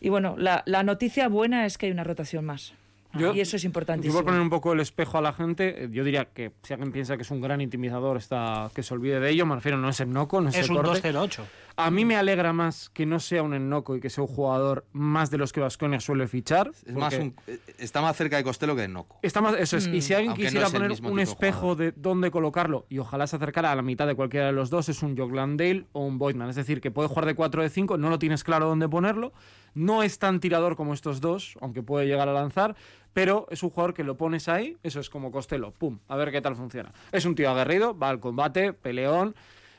Y 0.00 0.08
bueno, 0.08 0.36
la 0.38 0.82
noticia 0.82 1.28
buena 1.28 1.66
es 1.66 1.76
que 1.76 1.86
hay 1.86 1.92
una 1.92 2.04
rotación 2.04 2.44
más. 2.44 2.74
Yo, 3.18 3.34
y 3.34 3.40
eso 3.40 3.56
es 3.56 3.64
importantísimo. 3.64 4.12
Yo 4.12 4.18
por 4.18 4.26
poner 4.26 4.40
un 4.40 4.50
poco 4.50 4.72
el 4.72 4.80
espejo 4.80 5.18
a 5.18 5.20
la 5.20 5.32
gente, 5.32 5.88
yo 5.90 6.04
diría 6.04 6.26
que 6.26 6.52
si 6.62 6.72
alguien 6.72 6.92
piensa 6.92 7.16
que 7.16 7.22
es 7.22 7.30
un 7.30 7.40
gran 7.40 7.60
intimidador, 7.60 8.16
está, 8.16 8.70
que 8.74 8.82
se 8.82 8.94
olvide 8.94 9.20
de 9.20 9.30
ello. 9.30 9.46
Me 9.46 9.54
refiero, 9.54 9.78
no 9.78 9.88
es 9.88 10.00
el 10.00 10.12
Noco, 10.12 10.40
no 10.40 10.48
es, 10.48 10.56
es 10.56 10.66
el 10.66 10.72
un 10.72 10.76
corte. 10.78 11.12
208. 11.12 11.46
A 11.76 11.90
mí 11.90 12.04
me 12.04 12.16
alegra 12.16 12.52
más 12.52 12.88
que 12.90 13.04
no 13.04 13.18
sea 13.18 13.42
un 13.42 13.54
Ennoco 13.54 13.96
y 13.96 14.00
que 14.00 14.10
sea 14.10 14.22
un 14.22 14.28
jugador 14.28 14.86
más 14.92 15.30
de 15.30 15.38
los 15.38 15.52
que 15.52 15.60
Vasconia 15.60 15.98
suele 16.00 16.28
fichar. 16.28 16.70
Es 16.86 16.94
más 16.94 17.14
un, 17.14 17.34
está 17.78 18.00
más 18.00 18.16
cerca 18.16 18.36
de 18.36 18.44
Costello 18.44 18.74
que 18.74 18.82
de 18.82 18.86
Ennoco. 18.86 19.18
Está 19.22 19.40
más, 19.40 19.56
eso 19.58 19.76
es. 19.76 19.88
Mm. 19.88 19.94
Y 19.94 20.02
si 20.02 20.14
alguien 20.14 20.30
Aunque 20.30 20.44
quisiera 20.44 20.66
no 20.66 20.72
poner 20.72 20.92
un 21.02 21.20
espejo 21.20 21.74
de, 21.74 21.86
de, 21.86 21.94
dónde 21.96 22.30
colocarlo 22.30 22.86
y 22.88 22.98
ojalá 22.98 23.26
se 23.26 23.36
acercara 23.36 23.72
a 23.72 23.74
la 23.74 23.82
mitad 23.82 24.06
de 24.06 24.14
cualquiera 24.14 24.46
de 24.46 24.52
los 24.52 24.70
dos, 24.70 24.88
es 24.88 25.02
un 25.02 25.16
Jock 25.16 25.32
Landale 25.32 25.86
o 25.92 26.04
un 26.04 26.18
Boydman. 26.18 26.48
Es 26.48 26.56
decir, 26.56 26.80
que 26.80 26.90
puede 26.90 27.08
jugar 27.08 27.26
de 27.26 27.34
4 27.34 27.62
de 27.62 27.68
5, 27.68 27.98
no 27.98 28.10
lo 28.10 28.18
tienes 28.18 28.44
claro 28.44 28.66
dónde 28.66 28.88
ponerlo. 28.88 29.32
No 29.74 30.04
es 30.04 30.20
tan 30.20 30.38
tirador 30.38 30.76
como 30.76 30.94
estos 30.94 31.20
dos, 31.20 31.58
aunque 31.60 31.82
puede 31.82 32.06
llegar 32.06 32.28
a 32.28 32.32
lanzar, 32.32 32.76
pero 33.12 33.46
es 33.50 33.62
un 33.62 33.70
jugador 33.70 33.94
que 33.94 34.04
lo 34.04 34.16
pones 34.16 34.48
ahí, 34.48 34.76
eso 34.82 35.00
es 35.00 35.08
como 35.08 35.32
Costello, 35.32 35.72
pum, 35.72 35.98
a 36.08 36.16
ver 36.16 36.30
qué 36.30 36.40
tal 36.40 36.56
funciona. 36.56 36.92
Es 37.12 37.24
un 37.24 37.34
tío 37.34 37.50
aguerrido, 37.50 37.96
va 37.96 38.10
al 38.10 38.20
combate, 38.20 38.72
peleón, 38.72 39.34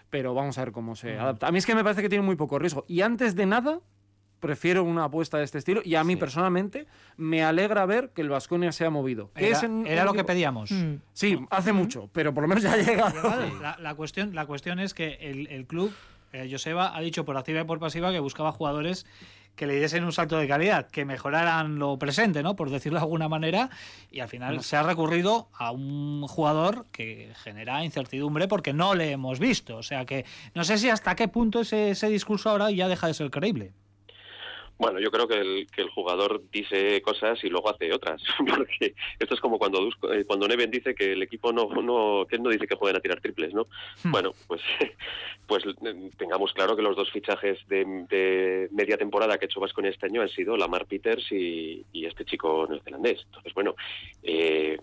pero 0.10 0.34
vamos 0.34 0.58
a 0.58 0.66
ver 0.66 0.72
cómo 0.72 0.96
se 0.96 1.18
adapta. 1.18 1.48
A 1.48 1.52
mí 1.52 1.58
es 1.58 1.66
que 1.66 1.76
me 1.76 1.84
parece 1.84 2.02
que 2.02 2.10
tiene 2.10 2.24
muy 2.24 2.36
poco 2.36 2.60
riesgo. 2.60 2.86
Y 2.88 3.02
antes 3.02 3.36
de 3.36 3.46
nada, 3.46 3.82
prefiero 4.40 4.84
una 4.84 5.06
apuesta 5.06 5.38
de 5.38 5.44
este 5.44 5.58
estilo. 5.58 5.82
Y 5.84 5.96
a 5.96 6.04
mí 6.04 6.14
sí. 6.14 6.20
personalmente 6.20 6.88
me 7.18 7.44
alegra 7.44 7.86
ver 7.86 8.12
que 8.12 8.22
el 8.22 8.30
Vasconia 8.30 8.72
se 8.72 8.86
ha 8.86 8.90
movido. 8.90 9.32
Era, 9.36 9.48
es 9.58 9.64
en, 9.64 9.88
era 9.88 10.02
en 10.02 10.08
lo 10.08 10.14
que 10.14 10.24
pedíamos. 10.24 10.72
Mm. 10.72 10.96
Sí, 11.14 11.40
hace 11.50 11.74
mm. 11.74 11.76
mucho, 11.76 12.10
pero 12.14 12.34
por 12.34 12.44
lo 12.44 12.48
menos 12.48 12.64
ya 12.64 12.74
ha 12.74 12.78
llegado. 12.78 13.16
La, 13.62 13.78
la, 13.80 13.96
cuestión, 13.96 14.36
la 14.36 14.46
cuestión 14.46 14.80
es 14.80 14.94
que 14.94 15.18
el, 15.22 15.48
el 15.48 15.66
club, 15.66 15.92
eh, 16.32 16.48
Joseba, 16.50 16.96
ha 16.96 17.02
dicho 17.02 17.26
por 17.26 17.38
activa 17.38 17.62
y 17.62 17.64
por 17.64 17.80
pasiva 17.80 18.12
que 18.12 18.20
buscaba 18.20 18.52
jugadores 18.52 19.06
que 19.56 19.68
le 19.68 19.80
diesen 19.80 20.04
un 20.04 20.12
salto 20.12 20.38
de 20.38 20.48
calidad, 20.48 20.88
que 20.88 21.06
mejoraran 21.06 21.80
lo 21.80 21.98
presente, 21.98 22.44
¿no? 22.44 22.56
Por 22.56 22.70
decirlo 22.70 23.00
de 23.00 23.04
alguna 23.04 23.30
manera, 23.30 23.70
y 24.12 24.20
al 24.20 24.30
final 24.30 24.64
se 24.64 24.76
ha 24.76 24.84
recurrido 24.84 25.50
a 25.54 25.72
un 25.72 26.28
jugador 26.28 26.86
que 26.92 27.32
genera 27.44 27.84
incertidumbre 27.84 28.48
porque 28.48 28.74
no 28.74 28.96
le 28.96 29.12
hemos 29.12 29.40
visto. 29.40 29.78
O 29.78 29.84
sea 29.84 30.06
que 30.06 30.26
no 30.54 30.64
sé 30.64 30.78
si 30.78 30.90
hasta 30.90 31.16
qué 31.16 31.28
punto 31.28 31.62
ese, 31.62 31.92
ese 31.92 32.10
discurso 32.10 32.50
ahora 32.50 32.72
ya 32.72 32.88
deja 32.88 33.08
de 33.08 33.14
ser 33.14 33.32
creíble. 33.32 33.74
Bueno, 34.78 35.00
yo 35.00 35.10
creo 35.10 35.28
que 35.28 35.40
el, 35.40 35.68
que 35.74 35.82
el 35.82 35.90
jugador 35.90 36.44
dice 36.52 37.02
cosas 37.02 37.42
y 37.44 37.50
luego 37.50 37.70
hace 37.70 37.94
otras, 37.94 38.22
porque 38.38 38.94
esto 39.20 39.34
es 39.34 39.40
como 39.40 39.58
cuando 39.58 39.90
eh, 40.12 40.26
cuando 40.28 40.48
Neven 40.48 40.70
dice 40.70 40.94
que 40.94 41.14
el 41.14 41.24
equipo 41.24 41.54
no 41.54 41.68
no 41.82 42.26
que 42.28 42.38
no 42.38 42.50
dice 42.50 42.68
que 42.68 42.76
pueden 42.76 42.98
a 42.98 43.00
tirar 43.00 43.22
triples, 43.22 43.54
¿no? 43.54 43.68
Hmm. 44.04 44.12
Bueno, 44.12 44.34
pues 44.48 44.62
pues 45.48 45.64
tengamos 46.18 46.52
claro 46.54 46.76
que 46.76 46.82
los 46.82 46.96
dos 46.96 47.10
fichajes 47.12 47.58
de, 47.68 47.86
de 48.10 48.68
media 48.72 48.98
temporada 48.98 49.38
que 49.38 49.46
ha 49.46 49.48
hecho 49.48 49.62
Vasconia 49.62 49.92
este 49.92 50.08
año 50.08 50.22
han 50.22 50.30
sido 50.30 50.58
Lamar 50.58 50.86
Peters 50.86 51.32
y, 51.32 51.86
y 51.94 52.06
este 52.06 52.26
chico 52.26 52.68
neozelandés. 52.70 53.22
Entonces, 53.26 53.54
bueno, 53.54 53.76
eh, 54.24 54.78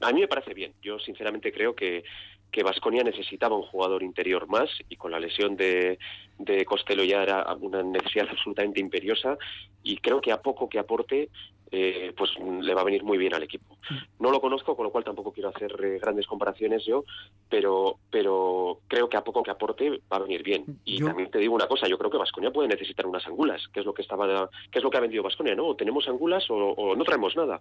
a 0.00 0.12
mí 0.12 0.20
me 0.20 0.28
parece 0.28 0.54
bien. 0.54 0.72
Yo 0.80 0.98
sinceramente 0.98 1.52
creo 1.52 1.74
que 1.74 2.04
que 2.50 2.62
Vasconia 2.62 3.02
necesitaba 3.02 3.56
un 3.56 3.62
jugador 3.62 4.02
interior 4.02 4.48
más 4.48 4.68
y 4.88 4.96
con 4.96 5.12
la 5.12 5.20
lesión 5.20 5.56
de, 5.56 5.98
de 6.44 6.64
Costello 6.64 7.04
ya 7.04 7.22
era 7.22 7.54
una 7.60 7.82
necesidad 7.82 8.28
absolutamente 8.30 8.80
imperiosa 8.80 9.36
y 9.82 9.98
creo 9.98 10.20
que 10.20 10.32
a 10.32 10.40
poco 10.40 10.68
que 10.68 10.78
aporte 10.78 11.28
eh, 11.72 12.12
pues 12.16 12.30
le 12.38 12.74
va 12.74 12.80
a 12.80 12.84
venir 12.84 13.04
muy 13.04 13.16
bien 13.16 13.32
al 13.32 13.44
equipo. 13.44 13.76
No 14.18 14.32
lo 14.32 14.40
conozco, 14.40 14.74
con 14.74 14.84
lo 14.84 14.90
cual 14.90 15.04
tampoco 15.04 15.32
quiero 15.32 15.50
hacer 15.50 15.72
eh, 15.84 15.98
grandes 16.00 16.26
comparaciones 16.26 16.84
yo, 16.84 17.04
pero 17.48 17.98
pero 18.10 18.80
creo 18.88 19.08
que 19.08 19.16
a 19.16 19.22
poco 19.22 19.44
que 19.44 19.52
aporte 19.52 20.00
va 20.12 20.16
a 20.16 20.20
venir 20.20 20.42
bien. 20.42 20.64
Y 20.84 20.98
yo... 20.98 21.06
también 21.06 21.30
te 21.30 21.38
digo 21.38 21.54
una 21.54 21.68
cosa, 21.68 21.86
yo 21.86 21.96
creo 21.96 22.10
que 22.10 22.18
Vasconia 22.18 22.50
puede 22.50 22.68
necesitar 22.68 23.06
unas 23.06 23.24
angulas, 23.26 23.68
que 23.72 23.80
es 23.80 23.86
lo 23.86 23.94
que 23.94 24.02
estaba, 24.02 24.50
que 24.70 24.78
es 24.80 24.82
lo 24.82 24.90
que 24.90 24.96
ha 24.96 25.00
vendido 25.00 25.22
Vasconia, 25.22 25.54
¿no? 25.54 25.68
O 25.68 25.76
tenemos 25.76 26.08
angulas 26.08 26.50
o, 26.50 26.56
o, 26.56 26.96
no 26.96 27.04
traemos 27.04 27.36
nada. 27.36 27.60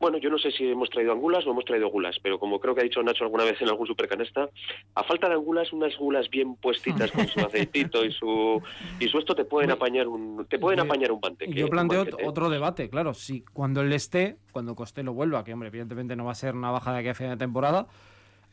Bueno, 0.00 0.16
yo 0.16 0.30
no 0.30 0.38
sé 0.38 0.50
si 0.50 0.68
hemos 0.68 0.88
traído 0.88 1.12
angulas 1.12 1.46
o 1.46 1.50
hemos 1.50 1.66
traído 1.66 1.88
gulas, 1.88 2.16
pero 2.22 2.38
como 2.38 2.58
creo 2.58 2.74
que 2.74 2.80
ha 2.80 2.84
dicho 2.84 3.02
Nacho 3.02 3.24
alguna 3.24 3.44
vez 3.44 3.60
en 3.60 3.68
algún 3.68 3.86
supercanesta, 3.86 4.48
a 4.94 5.04
falta 5.04 5.28
de 5.28 5.34
angulas, 5.34 5.72
unas 5.74 5.94
gulas 5.98 6.30
bien 6.30 6.56
puestitas 6.56 7.10
con 7.12 7.28
su 7.28 7.40
aceitito 7.40 8.02
y 8.02 8.11
su 8.12 8.62
y 9.00 9.08
su 9.08 9.18
esto 9.18 9.34
te 9.34 9.44
pueden 9.44 9.70
apañar 9.70 10.08
un 10.08 10.46
te 10.48 10.58
pueden 10.58 10.78
yo, 10.78 10.84
apañar 10.84 11.12
un 11.12 11.20
panteque. 11.20 11.52
Yo 11.52 11.68
planteo 11.68 12.04
otro 12.24 12.50
debate, 12.50 12.88
claro, 12.88 13.14
si 13.14 13.42
cuando 13.52 13.80
él 13.80 13.92
esté, 13.92 14.36
cuando 14.52 14.74
Costello 14.74 15.12
vuelva, 15.12 15.44
que 15.44 15.52
hombre, 15.52 15.68
evidentemente 15.68 16.16
no 16.16 16.24
va 16.24 16.32
a 16.32 16.36
ser 16.36 16.54
una 16.54 16.70
baja 16.70 16.92
de 16.92 17.00
aquí 17.00 17.08
a 17.08 17.14
fin 17.14 17.28
de 17.28 17.36
temporada, 17.36 17.86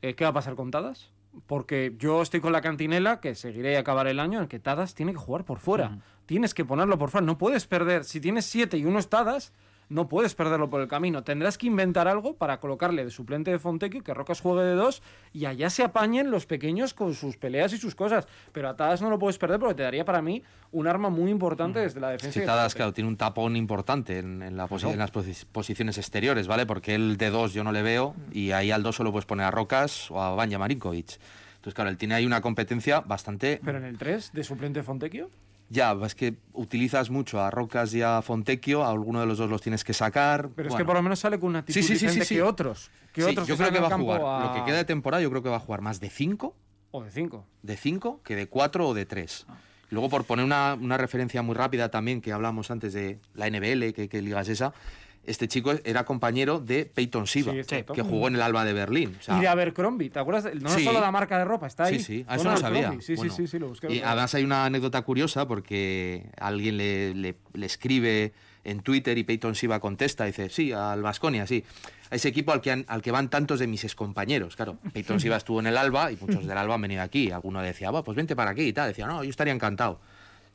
eh, 0.01 0.16
¿qué 0.16 0.24
va 0.24 0.32
a 0.32 0.34
pasar 0.34 0.55
con 0.55 0.72
Tadas? 0.72 1.12
Porque 1.45 1.93
yo 1.97 2.22
estoy 2.22 2.39
con 2.39 2.51
la 2.51 2.62
cantinela, 2.62 3.20
que 3.20 3.36
seguiré 3.36 3.74
y 3.74 3.76
acabar 3.76 4.07
el 4.07 4.20
año, 4.20 4.39
en 4.39 4.47
que 4.47 4.60
Tadas 4.60 4.95
tiene 4.95 5.12
que 5.12 5.20
jugar 5.20 5.45
por 5.45 5.60
fuera. 5.60 5.99
Tienes 6.26 6.53
que 6.53 6.66
ponerlo 6.66 6.97
por 6.97 7.12
fuera. 7.12 7.26
No 7.26 7.38
puedes 7.38 7.68
perder. 7.68 8.03
Si 8.03 8.20
tienes 8.20 8.45
siete 8.45 8.78
y 8.78 8.86
uno 8.86 8.97
es 8.97 9.10
Tadas, 9.10 9.53
no 9.90 10.08
puedes 10.08 10.36
perderlo 10.36 10.70
por 10.70 10.82
el 10.82 10.88
camino. 10.88 11.24
Tendrás 11.24 11.58
que 11.58 11.68
inventar 11.68 12.08
algo 12.08 12.36
para 12.36 12.60
colocarle 12.60 13.04
de 13.04 13.12
suplente 13.12 13.50
de 13.52 13.60
Fontecchio, 13.60 14.04
que 14.04 14.14
Rocas 14.14 14.40
juegue 14.40 14.62
de 14.64 14.76
dos, 14.76 15.02
y 15.34 15.46
allá 15.46 15.70
se 15.72 15.84
apañen 15.84 16.30
los 16.32 16.46
pequeños 16.46 16.94
con 16.94 17.16
sus 17.16 17.38
peleas 17.38 17.74
y 17.74 17.78
sus 17.78 17.96
cosas. 17.96 18.28
Pero 18.52 18.70
a 18.70 18.76
Tadas 18.76 19.02
no 19.02 19.10
lo 19.10 19.18
puedes 19.20 19.38
perder 19.40 19.60
porque 19.60 19.76
te 19.76 19.84
daría 19.84 20.06
para 20.06 20.22
mí 20.22 20.44
un 20.72 20.88
arma 20.88 21.10
muy 21.10 21.32
importante 21.32 21.80
desde 21.80 22.00
la 22.00 22.10
defensa. 22.12 22.40
el 22.40 22.46
Tadas, 22.46 22.76
claro, 22.76 22.94
tiene 22.94 23.08
un 23.08 23.18
tapón 23.18 23.56
importante 23.56 24.20
en, 24.20 24.44
en 24.44 24.56
la 24.58 24.68
posi- 24.68 24.92
en 24.94 25.00
las 25.00 25.12
posi- 25.12 25.46
posiciones 25.52 25.98
exteriores, 25.98 26.48
¿vale? 26.48 26.66
Porque 26.68 26.94
él 26.94 27.18
de 27.18 27.30
dos 27.32 27.54
yo 27.54 27.64
no 27.64 27.72
le 27.72 27.82
veo 27.82 28.16
y 28.32 28.52
ahí 28.52 28.70
al 28.72 28.84
dos 28.84 28.96
solo 28.96 29.12
puedes 29.12 29.26
poner 29.26 29.48
a 29.48 29.52
Rocas 29.52 30.12
o 30.12 30.22
a 30.22 30.36
Banja 30.36 30.60
Marinkovic. 30.60 31.18
Entonces, 31.56 31.74
claro, 31.74 31.90
él 31.90 31.98
tiene 31.98 32.14
ahí 32.14 32.26
una 32.26 32.40
competencia 32.42 33.02
bastante... 33.02 33.60
Pero 33.66 33.80
en 33.80 33.84
el 33.86 33.98
3, 33.98 34.32
de 34.34 34.44
suplente 34.46 34.80
de 34.80 34.84
Fontecchio. 34.84 35.30
Ya, 35.70 35.95
es 36.03 36.15
que 36.15 36.36
utilizas 36.53 37.09
mucho 37.11 37.39
a 37.39 37.51
Rocas 37.51 37.93
y 37.93 38.01
a 38.01 38.22
Fontecchio, 38.24 38.84
a 38.84 38.89
alguno 38.89 39.20
de 39.20 39.28
los 39.28 39.38
dos 39.38 39.49
los 39.49 39.61
tienes 39.61 39.84
que 39.84 39.93
sacar. 39.93 40.49
Pero 40.55 40.67
es 40.67 40.74
Bueno. 40.74 40.78
que 40.84 40.86
por 40.88 40.95
lo 40.95 41.01
menos 41.03 41.20
sale 41.20 41.39
con 41.39 41.49
una 41.49 41.59
actitud 41.59 41.80
Sí, 41.80 41.84
sí, 41.84 41.88
sí, 41.89 41.93
diferente 42.05 42.26
sí, 42.26 42.30
sí. 42.30 42.36
que 42.36 42.41
otros. 42.41 42.89
Que 43.13 43.22
Sí, 43.22 43.30
otros 43.32 43.47
yo 43.47 43.55
que 43.55 43.63
creo 43.63 43.74
que 43.74 43.80
va 43.80 43.88
a 43.95 43.97
jugar. 43.99 44.22
a- 44.24 44.45
Lo 44.47 44.53
que 44.55 44.63
queda 44.65 44.78
de 44.78 44.86
temporada, 44.86 45.22
yo 45.22 45.30
creo 45.30 45.43
que 45.43 45.49
va 45.49 45.57
a 45.57 45.59
jugar 45.59 45.82
más 45.82 45.99
de 45.99 46.09
5 46.09 46.55
O 46.91 47.03
de 47.03 47.11
5. 47.11 47.45
de 47.61 47.78
5 47.78 48.22
que 48.24 48.36
de 48.36 48.47
4 48.47 48.88
o 48.88 48.93
de 48.95 49.05
3. 49.05 49.45
Luego, 49.91 50.09
por 50.09 50.24
poner 50.26 50.45
una, 50.45 50.76
una 50.80 50.97
referencia 50.97 51.41
muy 51.43 51.55
rápida 51.55 51.89
también, 51.89 52.22
que 52.22 52.32
hablamos 52.32 52.72
antes 52.72 52.93
de 52.93 53.20
la 53.36 53.47
NBL, 53.47 53.93
que, 53.93 54.07
que 54.09 54.22
liga 54.24 54.41
es 54.41 54.49
esa, 54.49 54.74
este 55.30 55.48
chico 55.48 55.74
era 55.84 56.04
compañero 56.06 56.60
de 56.60 56.86
Peyton 56.86 57.28
Siva, 57.28 57.54
Sí, 57.54 57.84
que 57.94 58.02
jugó 58.02 58.28
en 58.28 58.36
el 58.36 58.42
Alba 58.42 58.66
de 58.66 58.74
Berlín. 58.74 59.16
O 59.20 59.22
sea, 59.24 59.38
y 59.38 59.42
de 59.42 59.48
Abercrombie, 59.48 60.10
¿te 60.10 60.20
acuerdas? 60.20 60.50
No 60.62 60.70
Sí. 60.70 60.80
es 60.82 60.86
solo 60.86 61.00
la 61.00 61.12
marca 61.12 61.38
de 61.38 61.46
ropa, 61.46 61.68
está 61.68 61.86
ahí. 61.86 62.00
Sí, 62.00 62.04
sí, 62.04 62.26
a 62.28 62.36
eso 62.36 62.46
no 62.50 62.58
sabía. 62.58 62.94
Sí, 63.02 63.16
Bueno, 63.16 63.34
sí, 63.34 63.44
sí, 63.44 63.48
sí, 63.48 63.60
lo 63.60 63.70
busqué. 63.70 63.92
Y 63.94 64.02
además 64.02 64.34
hay 64.36 64.44
una 64.44 64.66
anécdota 64.66 65.02
curiosa 65.04 65.48
porque 65.48 66.30
alguien 66.40 66.78
le, 66.78 67.14
le- 67.14 67.36
le 67.54 67.66
escribe 67.66 68.34
en 68.64 68.82
Twitter 68.82 69.18
y 69.18 69.24
Peyton 69.24 69.56
Siva 69.56 69.80
contesta, 69.80 70.26
dice, 70.26 70.50
sí, 70.50 70.72
al 70.74 71.02
Vasconia, 71.02 71.48
sí. 71.48 71.64
A 72.12 72.16
ese 72.16 72.28
equipo 72.28 72.52
al 72.52 72.60
que, 72.62 72.72
han- 72.72 72.86
al 72.88 73.02
que 73.02 73.12
van 73.12 73.30
tantos 73.30 73.60
de 73.60 73.68
mis 73.68 73.84
excompañeros. 73.84 74.56
Claro, 74.56 74.78
Peyton 74.94 75.20
Siva 75.20 75.38
estuvo 75.38 75.60
en 75.60 75.68
el 75.68 75.78
Alba 75.78 76.12
y 76.12 76.18
muchos 76.20 76.46
del 76.46 76.58
Alba 76.58 76.76
han 76.76 76.82
venido 76.82 77.02
aquí. 77.04 77.32
Alguno 77.32 77.62
decía, 77.62 77.92
"Va, 77.92 78.04
pues 78.04 78.16
vente 78.16 78.36
para 78.36 78.52
aquí 78.52 78.64
y 78.64 78.74
tal. 78.74 78.90
Decía, 78.90 79.06
no, 79.08 79.24
yo 79.24 79.30
estaría 79.30 79.54
encantado. 79.54 80.00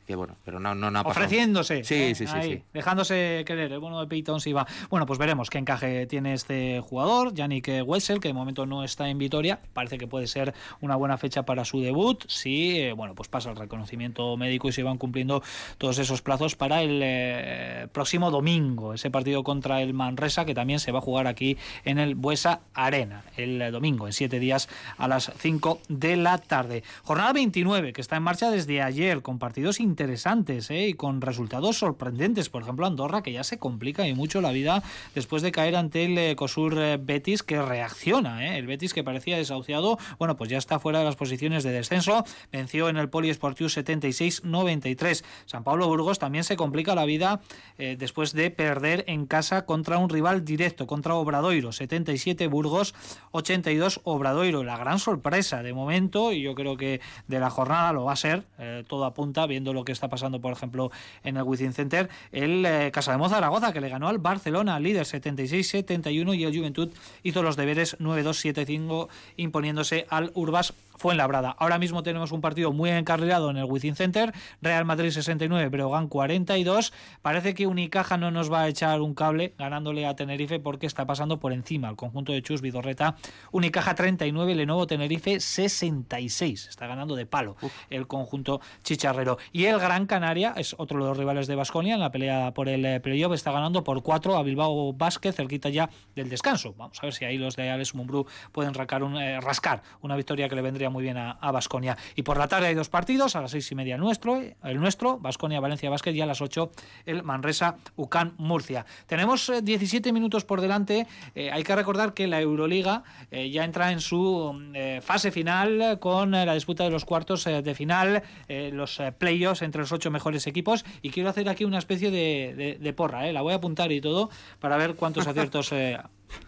Que 0.07 0.17
bueno, 0.17 0.37
pero 0.45 0.61
no, 0.61 0.75
no, 0.75 0.91
no 0.91 0.99
ha 0.99 1.05
pasado. 1.05 1.25
Ofreciéndose. 1.25 1.83
Sí, 1.83 1.95
¿eh? 1.95 2.15
sí, 2.15 2.27
sí, 2.27 2.33
Ahí, 2.37 2.53
sí. 2.57 2.63
Dejándose 2.75 3.43
querer, 3.47 3.73
el 3.73 3.79
bueno 3.79 4.01
de 4.01 4.07
Peyton 4.07 4.41
si 4.41 4.53
va. 4.53 4.67
Bueno, 4.91 5.07
pues 5.07 5.19
veremos 5.19 5.49
qué 5.49 5.59
encaje 5.59 6.07
tiene 6.07 6.35
este 6.35 6.81
jugador, 6.81 7.33
Yannick 7.33 7.69
Wessel, 7.87 8.21
que 8.21 8.29
de 8.29 8.35
momento 8.35 8.67
no 8.67 8.85
está 8.85 9.09
en 9.09 9.17
Vitoria. 9.17 9.61
Parece 9.73 9.97
que 9.97 10.07
puede 10.07 10.27
ser 10.27 10.53
una 10.83 10.97
buena 10.97 11.17
fecha 11.17 11.45
para 11.45 11.65
su 11.65 11.81
debut. 11.81 12.23
Si, 12.29 12.79
eh, 12.81 12.93
bueno, 12.93 13.15
pues 13.15 13.29
pasa 13.29 13.51
el 13.51 13.57
reconocimiento 13.57 14.37
médico 14.37 14.69
y 14.69 14.73
se 14.73 14.83
van 14.83 14.99
cumpliendo 14.99 15.43
todos 15.79 15.99
esos 15.99 16.21
plazos 16.21 16.55
para 16.55 16.83
el 16.83 17.01
eh, 17.03 17.89
próximo 17.93 18.31
domingo. 18.31 18.93
Ese 18.93 19.11
partido 19.11 19.43
contra 19.43 19.81
el 19.81 19.95
Manresa, 19.95 20.45
que 20.45 20.55
también 20.55 20.81
se 20.81 20.93
va 20.93 20.99
a 20.99 21.03
jugar 21.03 21.27
aquí 21.27 21.57
en 21.85 21.99
el 21.99 22.15
Buesa 22.15 22.61
Arena. 22.75 23.25
El 23.37 23.73
domingo, 23.73 24.07
en 24.07 24.13
siete 24.13 24.39
días 24.39 24.69
a 24.99 25.09
las 25.09 25.33
5 25.39 25.81
de 25.89 26.17
la 26.17 26.39
tarde. 26.39 26.83
Jornada 27.05 27.33
29, 27.33 27.93
que 27.95 28.01
está 28.01 28.17
en 28.17 28.23
marcha 28.23 28.51
desde 28.51 28.83
ayer, 28.83 29.23
con 29.23 29.39
partidos 29.39 29.81
interesantes 29.95 30.73
¿eh? 30.73 30.89
y 30.89 30.95
con 30.95 31.21
resultados 31.21 31.79
sorprendentes. 31.79 32.49
Por 32.49 32.63
ejemplo, 32.63 32.85
Andorra, 32.85 33.23
que 33.23 33.31
ya 33.31 33.45
se 33.45 33.59
complica 33.59 34.09
y 34.09 34.13
mucho 34.13 34.41
la 34.41 34.51
vida 34.51 34.83
después 35.15 35.41
de 35.43 35.53
caer 35.53 35.77
ante 35.77 36.07
el 36.07 36.19
eh, 36.19 36.35
Cosur 36.35 36.77
eh, 36.77 36.99
Betis, 37.01 37.45
que 37.45 37.63
reacciona. 37.63 38.45
¿eh? 38.45 38.59
El 38.59 38.67
Betis, 38.67 38.93
que 38.93 39.05
parecía 39.05 39.37
desahuciado, 39.37 39.99
bueno, 40.19 40.37
pues 40.37 40.51
ya 40.51 40.59
está 40.59 40.81
fuera 40.81 40.99
de 40.99 41.05
las 41.05 41.15
posiciones 41.15 41.63
de 41.63 41.71
descenso. 41.71 42.25
Venció 42.51 42.89
en 42.89 42.97
el 42.97 43.09
Poliesportiu 43.09 43.69
76-93. 43.69 45.25
San 45.47 45.63
Pablo 45.63 45.87
Burgos 45.87 46.19
también 46.19 46.43
se 46.43 46.57
complica 46.57 46.97
la 46.97 47.05
vida 47.05 47.41
eh, 47.79 47.97
después 47.97 48.33
de 48.33 48.51
perder 48.51 49.05
en 49.07 49.27
casa 49.27 49.65
contra 49.65 49.99
un 49.99 50.09
rival 50.09 50.45
directo, 50.45 50.87
contra 50.87 51.15
Obradoiro. 51.15 51.71
77 51.71 52.47
Burgos, 52.49 52.95
82 53.31 54.01
Obradoiro. 54.05 54.65
La 54.65 54.77
gran 54.77 54.99
sorpresa 54.99 55.63
de 55.63 55.73
momento, 55.73 56.33
y 56.33 56.43
yo 56.43 56.55
creo 56.55 56.77
que 56.77 57.01
de 57.29 57.39
la 57.39 57.51
jornada 57.51 57.93
lo 57.93 58.05
va 58.05 58.13
a 58.13 58.17
ser, 58.17 58.45
eh, 58.59 58.85
todo 58.89 59.05
apunta, 59.05 59.47
viendo 59.47 59.73
lo 59.73 59.84
que 59.85 59.93
está 59.93 60.09
pasando, 60.09 60.41
por 60.41 60.53
ejemplo, 60.53 60.91
en 61.23 61.37
el 61.37 61.43
Wizzing 61.43 61.73
Center, 61.73 62.09
el 62.33 62.65
eh, 62.65 62.91
Casademón 62.93 63.31
Zaragoza, 63.31 63.73
que 63.73 63.81
le 63.81 63.89
ganó 63.89 64.09
al 64.09 64.19
Barcelona, 64.19 64.81
líder 64.81 65.05
76-71, 65.05 66.37
y 66.37 66.45
el 66.45 66.57
Juventud 66.57 66.91
hizo 67.23 67.43
los 67.43 67.57
deberes 67.57 67.99
9-2-7-5, 67.99 69.09
imponiéndose 69.37 70.07
al 70.09 70.31
Urbas 70.35 70.75
Fuenlabrada. 70.97 71.51
Ahora 71.59 71.79
mismo 71.79 72.03
tenemos 72.03 72.33
un 72.33 72.41
partido 72.41 72.73
muy 72.73 72.91
encarrilado 72.91 73.51
en 73.51 73.57
el 73.57 73.65
Wizzing 73.65 73.97
Center, 73.97 74.33
Real 74.63 74.85
Madrid 74.85 75.11
69, 75.11 75.69
Breogán 75.69 76.09
42. 76.09 76.93
Parece 77.23 77.55
que 77.55 77.67
Unicaja 77.67 78.17
no 78.17 78.31
nos 78.31 78.53
va 78.53 78.63
a 78.63 78.69
echar 78.69 79.01
un 79.01 79.15
cable 79.15 79.55
ganándole 79.59 80.07
a 80.07 80.15
Tenerife 80.15 80.61
porque 80.61 80.87
está 80.87 81.07
pasando 81.07 81.41
por 81.41 81.53
encima 81.53 81.89
el 81.89 81.97
conjunto 81.97 82.33
de 82.33 82.43
Chus 82.43 82.61
Vidorreta. 82.61 83.17
Unicaja 83.51 83.95
39, 83.95 84.55
Lenovo 84.55 84.87
Tenerife 84.87 85.41
66. 85.41 86.69
Está 86.69 86.87
ganando 86.87 87.17
de 87.17 87.27
palo 87.27 87.57
el 87.91 88.07
conjunto 88.07 88.61
chicharrero. 88.83 89.39
Y 89.53 89.65
el 89.65 89.79
Gran 89.79 90.07
Canaria 90.07 90.55
es 90.57 90.75
otro 90.79 91.01
de 91.01 91.07
los 91.07 91.17
rivales 91.17 91.47
de 91.47 91.55
Basconia 91.55 91.95
en 91.95 92.01
la 92.01 92.11
pelea 92.11 92.53
por 92.55 92.69
el 92.69 92.85
eh, 92.85 93.01
playoff. 93.01 93.33
Está 93.35 93.53
ganando 93.53 93.83
por 93.83 94.03
4 94.03 94.37
a 94.37 94.43
Bilbao 94.43 94.93
Vázquez, 94.93 95.35
cerquita 95.35 95.69
ya 95.69 95.91
del 96.15 96.29
descanso. 96.29 96.75
Vamos 96.77 96.99
a 97.01 97.07
ver 97.07 97.15
si 97.15 97.25
ahí 97.25 97.39
los 97.39 97.57
de 97.57 97.71
Alex 97.71 97.95
Mumbrú 97.95 98.27
pueden 98.53 98.75
rascar, 98.75 99.03
un, 99.03 99.17
eh, 99.17 99.41
rascar 99.41 99.83
una 100.01 100.17
victoria 100.17 100.49
que 100.49 100.55
le 100.55 100.63
vendría 100.63 100.84
muy 100.91 101.03
bien 101.03 101.17
a 101.17 101.51
Basconia. 101.53 101.97
Y 102.17 102.23
por 102.23 102.37
la 102.39 102.49
tarde 102.49 102.67
hay 102.69 102.75
dos 102.75 102.89
partidos, 102.89 103.37
a 103.37 103.41
las 103.41 103.51
seis 103.51 103.71
y 103.71 103.75
media 103.75 103.95
el 103.95 104.01
nuestro, 104.01 104.41
el 104.63 104.81
nuestro, 104.81 105.19
Basconia 105.19 105.61
Valencia 105.61 105.91
Vázquez, 105.91 106.15
y 106.15 106.21
a 106.21 106.27
las 106.27 106.41
8 106.41 106.71
el 107.07 107.23
Manresa 107.23 107.77
Ucán 107.97 108.35
Murcia. 108.39 108.87
Tenemos 109.07 109.49
eh, 109.49 109.63
17 109.63 110.13
minutos 110.13 110.45
por 110.45 110.61
delante. 110.61 111.07
Eh, 111.35 111.51
hay 111.51 111.63
que 111.63 111.75
recordar 111.75 112.15
que 112.15 112.27
la 112.27 112.41
Euroliga 112.41 113.03
eh, 113.31 113.51
ya 113.51 113.65
entra 113.65 113.93
en 113.93 114.01
su 114.01 114.71
eh, 114.75 115.01
fase 115.03 115.31
final 115.31 115.99
con 116.01 116.35
eh, 116.35 116.47
la 116.47 116.55
disputa 116.55 116.85
de 116.85 116.91
los 116.91 117.05
cuartos 117.05 117.47
eh, 117.47 117.63
de 117.63 117.75
final, 117.75 118.23
eh, 118.49 118.71
los 118.73 119.01
eh, 119.01 119.13
playoffs 119.13 119.63
entre 119.63 119.81
los 119.81 119.93
ocho 119.93 120.11
mejores 120.11 120.47
equipos. 120.47 120.85
Y 121.03 121.11
quiero 121.11 121.29
hacer 121.29 121.49
aquí 121.49 121.65
una 121.65 121.79
especie 121.79 122.11
de, 122.11 122.55
de- 122.57 122.79
de 122.81 122.93
porra, 122.93 123.29
eh. 123.29 123.33
la 123.33 123.43
voy 123.43 123.53
a 123.53 123.57
apuntar 123.57 123.93
y 123.93 124.01
todo 124.01 124.31
para 124.61 124.77
ver 124.77 124.95
cuántos 124.95 125.27
aciertos 125.27 125.73
eh, 125.73 125.99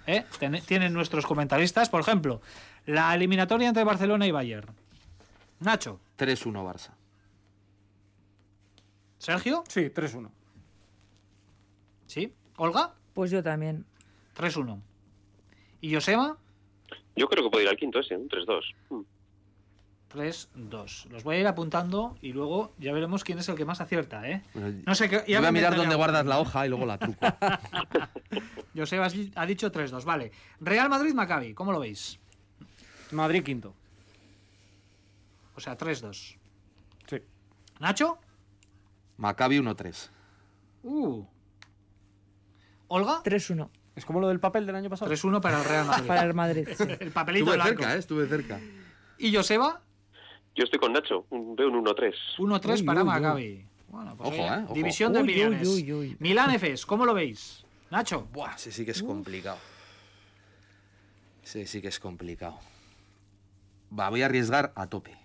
eh, 0.07 0.25
tienen 0.67 0.93
nuestros 0.93 1.27
comentaristas. 1.27 1.89
Por 1.89 2.01
ejemplo, 2.01 2.41
la 2.87 3.15
eliminatoria 3.15 3.69
entre 3.69 3.85
Barcelona 3.85 4.27
y 4.27 4.31
Bayern. 4.31 4.69
Nacho, 5.61 6.01
3-1 6.19 6.53
Barça. 6.65 6.91
Sergio, 9.19 9.65
Sí, 9.69 9.91
3-1. 9.91 10.29
¿sí? 12.07 12.33
Olga, 12.57 12.95
Pues 13.15 13.31
yo 13.31 13.43
también. 13.43 13.85
3-1. 14.37 14.81
¿Y 15.81 15.95
Josema? 15.95 16.37
Yo 17.17 17.27
creo 17.29 17.45
que 17.45 17.51
puede 17.51 17.65
ir 17.65 17.71
al 17.71 17.77
quinto 17.77 17.99
ese, 18.01 18.15
un 18.17 18.29
3-2. 18.29 18.63
Mm. 18.91 19.01
3-2. 20.15 21.07
Los 21.11 21.25
voy 21.25 21.37
a 21.37 21.41
ir 21.41 21.47
apuntando 21.47 22.17
y 22.23 22.33
luego 22.33 22.73
ya 22.79 22.93
veremos 22.93 23.25
quién 23.25 23.39
es 23.39 23.49
el 23.49 23.57
que 23.57 23.65
más 23.65 23.81
acierta, 23.81 24.29
¿eh? 24.29 24.43
Bueno, 24.55 24.83
No 24.87 24.95
sé 24.95 25.09
qué. 25.09 25.19
voy 25.27 25.35
a 25.47 25.53
mirar 25.53 25.75
dónde 25.75 25.95
guardas 25.95 26.25
la 26.27 26.39
hoja 26.39 26.67
y 26.67 26.69
luego 26.69 26.87
la 26.87 26.99
truco. 26.99 27.19
Joseba 28.77 29.09
ha 29.35 29.47
dicho 29.47 29.73
3-2, 29.73 30.05
vale. 30.05 30.31
Real 30.61 30.89
Madrid-Maccabi, 30.89 31.55
¿cómo 31.55 31.73
lo 31.73 31.81
veis? 31.81 32.19
Madrid 33.13 33.43
quinto. 33.43 33.75
O 35.55 35.61
sea, 35.61 35.77
3-2. 35.77 36.37
Sí. 37.09 37.17
¿Nacho? 37.81 38.19
Maccabi 39.17 39.59
1-3. 39.59 40.11
Uh. 40.83 41.25
¿Olga? 42.89 43.23
3-1 43.25 43.69
Es 43.97 44.05
como 44.05 44.21
lo 44.21 44.29
del 44.29 44.39
papel 44.41 44.67
del 44.67 44.77
año 44.77 44.91
pasado. 44.91 45.11
3-1 45.11 45.41
para 45.41 45.59
el 45.59 45.65
Real 45.65 45.87
Madrid. 45.87 46.07
para 46.07 46.23
el 46.23 46.35
Madrid. 46.35 46.69
sí. 46.77 46.85
El 47.01 47.11
papelito 47.13 47.53
Estuve 47.55 47.69
cerca, 47.69 47.95
¿eh? 47.95 47.99
Estuve 47.99 48.27
cerca. 48.29 48.61
¿Y 49.19 49.35
Joseba? 49.35 49.81
Yo 50.55 50.65
estoy 50.65 50.79
con 50.79 50.93
Nacho, 50.93 51.27
veo 51.31 51.69
un 51.69 51.85
1-3. 51.85 52.15
1-3 52.39 52.75
Uy, 52.81 52.83
para 52.85 53.03
uy, 53.03 53.09
uy. 53.09 53.13
Maccabi. 53.13 53.67
Bueno, 53.89 54.17
pues 54.17 54.29
Ojo, 54.29 54.37
¿eh? 54.55 54.63
Ojo. 54.65 54.75
División 54.75 55.13
de 55.13 55.21
Uy, 55.21 55.25
uy, 55.25 55.31
opiniones. 55.31 55.69
uy, 55.69 55.93
uy. 55.93 56.17
Milán 56.19 56.51
Efes, 56.51 56.85
¿cómo 56.87 57.05
lo 57.07 57.15
veis? 57.15 57.65
Nacho. 57.91 58.27
Buah, 58.33 58.55
ese 58.55 58.71
sí 58.73 58.85
que 58.85 58.91
es 58.91 59.03
complicado. 59.03 59.59
Ese 61.43 61.67
sí 61.67 61.81
que 61.81 61.89
es 61.89 61.99
complicado. 62.01 62.59
Va, 63.99 64.09
voy 64.11 64.23
a 64.23 64.27
arriesgar 64.27 64.73
a 64.75 64.87
tope. 64.87 65.17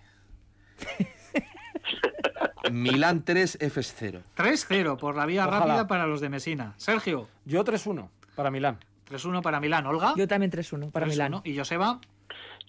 Milán 2.70 3.24
3, 3.24 3.58
Efes 3.60 3.94
0. 3.98 4.22
3-0 4.36 4.96
por 4.98 5.16
la 5.16 5.26
vía 5.26 5.46
Ojalá. 5.46 5.66
rápida 5.66 5.86
para 5.86 6.06
los 6.06 6.20
de 6.20 6.28
Mesina. 6.28 6.74
Sergio, 6.76 7.28
Yo 7.44 7.64
3-1 7.64 8.08
para 8.36 8.50
Milán. 8.50 8.78
3-1 9.10 9.42
para 9.42 9.60
Milán. 9.60 9.86
Olga. 9.86 10.14
Yo 10.16 10.26
también 10.28 10.50
3-1 10.50 10.90
para 10.90 11.06
3-1. 11.06 11.08
Milán. 11.10 11.40
¿Y 11.44 11.56
Joseba? 11.58 12.00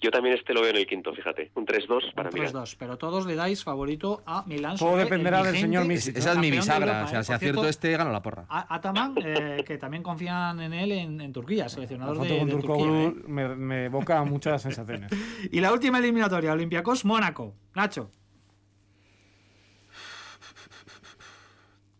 Yo 0.00 0.10
también 0.10 0.34
este 0.36 0.52
lo 0.52 0.60
veo 0.60 0.70
en 0.70 0.76
el 0.76 0.86
quinto, 0.86 1.12
fíjate. 1.14 1.50
Un 1.54 1.66
3-2 1.66 2.12
para 2.14 2.28
Un 2.28 2.34
mí. 2.38 2.40
3-2, 2.46 2.76
pero 2.78 2.98
todos 2.98 3.26
le 3.26 3.34
dais 3.34 3.62
favorito 3.64 4.22
a 4.26 4.44
Milán. 4.46 4.76
Todo 4.76 4.98
el 4.98 5.04
dependerá 5.04 5.42
del 5.42 5.56
señor 5.56 5.84
Misic. 5.86 6.16
Esa 6.16 6.32
es 6.32 6.38
mi 6.38 6.50
bisagra. 6.50 7.00
Europa, 7.00 7.04
O 7.04 7.08
sea, 7.08 7.20
¿eh? 7.20 7.24
si 7.24 7.32
acierto 7.32 7.60
cierto, 7.60 7.68
este, 7.70 7.96
gano 7.96 8.10
la 8.12 8.22
porra. 8.22 8.44
Ataman, 8.48 9.14
eh, 9.24 9.64
que 9.66 9.78
también 9.78 10.02
confían 10.02 10.60
en 10.60 10.72
él 10.72 10.92
en, 10.92 11.20
en 11.20 11.32
Turquía, 11.32 11.64
La 11.64 11.68
seleccionador 11.68 12.16
foto 12.16 12.28
de, 12.32 12.38
con 12.38 12.48
de 12.48 12.52
Turquía. 12.52 13.02
¿eh? 13.06 13.14
me, 13.28 13.48
me 13.56 13.84
evoca 13.86 14.22
muchas 14.24 14.62
sensaciones. 14.62 15.10
Y 15.50 15.60
la 15.60 15.72
última 15.72 15.98
eliminatoria, 15.98 16.52
Olympiacos, 16.52 17.04
Mónaco. 17.04 17.54
Nacho, 17.74 18.10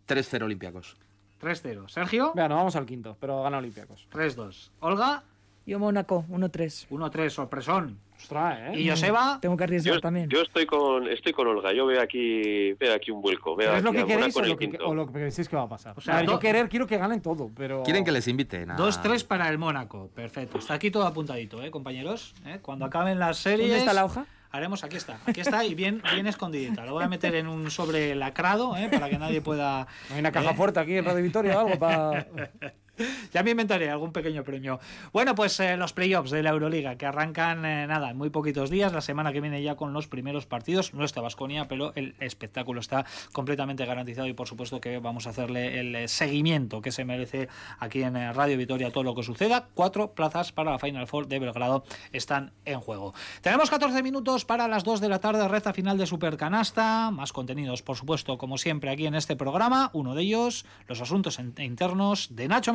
3-0 0.06 0.42
Olympiacos. 0.42 0.96
3-0. 1.40 1.88
Sergio, 1.88 2.32
Vean, 2.34 2.48
no 2.48 2.56
vamos 2.56 2.76
al 2.76 2.86
quinto, 2.86 3.16
pero 3.20 3.42
gana 3.42 3.58
Olympiacos. 3.58 4.06
3-2. 4.10 4.70
Olga, 4.80 5.24
Yo 5.66 5.78
Mónaco, 5.78 6.24
1-3. 6.30 6.88
1-3, 6.90 7.30
sorpresón. 7.30 7.98
Ostras, 8.16 8.58
¿eh? 8.74 8.80
Y 8.80 8.88
Joseba, 8.88 9.38
Tengo 9.40 9.56
que 9.56 9.64
arriesgar 9.64 9.94
Yo, 9.96 10.00
también. 10.00 10.28
yo 10.30 10.40
estoy 10.40 10.66
con 10.66 11.08
estoy 11.08 11.32
con 11.32 11.46
Olga. 11.46 11.72
Yo 11.72 11.84
veo 11.86 12.00
aquí 12.00 12.72
veo 12.74 12.94
aquí 12.94 13.10
un 13.10 13.20
vuelco. 13.20 13.56
Veo 13.56 13.68
¿Pero 13.68 13.78
es 13.78 13.84
lo 13.84 13.92
que 13.92 14.06
queréis 14.06 14.36
o 14.36 14.42
lo 14.42 14.56
que, 14.56 14.78
o 14.84 14.94
lo 14.94 15.12
que 15.12 15.30
va 15.56 15.62
a 15.62 15.68
pasar? 15.68 15.94
O 15.96 16.00
sea, 16.00 16.14
a 16.14 16.16
ver, 16.18 16.26
do- 16.26 16.32
yo 16.32 16.38
querer, 16.38 16.68
quiero 16.68 16.86
que 16.86 16.96
ganen 16.96 17.20
todo, 17.20 17.50
pero... 17.54 17.82
Quieren 17.82 18.04
que 18.04 18.12
les 18.12 18.26
inviten 18.28 18.70
a... 18.70 18.76
2-3 18.76 19.26
para 19.26 19.48
el 19.48 19.58
Mónaco. 19.58 20.10
Perfecto. 20.14 20.58
Está 20.58 20.74
aquí 20.74 20.90
todo 20.90 21.06
apuntadito, 21.06 21.62
¿eh, 21.62 21.70
compañeros? 21.70 22.34
¿Eh? 22.46 22.60
Cuando 22.62 22.84
acaben 22.84 23.18
las 23.18 23.38
series... 23.38 23.68
¿Dónde 23.68 23.78
está 23.80 23.92
la 23.92 24.04
hoja? 24.04 24.26
Haremos, 24.50 24.84
aquí 24.84 24.96
está, 24.96 25.18
aquí 25.26 25.40
está 25.40 25.64
y 25.64 25.74
bien, 25.74 26.00
bien 26.14 26.28
escondidita. 26.28 26.84
Lo 26.86 26.92
voy 26.92 27.02
a 27.02 27.08
meter 27.08 27.34
en 27.34 27.48
un 27.48 27.70
sobre 27.72 28.14
lacrado, 28.14 28.76
¿eh? 28.76 28.88
para 28.88 29.10
que 29.10 29.18
nadie 29.18 29.40
pueda... 29.40 29.88
Hay 30.12 30.20
una 30.20 30.30
caja 30.30 30.52
¿eh? 30.52 30.54
fuerte 30.54 30.78
aquí 30.78 30.96
en 30.96 31.04
Radio 31.04 31.22
Victoria 31.22 31.56
o 31.58 31.66
algo 31.66 31.78
para... 31.78 32.26
Ya 33.32 33.42
me 33.42 33.50
inventaré 33.50 33.90
algún 33.90 34.12
pequeño 34.12 34.44
premio. 34.44 34.78
Bueno, 35.12 35.34
pues 35.34 35.58
eh, 35.60 35.76
los 35.76 35.92
playoffs 35.92 36.30
de 36.30 36.42
la 36.42 36.50
Euroliga 36.50 36.96
que 36.96 37.06
arrancan 37.06 37.64
eh, 37.64 37.86
nada 37.86 38.10
en 38.10 38.16
muy 38.16 38.30
poquitos 38.30 38.70
días. 38.70 38.92
La 38.92 39.00
semana 39.00 39.32
que 39.32 39.40
viene 39.40 39.62
ya 39.62 39.76
con 39.76 39.92
los 39.92 40.08
primeros 40.08 40.46
partidos. 40.46 40.94
No 40.94 41.04
está 41.04 41.20
Vasconia, 41.20 41.66
pero 41.66 41.92
el 41.96 42.14
espectáculo 42.20 42.80
está 42.80 43.04
completamente 43.32 43.84
garantizado 43.84 44.28
y 44.28 44.32
por 44.32 44.48
supuesto 44.48 44.80
que 44.80 44.98
vamos 44.98 45.26
a 45.26 45.30
hacerle 45.30 45.80
el 45.80 45.94
eh, 45.94 46.08
seguimiento 46.08 46.80
que 46.80 46.92
se 46.92 47.04
merece 47.04 47.48
aquí 47.78 48.02
en 48.02 48.14
Radio 48.34 48.56
Vitoria 48.56 48.90
todo 48.90 49.04
lo 49.04 49.14
que 49.14 49.22
suceda. 49.22 49.68
Cuatro 49.74 50.12
plazas 50.12 50.52
para 50.52 50.72
la 50.72 50.78
Final 50.78 51.06
Four 51.06 51.26
de 51.26 51.38
Belgrado 51.38 51.84
están 52.12 52.52
en 52.64 52.80
juego. 52.80 53.14
Tenemos 53.40 53.70
14 53.70 54.02
minutos 54.02 54.44
para 54.44 54.68
las 54.68 54.84
2 54.84 55.00
de 55.00 55.08
la 55.08 55.18
tarde, 55.18 55.46
reza 55.48 55.72
final 55.72 55.98
de 55.98 56.06
Supercanasta. 56.06 57.10
Más 57.10 57.32
contenidos, 57.32 57.82
por 57.82 57.96
supuesto, 57.96 58.38
como 58.38 58.58
siempre 58.58 58.90
aquí 58.90 59.06
en 59.06 59.14
este 59.14 59.36
programa. 59.36 59.90
Uno 59.92 60.14
de 60.14 60.22
ellos, 60.22 60.64
los 60.86 61.00
asuntos 61.00 61.38
internos 61.58 62.28
de 62.30 62.48
Nacho 62.48 62.72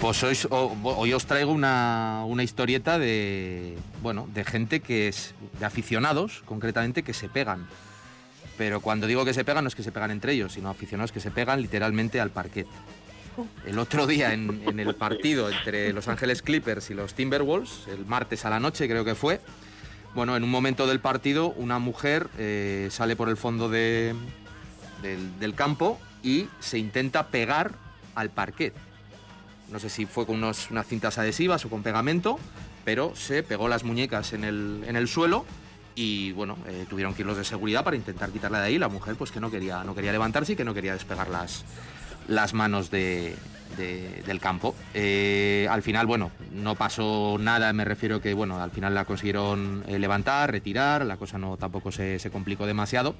Pues 0.00 0.22
hoy, 0.22 1.12
os 1.12 1.26
traigo 1.26 1.50
una, 1.50 2.22
una 2.24 2.44
historieta 2.44 3.00
de, 3.00 3.76
bueno, 4.00 4.28
de 4.32 4.44
gente 4.44 4.78
que 4.78 5.08
es, 5.08 5.34
de 5.58 5.66
aficionados, 5.66 6.42
concretamente, 6.44 7.02
que 7.02 7.12
se 7.12 7.28
pegan. 7.28 7.66
Pero 8.56 8.80
cuando 8.80 9.08
digo 9.08 9.24
que 9.24 9.34
se 9.34 9.44
pegan, 9.44 9.64
no 9.64 9.68
es 9.68 9.74
que 9.74 9.82
se 9.82 9.90
pegan 9.90 10.12
entre 10.12 10.34
ellos, 10.34 10.52
sino 10.52 10.70
aficionados 10.70 11.10
que 11.10 11.18
se 11.20 11.32
pegan 11.32 11.60
literalmente 11.60 12.20
al 12.20 12.30
parquet. 12.30 12.68
El 13.66 13.78
otro 13.78 14.06
día 14.06 14.32
en, 14.32 14.62
en 14.66 14.78
el 14.78 14.94
partido 14.94 15.50
entre 15.50 15.92
Los 15.92 16.06
Ángeles 16.06 16.42
Clippers 16.42 16.90
y 16.90 16.94
los 16.94 17.14
Timberwolves, 17.14 17.88
el 17.88 18.06
martes 18.06 18.44
a 18.44 18.50
la 18.50 18.60
noche 18.60 18.88
creo 18.88 19.04
que 19.04 19.16
fue, 19.16 19.40
bueno, 20.18 20.36
en 20.36 20.42
un 20.42 20.50
momento 20.50 20.88
del 20.88 20.98
partido 20.98 21.50
una 21.50 21.78
mujer 21.78 22.28
eh, 22.38 22.88
sale 22.90 23.14
por 23.14 23.28
el 23.28 23.36
fondo 23.36 23.68
de- 23.68 24.16
del, 25.00 25.54
campo 25.54 26.00
y 26.24 26.48
se 26.58 26.76
intenta 26.76 27.28
pegar 27.28 27.74
al 28.16 28.28
parquet. 28.30 28.74
No 29.70 29.78
sé 29.78 29.88
si 29.88 30.06
fue 30.06 30.26
con 30.26 30.42
unas 30.42 30.66
cintas 30.88 31.18
adhesivas 31.18 31.64
o 31.64 31.70
con 31.70 31.84
pegamento, 31.84 32.40
pero 32.84 33.14
se 33.14 33.44
pegó 33.44 33.68
las 33.68 33.84
muñecas 33.84 34.32
en 34.32 34.42
el, 34.42 34.82
en 34.88 34.96
el 34.96 35.06
suelo 35.06 35.44
y 35.94 36.32
bueno, 36.32 36.58
eh, 36.66 36.84
tuvieron 36.90 37.14
que 37.14 37.22
ir 37.22 37.26
los 37.26 37.36
de 37.36 37.44
seguridad 37.44 37.84
para 37.84 37.94
intentar 37.94 38.30
quitarla 38.30 38.58
de 38.58 38.66
ahí. 38.66 38.78
La 38.78 38.88
mujer 38.88 39.14
pues 39.14 39.30
que 39.30 39.38
no 39.38 39.52
quería, 39.52 39.84
no 39.84 39.94
quería 39.94 40.10
levantarse 40.10 40.54
y 40.54 40.56
que 40.56 40.64
no 40.64 40.74
quería 40.74 40.94
despegar 40.94 41.28
las, 41.28 41.64
las 42.26 42.54
manos 42.54 42.90
de- 42.90 43.36
de- 43.78 44.22
del 44.26 44.40
campo. 44.40 44.74
Eh, 44.92 45.66
al 45.70 45.82
final, 45.82 46.06
bueno, 46.06 46.30
no 46.52 46.74
pasó 46.74 47.36
nada, 47.40 47.72
me 47.72 47.84
refiero 47.84 48.20
que, 48.20 48.34
bueno, 48.34 48.60
al 48.60 48.70
final 48.70 48.94
la 48.94 49.04
consiguieron 49.06 49.84
eh, 49.88 49.98
levantar, 49.98 50.50
retirar, 50.52 51.06
la 51.06 51.16
cosa 51.16 51.38
no 51.38 51.56
tampoco 51.56 51.90
se, 51.90 52.18
complicó 52.30 52.66
demasiado. 52.66 53.14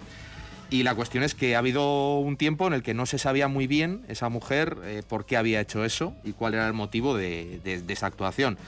Y 0.71 0.83
la 0.83 0.95
cuestión 0.95 1.25
es 1.25 1.35
que 1.35 1.57
ha 1.57 1.61
habido 1.61 2.19
un 2.19 2.37
tiempo 2.37 2.67
en 2.67 2.75
el 2.75 2.83
que 2.83 2.93
no 2.93 3.07
se 3.07 3.17
sabía 3.17 3.49
muy 3.49 3.67
bien 3.67 4.03
esa 4.09 4.29
mujer 4.29 4.77
eh, 4.85 5.03
por 5.09 5.25
qué 5.25 5.39
había 5.39 5.63
hecho 5.63 5.83
eso 5.83 6.13
y 6.25 6.33
cuál 6.33 6.53
era 6.53 6.67
el 6.67 6.75
motivo 6.75 7.17
de, 7.17 7.61
esa 7.89 8.07
actuación. 8.07 8.59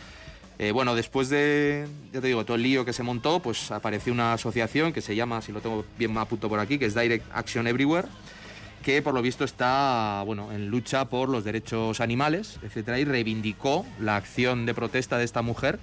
Bueno, 0.74 0.94
después 0.94 1.30
de, 1.30 1.86
ya 2.12 2.20
te 2.20 2.26
digo, 2.26 2.44
todo 2.44 2.54
el 2.58 2.62
lío 2.62 2.84
que 2.84 2.92
se 2.92 3.02
montó, 3.02 3.40
pues 3.40 3.70
apareció 3.70 4.12
una 4.12 4.34
asociación 4.34 4.92
que 4.92 5.00
se 5.00 5.16
llama, 5.16 5.40
si 5.40 5.52
lo 5.52 5.62
tengo 5.62 5.86
bien 5.98 6.18
a 6.18 6.26
punto 6.26 6.50
por 6.50 6.60
aquí, 6.60 6.78
que 6.78 6.84
es 6.84 6.94
Direct 6.94 7.24
Action 7.32 7.66
Everywhere, 7.66 8.06
que 8.82 9.02
por 9.02 9.14
lo 9.14 9.22
visto 9.22 9.44
está 9.44 10.22
bueno, 10.24 10.52
en 10.52 10.68
lucha 10.68 11.04
por 11.06 11.28
los 11.28 11.44
derechos 11.44 12.00
animales, 12.00 12.58
etcétera, 12.62 12.98
y 12.98 13.04
reivindicó 13.04 13.84
la 14.00 14.16
acción 14.16 14.66
de 14.66 14.74
protesta 14.74 15.18
de 15.18 15.24
esta 15.24 15.42
mujer. 15.42 15.78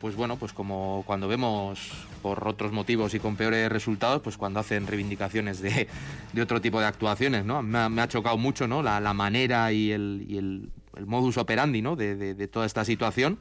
Pues 0.00 0.14
bueno, 0.14 0.36
pues 0.36 0.52
como 0.52 1.02
cuando 1.06 1.26
vemos 1.26 1.80
por 2.22 2.46
otros 2.46 2.70
motivos 2.70 3.14
y 3.14 3.18
con 3.18 3.34
peores 3.34 3.68
resultados, 3.68 4.22
pues 4.22 4.36
cuando 4.36 4.60
hacen 4.60 4.86
reivindicaciones 4.86 5.60
de, 5.60 5.88
de 6.32 6.42
otro 6.42 6.60
tipo 6.60 6.78
de 6.78 6.86
actuaciones, 6.86 7.44
¿no? 7.44 7.62
Me 7.64 8.00
ha, 8.00 8.06
chocado 8.08 8.38
mucho, 8.38 8.68
¿no? 8.68 8.80
La, 8.82 9.00
la 9.00 9.12
manera 9.12 9.72
y 9.72 9.90
el, 9.90 10.24
el- 10.30 10.70
modus 11.06 11.36
operandi, 11.36 11.82
¿no? 11.82 11.96
De, 11.96 12.14
de- 12.14 12.34
de 12.34 12.48
toda 12.48 12.66
esta 12.66 12.84
situación. 12.84 13.38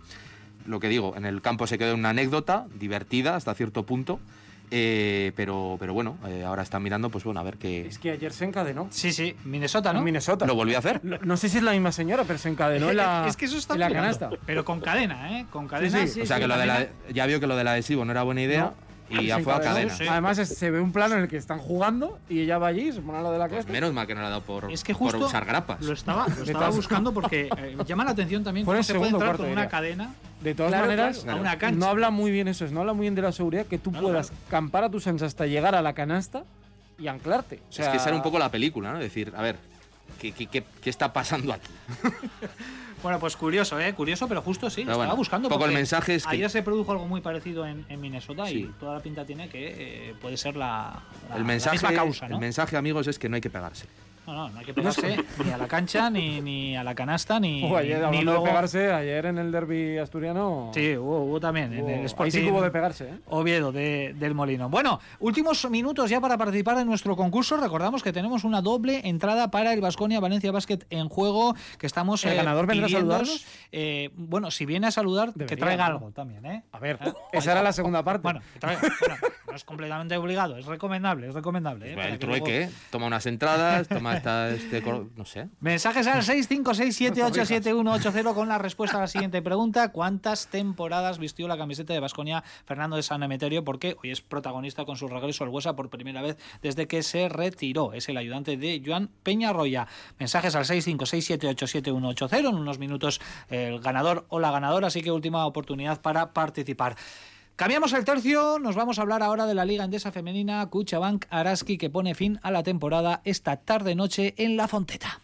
Lo 0.66 0.80
que 0.80 0.90
digo, 0.90 1.16
en 1.16 1.26
el 1.26 1.42
campo 1.44 1.66
se 1.68 1.78
quedó 1.78 1.94
una 1.94 2.10
anécdota 2.10 2.66
divertida 2.80 3.36
hasta 3.36 3.54
cierto 3.54 3.86
punto, 3.86 4.20
eh, 4.72 5.32
pero, 5.36 5.78
pero 5.80 5.94
bueno, 5.94 6.18
eh, 6.28 6.44
ahora 6.46 6.64
están 6.64 6.84
mirando, 6.84 7.10
pues 7.10 7.24
bueno, 7.24 7.40
a 7.40 7.44
ver 7.44 7.58
qué... 7.58 7.88
Es 7.88 8.00
que 8.00 8.12
ayer 8.12 8.34
se 8.34 8.46
encadenó. 8.46 8.88
Sí, 8.92 9.12
sí, 9.12 9.36
Minnesota, 9.46 9.94
¿no? 9.94 10.00
En 10.00 10.06
Minnesota. 10.06 10.46
¿Lo 10.46 10.56
volvió 10.56 10.76
a 10.76 10.80
hacer? 10.80 11.00
No, 11.04 11.18
no 11.22 11.38
sé 11.38 11.50
si 11.50 11.58
es 11.58 11.64
la 11.64 11.72
misma 11.72 11.92
señora, 11.92 12.24
pero 12.26 12.40
se 12.40 12.50
encadenó 12.50 12.90
en 12.90 12.98
la, 12.98 13.26
es 13.28 13.38
que 13.38 13.46
eso 13.46 13.58
está 13.58 13.76
en 13.76 13.82
la 13.82 13.92
canasta. 13.92 14.30
Pero 14.46 14.66
con 14.66 14.80
cadena, 14.80 15.40
¿eh? 15.40 15.46
Con 15.50 15.68
cadena. 15.68 16.00
Sí, 16.06 16.08
sí. 16.08 16.22
o 16.22 16.26
sea, 16.26 16.40
que 16.40 16.48
lo 16.48 16.58
de 16.58 16.66
la, 16.66 16.88
ya 17.14 17.26
vio 17.26 17.40
que 17.40 17.48
lo 17.48 17.56
del 17.56 17.68
adhesivo 17.68 18.06
no 18.06 18.12
era 18.12 18.24
buena 18.24 18.42
idea 18.42 18.74
y 19.10 19.26
ya 19.28 19.40
fue 19.40 19.54
a 19.54 19.60
cadena. 19.62 19.94
Sí. 19.96 20.08
Además, 20.08 20.38
es- 20.38 20.50
se 20.58 20.70
ve 20.72 20.80
un 20.82 20.92
plano 20.92 21.16
en 21.16 21.22
el 21.22 21.28
que 21.28 21.38
están 21.38 21.60
jugando 21.60 22.20
y 22.30 22.42
ella 22.42 22.58
va 22.58 22.68
allí, 22.68 22.92
se 22.92 23.02
pone 23.02 23.18
a 23.18 23.22
lo 23.22 23.32
de 23.32 23.38
la 23.40 23.46
Pues 23.48 23.58
cresta. 23.66 23.72
menos 23.72 23.94
mal 23.94 24.06
que 24.08 24.16
no 24.16 24.22
le 24.22 24.28
ha 24.28 24.30
dado 24.30 24.42
por, 24.42 24.72
Es 24.72 24.84
que 24.84 24.94
por 24.94 25.16
usar 25.16 25.46
grapas. 25.46 25.82
lo 25.82 25.94
estaba, 25.94 26.28
lo 26.28 26.44
estaba 26.44 26.70
buscando 26.70 27.14
porque 27.14 27.50
eh, 27.58 27.78
llama 27.86 28.04
la 28.04 28.12
atención 28.12 28.44
también 28.44 28.66
cómo 28.66 28.82
se 28.84 28.94
puede 28.96 29.12
entrar 29.12 29.38
con 29.38 29.46
una 29.48 29.62
diría. 29.62 29.70
cadena 29.70 30.14
De 30.42 30.54
todas 30.54 30.72
Claro, 30.72 30.86
maneras, 30.86 31.26
a 31.28 31.36
una 31.36 31.58
cancha. 31.58 31.80
no 31.80 31.86
habla 31.88 32.10
muy 32.12 32.32
bien 32.32 32.48
eso, 32.48 32.66
es, 32.66 32.72
no 32.72 32.82
habla 32.82 32.94
muy 32.94 33.04
bien 33.06 33.16
de 33.16 33.22
la 33.24 33.32
seguridad 33.32 33.66
que 33.66 33.78
tú 33.78 33.92
Claro, 33.92 34.08
puedas 34.08 34.28
claro. 34.30 34.44
campar 34.50 34.84
a 34.84 34.90
tus 34.90 35.08
anchas 35.08 35.28
hasta 35.28 35.46
llegar 35.48 35.74
a 35.76 35.82
la 35.82 35.94
canasta 35.94 36.44
y 37.00 37.08
anclarte. 37.08 37.60
O 37.70 37.72
sea, 37.72 37.86
es 37.86 37.92
que 37.92 37.98
esa 37.98 38.10
era 38.10 38.18
un 38.18 38.24
poco 38.24 38.38
la 38.40 38.50
película, 38.52 38.92
¿no? 38.94 39.00
Decir, 39.00 39.32
a 39.36 39.42
ver, 39.42 39.56
¿qué, 40.20 40.32
qué, 40.32 40.48
qué- 40.48 40.64
qué 40.82 40.90
está 40.90 41.14
pasando 41.14 41.54
aquí? 41.54 41.70
Bueno, 43.04 43.20
pues 43.20 43.36
curioso, 43.38 43.80
¿eh? 43.80 43.94
Curioso, 43.94 44.28
pero 44.28 44.42
justo 44.42 44.70
sí. 44.70 44.78
Pero 44.82 44.92
estaba 44.94 45.06
bueno, 45.06 45.16
buscando. 45.16 45.50
poco 45.50 45.66
el 45.66 45.74
mensaje 45.74 46.16
es 46.16 46.26
que- 46.26 46.36
Ayer 46.36 46.50
se 46.50 46.64
produjo 46.64 46.92
algo 46.92 47.08
muy 47.08 47.22
parecido 47.22 47.66
en, 47.66 47.86
en 47.90 48.02
Minnesota 48.02 48.50
y 48.52 48.64
toda 48.80 48.96
la 48.96 49.00
pinta 49.02 49.24
tiene 49.26 49.50
que 49.50 50.10
eh, 50.10 50.16
puede 50.20 50.36
ser 50.38 50.56
la, 50.56 51.04
la- 51.30 51.36
El 51.36 51.42
la 51.44 51.48
mensaje, 51.48 51.76
misma 51.76 51.94
causa, 51.94 52.28
¿no? 52.28 52.36
el 52.36 52.42
mensaje, 52.42 52.76
amigos, 52.76 53.08
es 53.08 53.20
que 53.20 53.30
no 53.30 53.36
hay 53.36 53.42
que 53.42 53.50
pegarse. 53.52 53.86
No, 54.28 54.34
no, 54.34 54.50
no 54.50 54.60
hay 54.60 54.66
que 54.66 54.74
pegarse 54.74 55.18
ni 55.46 55.52
a 55.52 55.58
la 55.58 55.68
cancha, 55.70 56.10
ni, 56.10 56.42
ni 56.42 56.76
a 56.76 56.84
la 56.84 56.94
canasta, 56.94 57.40
ni, 57.40 57.64
Ojo, 57.64 57.78
ayer, 57.78 58.06
ni 58.12 58.24
luego... 58.24 58.44
de 58.44 58.50
pegarse, 58.50 58.92
ayer 58.92 59.26
en 59.28 59.38
el 59.38 59.54
derby 59.54 59.98
asturiano. 60.00 60.70
Sí, 60.74 60.98
hubo, 60.98 61.24
hubo 61.24 61.40
también 61.40 61.72
en 61.72 61.82
hubo- 61.86 61.90
el 61.90 62.00
ahí 62.00 62.06
Sporting 62.06 62.32
sí 62.32 62.44
que 62.44 62.52
hubo 62.52 62.62
de 62.62 62.70
pegarse, 62.70 63.06
¿eh? 63.06 63.20
Oviedo 63.30 63.72
de- 63.72 64.14
del 64.20 64.36
Molino. 64.36 64.68
Bueno, 64.70 65.00
últimos 65.22 65.70
minutos 65.70 66.10
ya 66.10 66.20
para 66.20 66.38
participar 66.38 66.78
en 66.78 66.88
nuestro 66.88 67.16
concurso. 67.16 67.56
Recordamos 67.56 68.04
que 68.04 68.12
tenemos 68.12 68.44
una 68.44 68.62
doble 68.62 69.00
entrada 69.06 69.50
para 69.50 69.72
el 69.72 69.80
Vasconia 69.80 70.20
Valencia 70.20 70.52
Basket 70.52 70.80
en 70.90 71.08
juego 71.08 71.56
que 71.80 71.88
estamos 71.88 72.26
¿El 72.26 72.36
ganador 72.36 72.68
vendrá 72.68 72.88
a 72.88 72.90
saludarnos? 72.90 73.46
Eh, 73.72 74.10
bueno, 74.16 74.52
si 74.52 74.66
viene 74.66 74.88
a 74.88 74.92
saludar, 74.92 75.32
que 75.34 75.56
traiga 75.56 75.86
algo 75.86 76.12
también, 76.12 76.46
¿eh? 76.46 76.64
A 76.74 76.80
ver, 76.80 77.00
¿Eh? 77.02 77.14
esa 77.32 77.54
era 77.54 77.64
la 77.64 77.72
segunda 77.72 78.04
parte. 78.04 78.24
Bueno, 78.24 78.42
traiga- 78.60 78.82
bueno, 79.00 79.16
no 79.50 79.56
es 79.56 79.64
completamente 79.64 80.18
obligado, 80.18 80.58
es 80.58 80.66
recomendable, 80.66 81.30
es 81.30 81.34
recomendable. 81.34 81.94
¿eh? 81.94 81.96
Para 81.96 82.10
el 82.10 82.20
que 82.20 82.28
luego- 82.28 82.44
trueque, 82.46 82.64
¿eh? 82.66 82.70
toma 82.92 83.08
unas 83.08 83.26
entradas, 83.26 83.88
toma 83.88 84.17
esta, 84.18 84.50
este, 84.50 84.82
no 84.82 85.26
sé. 85.26 85.48
Mensajes 85.60 86.08
al 86.08 86.22
656787180 86.24 88.34
con 88.34 88.48
la 88.48 88.58
respuesta 88.58 88.98
a 88.98 89.02
la 89.02 89.08
siguiente 89.08 89.42
pregunta. 89.42 89.92
¿Cuántas 89.92 90.48
temporadas 90.48 91.20
vistió 91.20 91.48
la 91.48 91.58
camiseta 91.58 91.94
de 91.94 92.00
Vasconia 92.00 92.44
Fernando 92.66 92.96
de 92.96 93.04
San 93.04 93.24
Emeterio? 93.24 93.64
Porque 93.64 93.98
hoy 94.04 94.12
es 94.12 94.22
protagonista 94.22 94.86
con 94.86 94.98
su 94.98 95.08
regreso 95.08 95.44
al 95.44 95.50
Huesa 95.50 95.76
por 95.76 95.90
primera 95.90 96.22
vez 96.22 96.38
desde 96.62 96.88
que 96.88 97.04
se 97.04 97.30
retiró. 97.30 97.94
Es 97.94 98.10
el 98.10 98.18
ayudante 98.18 98.58
de 98.58 98.82
Joan 98.86 99.10
Peñarroya. 99.24 99.88
Mensajes 100.20 100.56
al 100.56 100.66
656787180. 100.66 102.38
En 102.38 102.56
unos 102.56 102.80
minutos 102.80 103.20
el 103.50 103.80
ganador 103.80 104.26
o 104.30 104.40
la 104.40 104.52
ganadora, 104.52 104.88
así 104.88 105.02
que 105.02 105.12
última 105.12 105.46
oportunidad 105.46 106.02
para 106.02 106.34
participar. 106.34 106.96
Cambiamos 107.58 107.92
el 107.94 108.06
tercio, 108.06 108.60
nos 108.60 108.76
vamos 108.76 109.00
a 109.00 109.02
hablar 109.02 109.24
ahora 109.24 109.48
de 109.48 109.56
la 109.56 109.66
Liga 109.66 109.84
Endesa 109.84 110.12
Femenina 110.12 110.64
Cuchabank 110.70 111.26
Araski 111.32 111.80
que 111.80 111.90
pone 111.90 112.14
fin 112.14 112.40
a 112.44 112.52
la 112.52 112.62
temporada 112.62 113.22
esta 113.24 113.58
tarde-noche 113.58 114.36
en 114.38 114.58
La 114.58 114.68
Fonteta. 114.68 115.22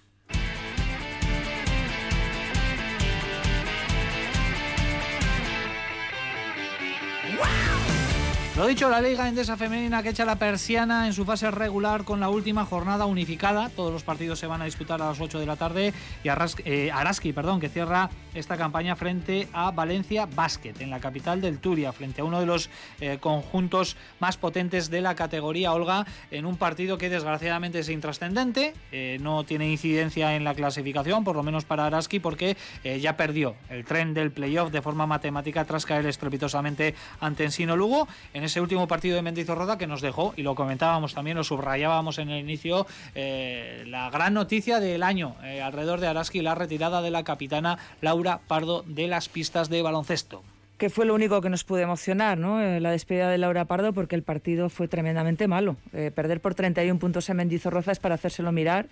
Lo 8.56 8.68
dicho, 8.68 8.88
la 8.88 9.01
Liga 9.01 9.28
Endesa 9.28 9.58
Femenina 9.58 10.04
que 10.04 10.10
echa 10.10 10.26
la 10.26 10.36
persiana 10.36 11.08
en 11.08 11.14
su 11.14 11.26
fase 11.26 11.49
regular 11.49 12.04
con 12.04 12.20
la 12.20 12.30
última 12.30 12.66
jornada 12.66 13.08
unificada. 13.08 13.70
Todos 13.70 13.91
los 13.91 14.04
partidos 14.04 14.38
se 14.38 14.45
van 14.45 14.62
a 14.62 14.66
disputar 14.66 15.01
a 15.01 15.08
las 15.08 15.20
8 15.20 15.39
de 15.39 15.45
la 15.47 15.56
tarde 15.56 15.91
y 16.24 16.30
eh, 16.66 16.91
Araski, 16.91 17.34
perdón, 17.34 17.60
que 17.60 17.68
cierra 17.68 18.12
esta 18.36 18.56
campaña 18.56 18.95
frente 18.95 19.47
a 19.54 19.72
Valencia 19.72 20.28
Basket 20.28 20.76
en 20.82 20.91
la 20.91 20.99
capital 20.99 21.41
del 21.41 21.58
Turia, 21.58 21.91
frente 21.93 22.22
a 22.22 22.26
uno 22.26 22.39
de 22.39 22.45
los 22.45 22.70
eh, 23.01 23.18
conjuntos 23.20 23.97
más 24.20 24.38
potentes 24.38 24.91
de 24.91 25.01
la 25.01 25.16
categoría 25.16 25.74
Olga, 25.74 26.06
en 26.30 26.45
un 26.45 26.56
partido 26.56 26.99
que 26.99 27.10
desgraciadamente 27.10 27.80
es 27.80 27.89
intrascendente, 27.89 28.76
eh, 28.91 29.18
no 29.20 29.45
tiene 29.45 29.68
incidencia 29.72 30.36
en 30.36 30.43
la 30.43 30.54
clasificación, 30.54 31.24
por 31.24 31.36
lo 31.36 31.41
menos 31.41 31.66
para 31.66 31.88
Araski, 31.88 32.20
porque 32.20 32.56
ya 32.84 33.18
perdió 33.18 33.56
el 33.70 33.84
tren 33.84 34.14
del 34.14 34.32
playoff 34.32 34.72
de 34.72 34.82
forma 34.82 35.08
matemática 35.08 35.66
tras 35.66 35.86
caer 35.86 36.06
estrepitosamente 36.06 36.93
ante 37.20 37.45
Ensino 37.45 37.76
Lugo 37.76 38.08
ese 38.44 38.62
último 38.62 38.88
partido 38.88 39.16
de 39.16 39.22
Mendizorroza 39.22 39.78
que 39.78 39.88
nos 39.88 40.02
dejó, 40.02 40.34
y 40.38 40.44
lo 40.44 40.56
comentábamos 40.56 41.14
también, 41.14 41.38
lo 41.38 41.44
subrayábamos 41.44 42.18
en 42.18 42.30
el 42.30 42.39
inicio, 42.39 42.86
eh, 43.16 43.84
la 43.88 44.10
gran 44.10 44.34
noticia 44.34 44.80
del 44.80 45.04
año 45.04 45.36
eh, 45.44 45.62
alrededor 45.62 46.00
de 46.00 46.08
Araski, 46.08 46.41
la 46.41 46.56
retirada 46.56 47.02
de 47.02 47.12
la 47.12 47.24
capitana 47.24 47.78
Laura 48.02 48.39
Pardo 48.48 48.84
de 48.88 49.08
las 49.08 49.30
pistas 49.30 49.70
de 49.70 49.82
baloncesto 49.82 50.44
que 50.78 50.89
fue 50.89 51.06
lo 51.06 51.14
único 51.14 51.39
que 51.39 51.50
nos 51.50 51.64
pudo 51.64 51.80
emocionar, 51.80 52.38
¿no? 52.38 52.62
Eh, 52.62 52.82
la 52.82 52.91
despedida 52.91 53.30
de 53.30 53.38
Laura 53.38 53.64
Pardo, 53.64 53.94
porque 53.94 54.16
el 54.16 54.24
partido 54.24 54.70
fue 54.70 54.89
tremendamente 54.89 55.48
malo. 55.48 55.78
perder 56.14 56.41
por 56.41 56.56
31 56.56 57.00
puntos 57.00 57.30
en 57.30 57.38
Mendizorroza 57.38 57.94
es 57.94 58.00
para 58.00 58.16
hacérselo 58.16 58.52
mirar. 58.52 58.88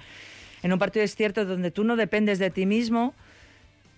En 0.63 0.71
un 0.71 0.79
partido 0.79 1.03
es 1.03 1.15
cierto 1.15 1.43
donde 1.43 1.69
tú 1.69 1.83
no 1.83 1.97
dependes 1.97 2.39
de 2.39 2.49
ti 2.49 2.65
mismo, 2.65 3.13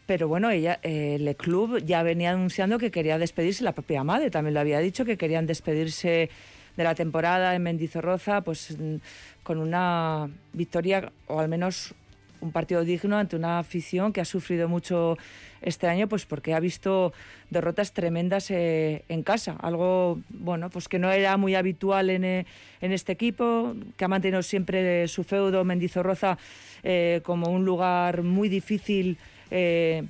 pero 0.05 0.27
bueno, 0.27 0.49
ella, 0.49 0.79
eh, 0.83 1.17
el 1.19 1.35
club 1.35 1.79
ya 1.83 2.03
venía 2.03 2.31
anunciando 2.31 2.77
que 2.77 2.91
quería 2.91 3.17
despedirse, 3.17 3.63
la 3.63 3.71
propia 3.71 4.03
madre 4.03 4.29
también 4.29 4.53
lo 4.53 4.59
había 4.59 4.79
dicho, 4.79 5.05
que 5.05 5.17
querían 5.17 5.45
despedirse 5.45 6.29
de 6.75 6.83
la 6.83 6.95
temporada 6.95 7.55
en 7.55 7.63
Mendizorroza, 7.63 8.41
pues 8.41 8.77
mm, 8.77 8.95
con 9.43 9.59
una 9.59 10.29
victoria 10.51 11.11
o 11.27 11.39
al 11.39 11.47
menos 11.47 11.93
un 12.41 12.51
partido 12.51 12.83
digno 12.83 13.17
ante 13.17 13.37
una 13.37 13.59
afición 13.59 14.11
que 14.11 14.19
ha 14.19 14.25
sufrido 14.25 14.67
mucho 14.67 15.17
este 15.61 15.87
año, 15.87 16.09
pues 16.09 16.25
porque 16.25 16.53
ha 16.53 16.59
visto 16.59 17.13
derrotas 17.49 17.93
tremendas 17.93 18.51
eh, 18.51 19.05
en 19.07 19.23
casa, 19.23 19.55
algo 19.61 20.19
bueno, 20.27 20.69
pues 20.69 20.89
que 20.89 20.99
no 20.99 21.09
era 21.09 21.37
muy 21.37 21.55
habitual 21.55 22.09
en, 22.09 22.25
eh, 22.25 22.45
en 22.81 22.91
este 22.91 23.13
equipo, 23.13 23.73
que 23.95 24.03
ha 24.03 24.09
mantenido 24.09 24.43
siempre 24.43 25.07
su 25.07 25.23
feudo 25.23 25.63
Mendizorroza 25.63 26.37
como 27.23 27.47
un 27.47 27.63
lugar 27.63 28.23
muy 28.23 28.49
difícil 28.49 29.17
eh, 29.51 30.03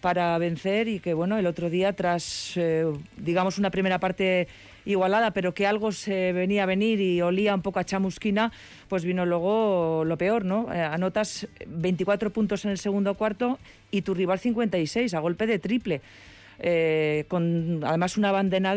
para 0.00 0.36
vencer 0.38 0.88
y 0.88 1.00
que 1.00 1.14
bueno 1.14 1.38
el 1.38 1.46
otro 1.46 1.70
día 1.70 1.92
tras 1.92 2.52
eh, 2.56 2.86
digamos 3.16 3.58
una 3.58 3.70
primera 3.70 4.00
parte 4.00 4.48
igualada 4.86 5.32
pero 5.32 5.52
que 5.52 5.66
algo 5.66 5.92
se 5.92 6.32
venía 6.32 6.62
a 6.62 6.66
venir 6.66 7.00
y 7.00 7.20
olía 7.20 7.54
un 7.54 7.62
poco 7.62 7.78
a 7.78 7.84
chamusquina 7.84 8.50
pues 8.88 9.04
vino 9.04 9.26
luego 9.26 10.04
lo 10.04 10.16
peor 10.16 10.44
no 10.44 10.72
eh, 10.72 10.80
anotas 10.80 11.46
24 11.66 12.30
puntos 12.30 12.64
en 12.64 12.70
el 12.70 12.78
segundo 12.78 13.14
cuarto 13.14 13.58
y 13.90 14.02
tu 14.02 14.14
rival 14.14 14.38
56 14.38 15.12
a 15.14 15.18
golpe 15.20 15.46
de 15.46 15.58
triple 15.58 16.00
con 17.28 17.82
además 17.84 18.16
una 18.16 18.32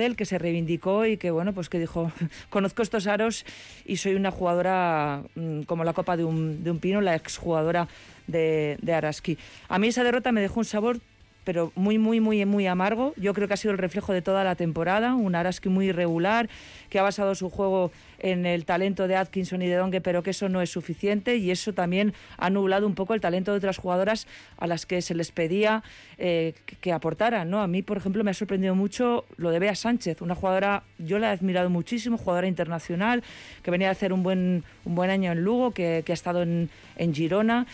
él 0.05 0.15
que 0.15 0.25
se 0.25 0.37
reivindicó 0.37 1.05
y 1.05 1.17
que 1.17 1.31
bueno 1.31 1.53
pues 1.53 1.67
que 1.69 1.79
dijo 1.79 2.11
conozco 2.49 2.81
estos 2.81 3.07
aros 3.07 3.45
y 3.85 3.97
soy 3.97 4.15
una 4.15 4.31
jugadora 4.31 5.23
mm, 5.35 5.63
como 5.63 5.83
la 5.83 5.93
copa 5.93 6.15
de 6.15 6.23
un, 6.23 6.63
de 6.63 6.71
un 6.71 6.79
pino 6.79 7.01
la 7.01 7.15
exjugadora 7.15 7.87
de, 8.27 8.77
de 8.81 8.93
Araski. 8.93 9.37
A 9.67 9.79
mí 9.79 9.87
esa 9.87 10.03
derrota 10.03 10.31
me 10.31 10.41
dejó 10.41 10.59
un 10.59 10.65
sabor 10.65 10.99
pero 11.43 11.71
muy, 11.75 11.97
muy, 11.97 12.19
muy, 12.19 12.45
muy 12.45 12.67
amargo. 12.67 13.13
Yo 13.17 13.33
creo 13.33 13.47
que 13.47 13.53
ha 13.53 13.57
sido 13.57 13.71
el 13.71 13.77
reflejo 13.77 14.13
de 14.13 14.21
toda 14.21 14.43
la 14.43 14.55
temporada, 14.55 15.15
un 15.15 15.35
Araski 15.35 15.69
muy 15.69 15.87
irregular, 15.87 16.49
que 16.89 16.99
ha 16.99 17.03
basado 17.03 17.35
su 17.35 17.49
juego 17.49 17.91
en 18.19 18.45
el 18.45 18.65
talento 18.65 19.07
de 19.07 19.17
Atkinson 19.17 19.61
y 19.61 19.67
de 19.67 19.75
Dongue, 19.75 19.99
pero 19.99 20.23
que 20.23 20.29
eso 20.29 20.47
no 20.47 20.61
es 20.61 20.69
suficiente 20.69 21.35
y 21.35 21.51
eso 21.51 21.73
también 21.73 22.13
ha 22.37 22.49
nublado 22.49 22.87
un 22.87 22.95
poco 22.95 23.13
el 23.13 23.21
talento 23.21 23.51
de 23.51 23.57
otras 23.57 23.77
jugadoras 23.77 24.27
a 24.57 24.67
las 24.67 24.85
que 24.85 25.01
se 25.01 25.13
les 25.13 25.31
pedía 25.31 25.83
eh, 26.17 26.53
que, 26.79 26.93
aportaran. 26.93 27.49
¿no? 27.49 27.61
A 27.61 27.67
mí, 27.67 27.81
por 27.81 27.97
ejemplo, 27.97 28.23
me 28.23 28.31
ha 28.31 28.33
sorprendido 28.33 28.75
mucho 28.75 29.25
lo 29.37 29.51
de 29.51 29.59
Bea 29.59 29.75
Sánchez, 29.75 30.21
una 30.21 30.35
jugadora, 30.35 30.83
yo 30.99 31.19
la 31.19 31.31
he 31.31 31.33
admirado 31.33 31.69
muchísimo, 31.69 32.17
jugadora 32.17 32.47
internacional, 32.47 33.23
que 33.61 33.71
venía 33.71 33.89
a 33.89 33.91
hacer 33.91 34.13
un 34.13 34.23
buen, 34.23 34.63
un 34.85 34.95
buen 34.95 35.09
año 35.09 35.31
en 35.31 35.43
Lugo, 35.43 35.71
que, 35.71 36.03
que 36.05 36.13
ha 36.13 36.15
estado 36.15 36.43
en, 36.43 36.69
en 36.95 37.13
Girona 37.13 37.67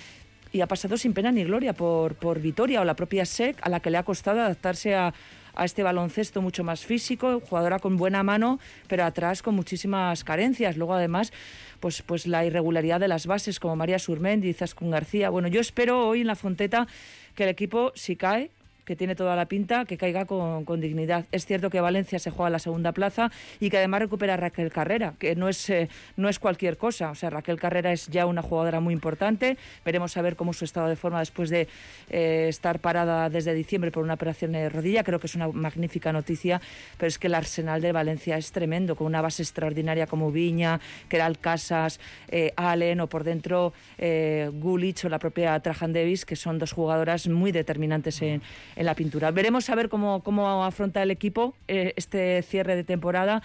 y 0.52 0.62
ha 0.62 0.68
pasado 0.68 0.98
sin 0.98 1.14
pena 1.14 1.32
ni 1.32 1.44
gloria 1.44 1.74
por, 1.74 2.16
por 2.16 2.40
Vitoria 2.40 2.82
o 2.82 2.86
la 2.86 2.96
propia 2.96 3.26
SEC, 3.26 3.58
a 3.62 3.70
la 3.70 3.80
que 3.80 3.90
le 3.90 3.98
ha 3.98 4.04
costado 4.04 4.42
adaptarse 4.42 4.96
a, 4.96 5.14
a 5.56 5.66
este 5.66 5.84
baloncesto 5.84 6.42
mucho 6.42 6.64
más 6.64 6.86
físico, 6.86 7.42
jugadora 7.42 7.80
con 7.80 7.98
buena 7.98 8.24
mano, 8.24 8.60
pero 8.88 9.04
atrás 9.04 9.42
con 9.42 9.56
muchísimas 9.56 10.24
carencias. 10.24 10.78
Luego, 10.78 10.94
además, 10.94 11.34
pues, 11.80 12.02
pues 12.02 12.28
la 12.28 12.46
irregularidad 12.46 13.00
de 13.00 13.08
las 13.08 13.28
bases, 13.28 13.60
como 13.60 13.76
María 13.76 14.00
Surmendi, 14.00 14.54
Zaskun 14.54 14.92
García. 14.92 15.30
Bueno, 15.30 15.48
yo 15.48 15.62
espero 15.62 16.08
hoy 16.08 16.22
en 16.22 16.28
la 16.28 16.36
Fonteta 16.36 16.88
que 17.36 17.44
el 17.44 17.50
equipo, 17.50 17.92
si 17.96 18.16
cae, 18.16 18.52
que 18.90 18.96
tiene 18.96 19.14
toda 19.14 19.36
la 19.36 19.46
pinta, 19.46 19.86
que 19.86 19.98
caiga 19.98 20.26
con, 20.26 20.66
dignidad. 20.82 21.26
Es 21.32 21.46
cierto 21.46 21.70
que 21.70 21.80
Valencia 21.80 22.18
se 22.18 22.32
juega 22.32 22.50
la 22.50 22.58
segunda 22.58 22.92
plaza 22.92 23.30
y 23.60 23.70
que 23.70 23.78
además 23.78 24.00
recupera 24.00 24.34
a 24.34 24.38
Raquel 24.38 24.72
Carrera, 24.72 25.14
que 25.20 25.36
no 25.36 25.48
es, 25.48 25.70
eh, 25.70 25.90
no 26.18 26.28
es 26.28 26.40
cualquier 26.40 26.76
cosa. 26.76 27.12
O 27.12 27.14
sea, 27.14 27.30
Raquel 27.30 27.60
Carrera 27.60 27.92
es 27.92 28.08
ya 28.08 28.26
una 28.26 28.42
jugadora 28.42 28.80
muy 28.80 28.96
importante. 28.96 29.58
Veremos 29.86 30.18
a 30.18 30.24
ver 30.24 30.36
cómo 30.36 30.54
su 30.54 30.66
estado 30.66 30.88
de 30.88 30.96
forma 30.96 31.20
después 31.20 31.52
de 31.52 31.68
eh, 32.10 32.48
estar 32.50 32.80
parada 32.80 33.30
desde 33.30 33.54
diciembre 33.54 33.92
por 33.92 34.04
una 34.04 34.16
operación 34.16 34.54
de 34.54 34.68
rodilla. 34.70 35.04
Creo 35.04 35.20
que 35.20 35.28
es 35.28 35.36
una 35.36 35.50
magnífica 35.50 36.12
noticia, 36.12 36.60
pero 36.98 37.10
es 37.10 37.20
que 37.20 37.28
el 37.28 37.36
arsenal 37.36 37.84
de 37.84 37.92
Valencia 37.92 38.38
es 38.38 38.52
tremendo, 38.52 38.96
con 38.96 39.06
una 39.06 39.22
base 39.22 39.44
extraordinaria 39.44 40.08
como 40.08 40.32
Viña, 40.32 40.80
Keral 41.10 41.38
Casas, 41.38 42.00
eh, 42.30 42.54
Allen 42.56 43.02
o 43.02 43.08
por 43.08 43.24
dentro 43.24 43.72
eh, 44.00 44.50
Gulich 44.52 45.06
o 45.06 45.10
la 45.10 45.20
propia 45.20 45.60
Trajan 45.60 45.94
Davis, 45.94 46.26
que 46.26 46.36
son 46.36 46.58
dos 46.58 46.72
jugadoras 46.72 47.28
muy 47.28 47.52
determinantes 47.52 48.20
en, 48.24 48.42
en 48.80 48.86
la 48.86 48.96
pintura. 48.96 49.30
Veremos 49.32 49.70
a 49.70 49.76
ver 49.76 49.90
cómo, 49.90 50.24
cómo 50.24 50.64
afronta 50.64 51.04
el 51.04 51.12
equipo 51.12 51.54
eh, 51.68 51.94
este 51.98 52.42
cierre 52.44 52.78
de 52.78 52.86
temporada 52.86 53.44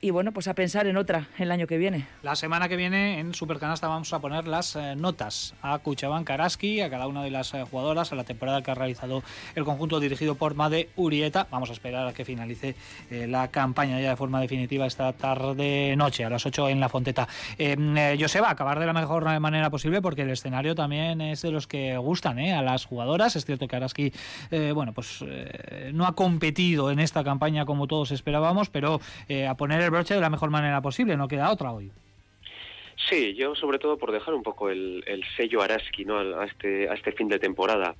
y 0.00 0.10
bueno, 0.10 0.30
pues 0.30 0.46
a 0.46 0.54
pensar 0.54 0.86
en 0.86 0.96
otra 0.96 1.26
el 1.38 1.50
año 1.50 1.66
que 1.66 1.76
viene. 1.76 2.06
La 2.22 2.36
semana 2.36 2.68
que 2.68 2.76
viene 2.76 3.18
en 3.18 3.34
Supercanasta 3.34 3.88
vamos 3.88 4.12
a 4.12 4.20
poner 4.20 4.46
las 4.46 4.76
eh, 4.76 4.94
notas 4.94 5.54
a 5.60 5.76
Cuchabán 5.78 6.24
Karaski, 6.24 6.80
a 6.82 6.90
cada 6.90 7.08
una 7.08 7.24
de 7.24 7.32
las 7.32 7.52
eh, 7.54 7.64
jugadoras, 7.68 8.12
a 8.12 8.14
la 8.14 8.22
temporada 8.22 8.62
que 8.62 8.70
ha 8.70 8.76
realizado 8.76 9.24
el 9.56 9.64
conjunto 9.64 9.98
dirigido 9.98 10.36
por 10.36 10.54
Made 10.54 10.90
Urieta. 10.94 11.48
Vamos 11.50 11.70
a 11.70 11.72
esperar 11.72 12.06
a 12.06 12.12
que 12.12 12.24
finalice 12.24 12.76
eh, 13.10 13.26
la 13.26 13.48
campaña 13.48 14.00
ya 14.00 14.10
de 14.10 14.16
forma 14.16 14.40
definitiva 14.40 14.86
esta 14.86 15.12
tarde-noche, 15.12 16.24
a 16.24 16.30
las 16.30 16.46
8 16.46 16.68
en 16.68 16.78
La 16.78 16.88
Fonteta. 16.88 17.26
Joseba, 18.20 18.50
acabar 18.50 18.78
de 18.78 18.86
la 18.86 18.92
mejor 18.92 19.24
manera 19.40 19.68
posible 19.70 20.00
porque 20.00 20.22
el 20.22 20.30
escenario 20.30 20.76
también 20.76 21.20
es 21.20 21.42
de 21.42 21.50
los 21.50 21.66
que 21.66 21.96
gustan 21.96 22.38
a 22.38 22.62
las 22.62 22.84
jugadoras. 22.84 23.34
Es 23.34 23.44
cierto 23.44 23.66
que 23.66 23.76
Araski, 23.76 24.12
bueno, 24.74 24.92
pues 24.92 25.24
no 25.92 26.06
ha 26.06 26.14
competido 26.14 26.90
en 26.90 27.00
esta 27.00 27.24
campaña 27.24 27.64
como 27.64 27.86
todos 27.88 28.12
esperábamos, 28.12 28.70
pero 28.70 29.00
a 29.48 29.54
poner 29.54 29.87
el 29.88 29.92
broche 29.92 30.14
de 30.14 30.20
la 30.20 30.30
mejor 30.30 30.50
manera 30.50 30.80
posible, 30.80 31.16
no 31.16 31.28
queda 31.28 31.50
otra 31.50 31.72
hoy. 31.72 31.90
Sí, 33.08 33.34
yo 33.34 33.54
sobre 33.54 33.78
todo 33.78 33.96
por 33.96 34.12
dejar 34.12 34.34
un 34.34 34.42
poco 34.42 34.68
el, 34.68 35.02
sello 35.36 35.62
Araski 35.62 36.04
¿no? 36.04 36.18
a, 36.18 36.44
este, 36.44 36.88
a 36.88 36.94
este 36.94 37.12
fin 37.12 37.28
de 37.28 37.38
temporada 37.38 37.94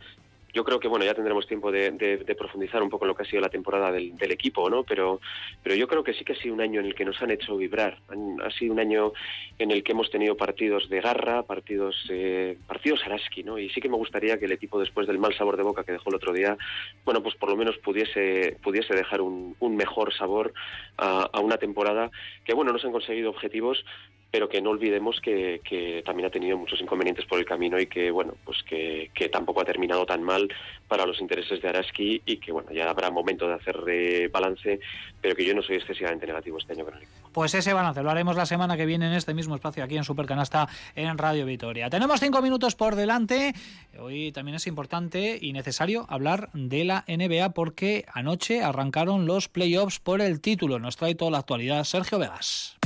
yo 0.59 0.65
creo 0.65 0.81
que 0.81 0.89
bueno 0.89 1.05
ya 1.05 1.15
tendremos 1.15 1.47
tiempo 1.47 1.71
de, 1.71 2.35
profundizar 2.37 2.83
un 2.83 2.91
poco 2.91 3.05
en 3.05 3.11
lo 3.11 3.15
que 3.15 3.23
ha 3.23 3.27
sido 3.27 3.41
la 3.41 3.49
temporada 3.49 3.93
del, 3.93 4.33
equipo 4.33 4.69
no 4.69 4.83
pero 4.83 5.21
pero 5.63 5.77
yo 5.77 5.87
creo 5.87 6.03
que 6.03 6.13
sí 6.15 6.25
que 6.25 6.33
ha 6.33 6.37
sido 6.37 6.53
un 6.53 6.61
año 6.61 6.81
en 6.81 6.87
el 6.87 6.97
que 6.97 7.05
nos 7.05 7.23
han 7.23 7.31
hecho 7.31 7.57
vibrar. 7.57 7.99
Ha 8.45 8.51
sido 8.51 8.73
un 8.73 8.81
año 8.81 9.13
en 9.57 9.71
el 9.71 9.85
que 9.85 9.93
hemos 9.93 10.11
tenido 10.11 10.37
partidos 10.37 10.89
de 10.89 11.01
garra 11.01 11.45
partidos 11.45 11.95
eh, 12.11 12.59
partidos 12.67 13.05
araski 13.05 13.45
no 13.45 13.57
y 13.57 13.71
sí 13.71 13.81
que 13.81 13.89
me 13.89 13.97
gustaría 13.97 14.37
que 14.37 14.47
el 14.47 14.53
equipo 14.53 14.81
después 14.81 15.07
del 15.07 15.21
mal 15.21 15.33
sabor 15.37 15.57
de 15.57 15.63
boca 15.63 15.85
que 15.85 15.93
dejó 15.93 16.11
el 16.11 16.17
otro 16.17 16.33
día 16.33 16.59
bueno 17.05 17.23
pues 17.23 17.37
por 17.37 17.51
lo 17.51 17.57
menos 17.57 17.79
pudiese 17.79 18.57
pudiese 18.61 18.97
dejar 18.97 19.21
un, 19.21 19.55
mejor 19.61 20.13
sabor 20.13 20.53
a, 20.97 21.29
a 21.33 21.39
una 21.39 21.57
temporada 21.59 22.11
que 22.45 22.53
bueno 22.53 22.73
no 22.73 22.81
se 22.81 22.89
han 22.89 22.93
conseguido 22.93 23.31
objetivos 23.31 23.85
pero 24.31 24.49
que 24.49 24.61
no 24.61 24.71
olvidemos 24.71 25.21
que, 25.21 25.61
que, 25.65 26.03
también 26.05 26.27
ha 26.27 26.31
tenido 26.31 26.59
muchos 26.59 26.81
inconvenientes 26.81 27.25
por 27.25 27.39
el 27.39 27.45
camino 27.45 27.79
y 27.81 27.87
que 27.87 28.11
bueno 28.11 28.35
pues 28.45 28.63
que, 28.63 29.11
tampoco 29.33 29.61
ha 29.61 29.65
terminado 29.65 30.07
tan 30.07 30.23
mal 30.23 30.49
para 30.87 31.07
los 31.07 31.21
intereses 31.21 31.61
de 31.61 31.69
Araski 31.69 32.23
y 32.25 32.37
que 32.39 32.53
bueno 32.53 32.71
ya 32.73 32.89
habrá 32.89 33.11
momento 33.11 33.49
de 33.49 33.55
hacer 33.55 34.31
balance 34.31 34.81
pero 35.21 35.35
que 35.35 35.45
yo 35.45 35.55
no 35.55 35.63
soy 35.63 35.77
excesivamente 35.77 36.27
negativo 36.27 36.59
este 36.59 36.73
año 36.73 36.85
con 36.85 36.95
el 36.95 37.03
equipo. 37.03 37.29
Pues 37.33 37.55
ese 37.55 37.73
balance 37.73 38.03
lo 38.03 38.11
haremos 38.11 38.37
la 38.37 38.47
semana 38.47 38.77
que 38.77 38.87
viene 38.87 39.07
en 39.07 39.13
este 39.13 39.35
mismo 39.35 39.55
espacio 39.55 39.85
aquí 39.85 39.97
en 39.97 40.05
Supercanasta 40.05 40.69
en 40.95 41.19
Radio 41.19 41.47
Vitoria. 41.47 41.91
Tenemos 41.91 42.21
cinco 42.21 42.43
minutos 42.43 42.75
por 42.75 42.95
delante. 42.97 43.55
Hoy 43.99 44.33
también 44.33 44.57
es 44.57 44.67
importante 44.67 45.39
y 45.41 45.53
necesario 45.53 46.07
hablar 46.09 46.51
de 46.53 46.85
la 46.85 47.05
NBA 47.09 47.51
porque 47.51 48.07
anoche 48.13 48.63
arrancaron 48.63 49.27
los 49.27 49.49
playoffs 49.49 49.99
por 49.99 50.21
el 50.21 50.41
título. 50.41 50.79
Nos 50.79 50.97
trae 50.97 51.15
toda 51.15 51.31
la 51.31 51.39
actualidad 51.39 51.85
Sergio 51.85 52.19
Vegas. 52.19 52.78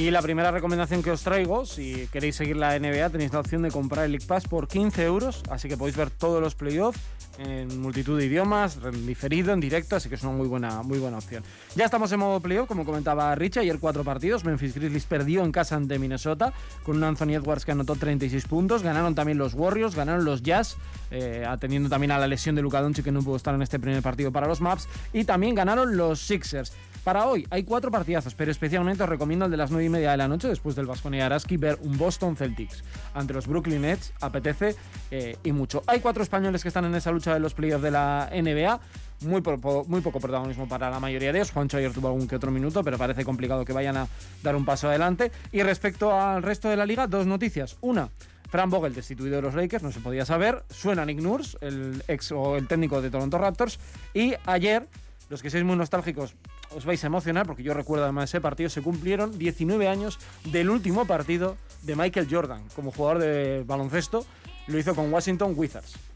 Y 0.00 0.10
la 0.10 0.22
primera 0.22 0.50
recomendación 0.50 1.02
que 1.02 1.10
os 1.10 1.22
traigo, 1.22 1.66
si 1.66 2.08
queréis 2.10 2.34
seguir 2.34 2.56
la 2.56 2.78
NBA, 2.78 3.10
tenéis 3.10 3.34
la 3.34 3.40
opción 3.40 3.60
de 3.60 3.70
comprar 3.70 4.06
el 4.06 4.12
League 4.12 4.26
Pass 4.26 4.48
por 4.48 4.66
15 4.66 5.04
euros, 5.04 5.42
así 5.50 5.68
que 5.68 5.76
podéis 5.76 5.94
ver 5.94 6.08
todos 6.08 6.40
los 6.40 6.54
playoffs 6.54 6.98
en 7.38 7.82
multitud 7.82 8.18
de 8.18 8.24
idiomas, 8.24 8.78
en 8.82 9.06
diferido, 9.06 9.52
en 9.52 9.60
directo, 9.60 9.96
así 9.96 10.08
que 10.08 10.14
es 10.14 10.22
una 10.22 10.32
muy 10.32 10.48
buena, 10.48 10.82
muy 10.82 10.98
buena 10.98 11.18
opción. 11.18 11.44
Ya 11.76 11.84
estamos 11.84 12.10
en 12.12 12.20
modo 12.20 12.40
playoff, 12.40 12.66
como 12.66 12.86
comentaba 12.86 13.34
Rich, 13.34 13.58
ayer 13.58 13.78
cuatro 13.78 14.02
partidos, 14.02 14.42
Memphis 14.42 14.74
Grizzlies 14.74 15.04
perdió 15.04 15.44
en 15.44 15.52
casa 15.52 15.76
ante 15.76 15.98
Minnesota, 15.98 16.54
con 16.82 16.96
un 16.96 17.04
Anthony 17.04 17.34
Edwards 17.34 17.66
que 17.66 17.72
anotó 17.72 17.94
36 17.94 18.46
puntos, 18.46 18.82
ganaron 18.82 19.14
también 19.14 19.36
los 19.36 19.52
Warriors, 19.52 19.94
ganaron 19.94 20.24
los 20.24 20.42
Jazz, 20.42 20.78
eh, 21.10 21.44
atendiendo 21.46 21.90
también 21.90 22.10
a 22.12 22.18
la 22.18 22.26
lesión 22.26 22.54
de 22.54 22.62
Luka 22.62 22.80
Doncic 22.80 23.04
que 23.04 23.12
no 23.12 23.20
pudo 23.20 23.36
estar 23.36 23.54
en 23.54 23.60
este 23.60 23.78
primer 23.78 24.02
partido 24.02 24.32
para 24.32 24.46
los 24.46 24.62
Maps, 24.62 24.88
y 25.12 25.24
también 25.24 25.54
ganaron 25.54 25.98
los 25.98 26.20
Sixers. 26.20 26.72
Para 27.04 27.26
hoy 27.26 27.46
hay 27.50 27.64
cuatro 27.64 27.90
partidazos, 27.90 28.34
pero 28.34 28.50
especialmente 28.50 29.02
os 29.02 29.08
recomiendo 29.08 29.46
el 29.46 29.50
de 29.50 29.56
las 29.56 29.70
9 29.70 29.84
y 29.84 29.88
media 29.88 30.10
de 30.10 30.16
la 30.18 30.28
noche, 30.28 30.48
después 30.48 30.76
del 30.76 30.86
Vasconia 30.86 31.26
Araski, 31.26 31.56
ver 31.56 31.78
un 31.82 31.96
Boston 31.96 32.36
Celtics 32.36 32.84
ante 33.14 33.32
los 33.32 33.46
Brooklyn 33.46 33.82
Nets, 33.82 34.12
apetece 34.20 34.76
eh, 35.10 35.36
y 35.42 35.52
mucho. 35.52 35.82
Hay 35.86 36.00
cuatro 36.00 36.22
españoles 36.22 36.62
que 36.62 36.68
están 36.68 36.84
en 36.84 36.94
esa 36.94 37.10
lucha 37.10 37.32
de 37.32 37.40
los 37.40 37.54
playoffs 37.54 37.82
de 37.82 37.90
la 37.90 38.30
NBA. 38.32 38.80
Muy, 39.22 39.42
muy 39.86 40.00
poco 40.00 40.18
protagonismo 40.18 40.66
para 40.66 40.90
la 40.90 40.98
mayoría 41.00 41.32
de 41.32 41.38
ellos. 41.38 41.50
Juancho 41.50 41.76
ayer 41.76 41.92
tuvo 41.92 42.08
algún 42.08 42.26
que 42.26 42.36
otro 42.36 42.50
minuto, 42.50 42.82
pero 42.82 42.96
parece 42.96 43.24
complicado 43.24 43.64
que 43.64 43.72
vayan 43.72 43.96
a 43.96 44.06
dar 44.42 44.56
un 44.56 44.64
paso 44.64 44.88
adelante. 44.88 45.30
Y 45.52 45.62
respecto 45.62 46.18
al 46.18 46.42
resto 46.42 46.68
de 46.68 46.76
la 46.76 46.86
liga, 46.86 47.06
dos 47.06 47.26
noticias. 47.26 47.76
Una, 47.82 48.10
Fran 48.50 48.68
Vogel 48.68 48.94
destituido 48.94 49.36
de 49.36 49.42
los 49.42 49.54
Lakers, 49.54 49.82
no 49.82 49.92
se 49.92 50.00
podía 50.00 50.24
saber. 50.24 50.64
Suena 50.70 51.04
Nick 51.04 51.20
Nurse, 51.20 51.56
el 51.60 52.02
ex 52.08 52.32
o 52.32 52.56
el 52.56 52.66
técnico 52.66 53.00
de 53.00 53.10
Toronto 53.10 53.38
Raptors. 53.38 53.78
Y 54.12 54.34
ayer, 54.44 54.88
los 55.30 55.42
que 55.42 55.48
seáis 55.48 55.64
muy 55.64 55.76
nostálgicos, 55.76 56.34
os 56.74 56.84
vais 56.84 57.02
a 57.02 57.06
emocionar 57.06 57.46
porque 57.46 57.62
yo 57.62 57.72
recuerdo 57.72 58.04
además 58.04 58.28
ese 58.28 58.40
partido, 58.40 58.68
se 58.68 58.82
cumplieron 58.82 59.38
19 59.38 59.88
años 59.88 60.18
del 60.44 60.68
último 60.68 61.06
partido 61.06 61.56
de 61.82 61.96
Michael 61.96 62.26
Jordan 62.28 62.62
como 62.74 62.90
jugador 62.90 63.20
de 63.20 63.64
baloncesto, 63.64 64.26
lo 64.66 64.78
hizo 64.78 64.94
con 64.94 65.10
Washington 65.12 65.54
Wizards. 65.56 66.09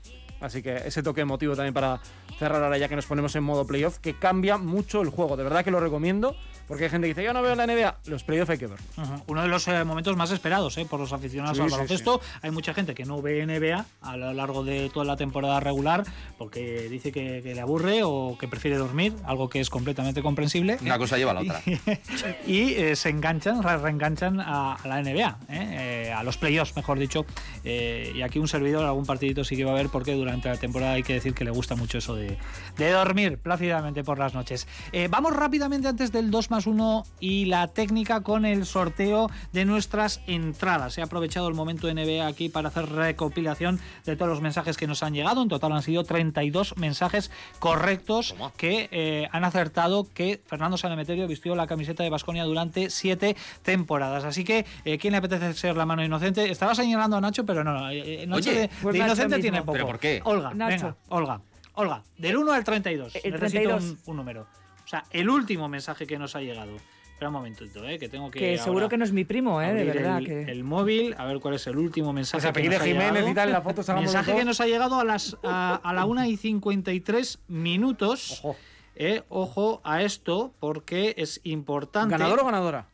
Así 0.45 0.63
que 0.63 0.77
ese 0.77 1.03
toque 1.03 1.23
emotivo 1.23 1.57
también 1.57 1.73
para 1.73 2.01
cerrar 2.39 2.63
ahora 2.63 2.77
ya 2.77 2.89
que 2.89 2.97
nos 2.97 3.07
ponemos 3.07 3.35
en 3.37 3.45
modo 3.45 3.67
playoff, 3.67 3.99
que 3.99 4.15
cambia 4.15 4.59
mucho 4.59 5.01
el 5.01 5.09
juego. 5.09 5.37
De 5.37 5.45
verdad 5.45 5.65
que 5.65 5.71
lo 5.71 5.81
recomiendo, 5.81 6.37
porque 6.69 6.85
hay 6.85 6.91
gente 6.91 7.07
que 7.07 7.15
dice, 7.15 7.25
yo 7.25 7.33
no 7.33 7.43
veo 7.43 7.55
la 7.55 7.67
NBA, 7.67 7.99
los 8.07 8.25
playoffs 8.25 8.51
hay 8.51 8.59
que 8.59 8.67
ver. 8.67 8.79
Uno 9.27 9.43
de 9.43 9.49
los 9.49 9.67
eh, 9.69 9.85
momentos 9.85 10.17
más 10.17 10.31
esperados 10.31 10.77
eh, 10.79 10.87
por 10.89 11.01
los 11.01 11.13
aficionados 11.13 11.59
al 11.61 11.71
baloncesto. 11.71 12.21
Hay 12.43 12.51
mucha 12.51 12.75
gente 12.75 12.95
que 12.95 13.05
no 13.05 13.23
ve 13.23 13.47
NBA 13.47 13.85
a 14.03 14.17
lo 14.17 14.33
largo 14.33 14.65
de 14.65 14.91
toda 14.91 15.07
la 15.07 15.17
temporada 15.17 15.61
regular 15.61 16.05
porque 16.37 16.89
dice 16.91 17.11
que, 17.13 17.43
le 17.45 17.61
aburre 17.61 18.01
o 18.03 18.37
que 18.39 18.49
prefiere 18.49 18.77
dormir, 18.77 19.15
algo 19.25 19.49
que 19.49 19.61
es 19.61 19.71
completamente 19.71 20.23
comprensible. 20.23 20.79
Una 20.83 20.99
cosa 20.99 21.17
lleva 21.17 21.31
a 21.31 21.35
la 21.35 21.41
otra. 21.41 21.63
y 22.47 22.75
eh, 22.75 22.97
se 22.97 23.09
enganchan, 23.09 23.63
reenganchan 23.63 24.41
a, 24.41 24.77
la 24.85 25.03
NBA, 25.03 26.15
a 26.17 26.23
los 26.23 26.37
playoffs, 26.37 26.77
mejor 26.77 26.99
dicho. 26.99 27.25
y 27.65 28.21
aquí 28.23 28.39
un 28.39 28.49
servidor, 28.49 28.85
algún 28.85 29.07
partidito 29.07 29.45
sí 29.45 29.57
que 29.57 29.65
va 29.65 29.73
a 29.73 29.75
ver 29.75 29.89
porque 29.89 30.13
durante 30.13 30.34
la 30.43 30.57
temporada 30.57 30.93
hay 30.93 31.03
que 31.03 31.15
decir 31.15 31.35
que 31.35 31.45
le 31.45 31.51
gusta 31.51 31.75
mucho 31.77 31.99
eso 31.99 32.15
de, 32.15 32.37
dormir 32.77 33.39
plácidamente 33.39 34.05
por 34.05 34.19
las 34.19 34.35
noches. 34.35 34.67
vamos 35.11 35.35
rápidamente 35.35 35.89
antes 35.89 36.13
del 36.13 36.31
2 36.31 36.51
más 36.51 36.67
uno 36.67 37.05
y 37.21 37.47
la 37.47 37.69
técnica 37.69 38.21
con 38.21 38.45
el 38.45 38.67
sorteo 38.67 39.31
de 39.53 39.65
nuestras 39.65 40.21
entradas. 40.27 40.99
He 40.99 41.03
aprovechado 41.03 41.49
el 41.49 41.55
momento 41.55 41.93
NBA 41.93 42.27
aquí 42.27 42.49
para 42.49 42.69
hacer 42.69 42.91
recopilación 42.91 43.81
de 44.05 44.17
todos 44.17 44.29
los 44.29 44.41
mensajes 44.41 44.77
que 44.77 44.87
nos 44.87 45.03
han 45.03 45.15
llegado. 45.15 45.43
En 45.43 45.49
total 45.49 45.73
han 45.73 45.83
sido 45.83 46.05
32 46.05 46.77
mensajes 46.77 47.31
correctos 47.59 48.35
que 48.57 48.89
eh, 48.91 49.29
han 49.33 49.45
acertado 49.45 50.07
que 50.13 50.41
Fernando 50.47 50.77
Sanemeterio 50.77 51.27
vistió 51.27 51.55
la 51.55 51.67
camiseta 51.67 52.03
de 52.03 52.11
Basconia 52.11 52.45
durante 52.45 52.91
siete 52.91 53.37
temporadas. 53.63 54.25
Así 54.25 54.45
que, 54.45 54.67
eh, 54.85 54.99
¿quién 54.99 55.13
le 55.13 55.19
apetece 55.19 55.53
ser 55.55 55.77
la 55.77 55.87
mano 55.87 56.05
inocente? 56.05 56.51
Estaba 56.51 56.75
señalando 56.75 57.17
a 57.17 57.21
Nacho, 57.21 57.45
pero 57.45 57.65
no, 57.65 57.91
eh, 57.91 58.25
Nacho 58.27 58.51
de, 58.51 58.71
pues 58.83 58.97
inocente 58.97 59.39
tiene 59.39 59.61
poco. 59.61 59.73
¿Pero 59.73 59.87
por 59.87 59.99
qué? 59.99 60.14
Olga, 60.25 60.51
venga, 60.51 60.97
Olga. 61.09 61.41
Olga, 61.75 62.03
del 62.17 62.37
1 62.37 62.53
al 62.53 62.65
32. 62.65 63.17
El 63.23 63.33
Necesito 63.33 63.79
un 64.07 64.17
número. 64.17 64.47
O 64.85 64.89
sea, 64.89 65.05
el 65.11 65.29
último 65.29 65.69
mensaje 65.69 66.07
que 66.07 66.19
nos 66.19 66.37
ha 66.37 66.41
llegado. 66.41 66.77
Espera 67.15 67.29
un 67.29 67.35
momentito, 67.35 67.87
¿eh? 67.87 67.99
que 67.99 68.09
tengo 68.09 68.31
que. 68.31 68.39
Que 68.41 68.59
seguro 68.59 68.89
que 68.89 68.97
no 68.97 69.05
es 69.05 69.13
mi 69.13 69.25
primo, 69.25 69.63
¿eh? 69.63 69.73
De 69.73 69.85
verdad. 69.85 70.19
El, 70.19 70.27
que... 70.27 70.43
el 70.43 70.65
móvil, 70.65 71.15
a 71.17 71.25
ver 71.25 71.39
cuál 71.39 71.55
es 71.55 71.67
el 71.69 71.79
último 71.79 72.13
mensaje. 72.13 72.53
que 72.53 72.69
nos 72.69 72.83
Jiménez 72.83 73.29
y 73.29 73.35
tal, 73.35 73.53
la 73.53 73.63
foto 73.63 73.83
Mensaje 73.95 74.35
que 74.35 74.45
nos 74.45 74.61
ha 74.61 74.67
llegado 74.67 74.99
a, 74.99 75.05
las, 75.05 75.37
a, 75.43 75.93
la 75.95 76.05
1 76.05 76.27
y 76.27 76.37
53 76.37 77.39
minutos. 77.49 78.41
Ojo. 78.43 78.57
Eh, 78.97 79.23
ojo 79.29 79.81
a 79.85 80.03
esto, 80.03 80.53
porque 80.61 81.15
es 81.17 81.41
importante. 81.45 82.13
¿Ganador 82.13 82.41
o 82.41 82.45
ganadora? 82.45 82.89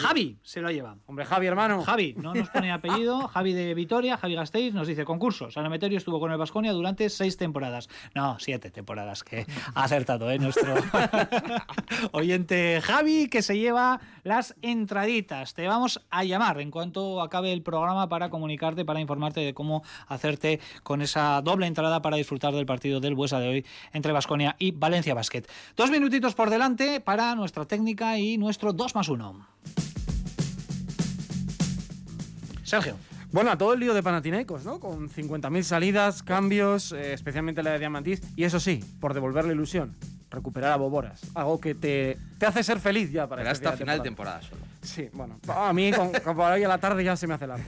Javi 0.00 0.38
se 0.42 0.60
lo 0.60 0.70
lleva. 0.70 0.96
Hombre, 1.06 1.24
Javi, 1.24 1.46
hermano. 1.46 1.82
Javi, 1.82 2.14
no 2.18 2.34
nos 2.34 2.48
pone 2.50 2.70
apellido. 2.70 3.28
Javi 3.28 3.52
de 3.52 3.74
Vitoria, 3.74 4.16
Javi 4.16 4.34
Gasteiz, 4.34 4.74
nos 4.74 4.86
dice 4.86 5.04
concurso. 5.04 5.50
San 5.50 5.66
Emeterio 5.66 5.98
estuvo 5.98 6.20
con 6.20 6.30
el 6.30 6.38
Vasconia 6.38 6.72
durante 6.72 7.08
seis 7.08 7.36
temporadas. 7.36 7.88
No, 8.14 8.38
siete 8.38 8.70
temporadas, 8.70 9.24
que 9.24 9.46
ha 9.74 9.84
acertado, 9.84 10.30
¿eh? 10.30 10.38
Nuestro 10.38 10.74
oyente 12.12 12.80
Javi, 12.82 13.28
que 13.28 13.42
se 13.42 13.58
lleva 13.58 14.00
las 14.22 14.54
entraditas. 14.62 15.54
Te 15.54 15.66
vamos 15.66 16.04
a 16.10 16.24
llamar 16.24 16.60
en 16.60 16.70
cuanto 16.70 17.22
acabe 17.22 17.52
el 17.52 17.62
programa 17.62 18.08
para 18.08 18.28
comunicarte, 18.30 18.84
para 18.84 19.00
informarte 19.00 19.40
de 19.40 19.54
cómo 19.54 19.82
hacerte 20.06 20.60
con 20.82 21.02
esa 21.02 21.40
doble 21.42 21.66
entrada 21.66 22.02
para 22.02 22.16
disfrutar 22.16 22.52
del 22.54 22.66
partido 22.66 23.00
del 23.00 23.14
Buesa 23.14 23.40
de 23.40 23.48
hoy 23.48 23.66
entre 23.92 24.12
Vasconia 24.12 24.56
y 24.58 24.72
Valencia 24.72 25.14
Basket. 25.14 25.44
Dos 25.76 25.90
minutitos 25.90 26.34
por 26.34 26.50
delante 26.50 27.00
para 27.00 27.34
nuestra 27.34 27.64
técnica 27.64 28.18
y 28.18 28.38
nuestro 28.38 28.72
2 28.72 28.94
más 28.94 29.08
1. 29.08 29.46
Sergio. 32.70 32.96
Bueno, 33.32 33.50
a 33.50 33.58
todo 33.58 33.74
el 33.74 33.80
lío 33.80 33.94
de 33.94 34.02
Panathinaikos, 34.02 34.64
¿no? 34.64 34.78
Con 34.78 35.08
50.000 35.10 35.62
salidas, 35.62 36.22
cambios, 36.22 36.92
eh, 36.92 37.12
especialmente 37.12 37.64
la 37.64 37.72
de 37.72 37.80
Diamantis. 37.80 38.22
Y 38.36 38.44
eso 38.44 38.60
sí, 38.60 38.84
por 39.00 39.12
devolver 39.12 39.44
la 39.44 39.52
ilusión, 39.52 39.96
recuperar 40.30 40.72
a 40.72 40.76
Boboras. 40.76 41.20
Algo 41.34 41.60
que 41.60 41.74
te, 41.74 42.16
te 42.38 42.46
hace 42.46 42.62
ser 42.62 42.78
feliz 42.78 43.10
ya 43.10 43.26
para 43.28 43.42
Pero 43.42 43.50
hasta 43.50 43.72
final 43.72 43.98
de 43.98 44.04
temporada 44.04 44.40
solo. 44.42 44.60
Sí, 44.82 45.08
bueno. 45.12 45.40
A 45.48 45.72
mí, 45.72 45.92
con, 45.92 46.12
con 46.12 46.38
hoy 46.38 46.62
a 46.62 46.68
la 46.68 46.78
tarde 46.78 47.02
ya 47.02 47.16
se 47.16 47.26
me 47.26 47.34
hace 47.34 47.48
largo. 47.48 47.64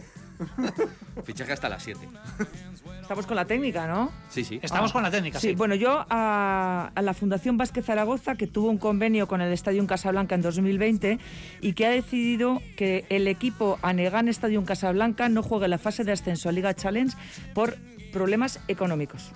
Fichaje 1.25 1.53
hasta 1.53 1.69
las 1.69 1.83
7. 1.83 2.09
Estamos 3.03 3.27
con 3.27 3.37
la 3.37 3.45
técnica, 3.45 3.87
¿no? 3.87 4.11
Sí, 4.31 4.45
sí. 4.45 4.61
Estamos 4.63 4.91
ah. 4.91 4.93
con 4.93 5.03
la 5.03 5.11
técnica, 5.11 5.39
sí. 5.39 5.55
bueno, 5.55 5.75
yo 5.75 6.07
a, 6.09 6.91
la 6.95 7.15
Fundación 7.15 7.59
Vázquez 7.59 7.85
Zaragoza, 7.85 8.37
que 8.37 8.47
tuvo 8.47 8.71
un 8.71 8.79
convenio 8.79 9.29
con 9.29 9.41
el 9.41 9.53
Estadio 9.53 9.87
Casablanca 9.87 10.35
en 10.35 10.43
2020 10.43 11.19
y 11.61 11.73
que 11.75 11.87
ha 11.87 11.91
decidido 11.91 12.63
que 12.77 13.05
el 13.11 13.29
equipo 13.29 13.79
Anegan 13.83 14.29
Estadio 14.29 14.65
Casablanca 14.65 15.29
no 15.29 15.43
juegue 15.43 15.69
la 15.69 15.79
fase 15.79 16.05
de 16.05 16.13
ascenso 16.13 16.49
a 16.49 16.53
Liga 16.53 16.75
Challenge 16.75 17.15
por 17.55 17.77
problemas 18.13 18.61
económicos. 18.69 19.33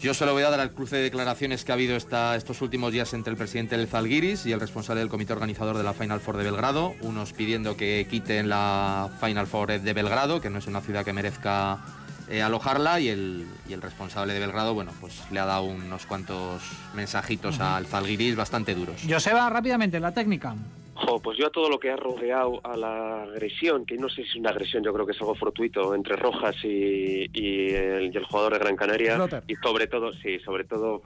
Yo 0.00 0.14
solo 0.14 0.32
voy 0.32 0.42
a 0.42 0.50
dar 0.50 0.58
al 0.58 0.72
cruce 0.72 0.96
de 0.96 1.02
declaraciones 1.02 1.64
que 1.64 1.70
ha 1.70 1.74
habido 1.74 1.96
estos 1.96 2.60
últimos 2.60 2.90
días 2.90 3.14
entre 3.14 3.30
el 3.30 3.36
presidente 3.36 3.76
del 3.76 3.86
Zalgiris 3.86 4.46
y 4.46 4.52
el 4.52 4.58
responsable 4.58 4.98
del 4.98 5.08
comité 5.08 5.32
organizador 5.32 5.76
de 5.76 5.84
la 5.84 5.92
Final 5.92 6.20
Four 6.20 6.38
de 6.38 6.44
Belgrado, 6.44 6.94
unos 7.02 7.32
pidiendo 7.32 7.76
que 7.76 8.08
quiten 8.10 8.48
la 8.48 9.10
Final 9.20 9.46
Four 9.46 9.80
de 9.80 9.92
Belgrado, 9.92 10.40
que 10.40 10.50
no 10.50 10.58
es 10.58 10.66
una 10.66 10.80
ciudad 10.80 11.04
que 11.04 11.12
merezca 11.12 11.78
eh, 12.28 12.42
alojarla, 12.42 13.00
y 13.00 13.08
el, 13.08 13.46
y 13.68 13.72
el, 13.72 13.82
responsable 13.82 14.32
de 14.34 14.40
Belgrado, 14.40 14.74
bueno, 14.74 14.92
pues 15.00 15.22
le 15.30 15.40
ha 15.40 15.44
dado 15.44 15.64
unos 15.64 16.06
cuantos 16.06 16.62
mensajitos 16.94 17.60
al 17.60 17.86
Zalgiris 17.86 18.36
bastante 18.36 18.74
duros. 18.74 19.02
Joseba, 19.08 19.48
rápidamente, 19.50 20.00
la 20.00 20.12
técnica 20.12 20.54
pues 21.22 21.38
yo 21.38 21.46
a 21.46 21.50
todo 21.50 21.68
lo 21.68 21.78
que 21.78 21.90
ha 21.90 21.96
rodeado 21.96 22.60
a 22.64 22.76
la 22.76 23.22
agresión, 23.24 23.84
que 23.84 23.96
no 23.96 24.08
sé 24.08 24.22
si 24.22 24.28
es 24.30 24.36
una 24.36 24.50
agresión, 24.50 24.82
yo 24.82 24.92
creo 24.92 25.06
que 25.06 25.12
es 25.12 25.20
algo 25.20 25.34
fortuito 25.34 25.94
entre 25.94 26.16
Rojas 26.16 26.54
y, 26.62 27.26
el, 27.74 28.24
jugador 28.24 28.52
de 28.54 28.58
Gran 28.60 28.76
Canaria. 28.76 29.18
Y 29.48 29.56
sobre 29.56 29.86
todo, 29.86 30.12
sí, 30.14 30.38
sobre 30.40 30.64
todo 30.64 31.02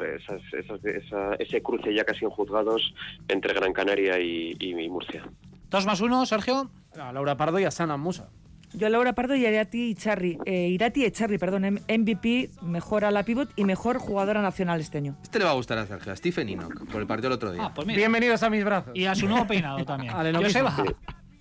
ese 1.38 1.62
cruce 1.62 1.94
ya 1.94 2.04
casi 2.04 2.24
en 2.24 2.30
juzgados 2.30 2.94
entre 3.28 3.54
Gran 3.54 3.72
Canaria 3.72 4.18
y, 4.18 4.74
Murcia. 4.90 5.24
¿Dos 5.70 5.86
más 5.86 6.00
uno, 6.00 6.24
Sergio? 6.26 6.70
A 6.98 7.12
Laura 7.12 7.36
Pardo 7.36 7.58
y 7.58 7.64
a 7.64 7.70
Sana 7.70 7.96
Musa. 7.96 8.28
Yo 8.72 8.86
a 8.86 8.90
Laura 8.90 9.14
Pardo 9.14 9.34
y 9.34 9.46
Irati 9.46 9.92
Echarri, 9.92 10.38
eh, 10.44 10.68
Irati 10.68 11.04
Echarri, 11.04 11.38
perdón, 11.38 11.80
MVP, 11.88 12.50
mejor 12.62 13.04
a 13.04 13.10
la 13.10 13.22
pivot 13.24 13.48
y 13.56 13.64
mejor 13.64 13.98
jugadora 13.98 14.42
nacional 14.42 14.80
este 14.80 14.98
año. 14.98 15.16
Este 15.22 15.38
le 15.38 15.44
va 15.44 15.52
a 15.52 15.54
gustar 15.54 15.78
a 15.78 15.86
Sergio, 15.86 16.12
a 16.12 16.16
Stephen 16.16 16.48
Enoch, 16.48 16.86
por 16.90 17.00
el 17.00 17.06
partido 17.06 17.30
del 17.30 17.36
otro 17.36 17.52
día. 17.52 17.64
Ah, 17.64 17.74
pues 17.74 17.86
mira. 17.86 17.96
Bienvenidos 17.96 18.42
a 18.42 18.50
mis 18.50 18.64
brazos. 18.64 18.94
Y 18.94 19.06
a 19.06 19.14
su 19.14 19.28
nuevo 19.28 19.46
peinado 19.46 19.84
también. 19.84 20.12
Joseba. 20.34 20.76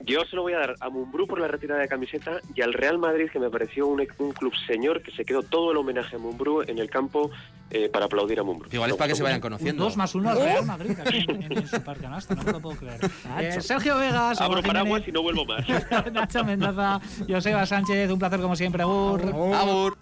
Yo 0.06 0.24
se 0.30 0.36
lo 0.36 0.44
voy 0.44 0.54
a 0.54 0.60
dar 0.60 0.76
a 0.80 0.90
Mumbrú 0.90 1.26
por 1.26 1.40
la 1.40 1.48
retirada 1.48 1.82
de 1.82 1.88
camiseta 1.88 2.40
y 2.54 2.62
al 2.62 2.74
Real 2.74 2.98
Madrid, 3.00 3.30
que 3.32 3.40
me 3.40 3.50
pareció 3.50 3.88
un, 3.88 4.02
un 4.20 4.32
club 4.34 4.54
señor 4.68 5.02
que 5.02 5.12
se 5.12 5.26
quedó 5.26 5.42
todo 5.42 5.72
el 5.72 5.78
homenaje 5.78 6.16
a 6.16 6.20
Mumbrú 6.20 6.62
en 6.62 6.78
el 6.78 6.90
campo 6.90 7.32
eh, 7.72 7.90
para 7.90 8.06
aplaudir 8.06 8.40
a 8.40 8.44
Mumbrú. 8.44 8.70
Igual 8.72 8.92
es 8.92 8.96
para 8.98 9.08
que 9.08 9.16
se 9.16 9.24
vayan 9.24 9.38
Un 9.38 9.42
conociendo. 9.42 9.84
2 9.84 9.98
más 9.98 10.14
1 10.14 10.30
al 10.30 10.38
Real 10.38 10.66
Madrid 10.66 10.92
aquí 11.00 11.26
en, 11.28 11.44
en, 11.44 11.52
en 11.58 11.68
su 11.68 11.84
canasta, 11.84 12.36
no 12.36 12.44
me 12.44 12.52
lo 12.52 12.60
puedo 12.60 12.78
creer. 12.78 13.00
Eh, 13.40 13.60
Sergio 13.60 13.98
Vegas, 13.98 14.40
Abro 14.40 14.62
paraguas 14.62 15.04
y 15.08 15.12
no 15.12 15.22
vuelvo 15.24 15.46
más. 15.46 15.66
Nacho 16.14 16.44
Mendoza, 16.44 17.00
Joseba 17.28 17.66
Sánchez, 17.66 18.10
un 18.12 18.20
placer 18.20 18.40
como 18.40 18.56
siempre, 18.56 18.84
Agur. 18.84 19.22
Agur. 19.56 19.98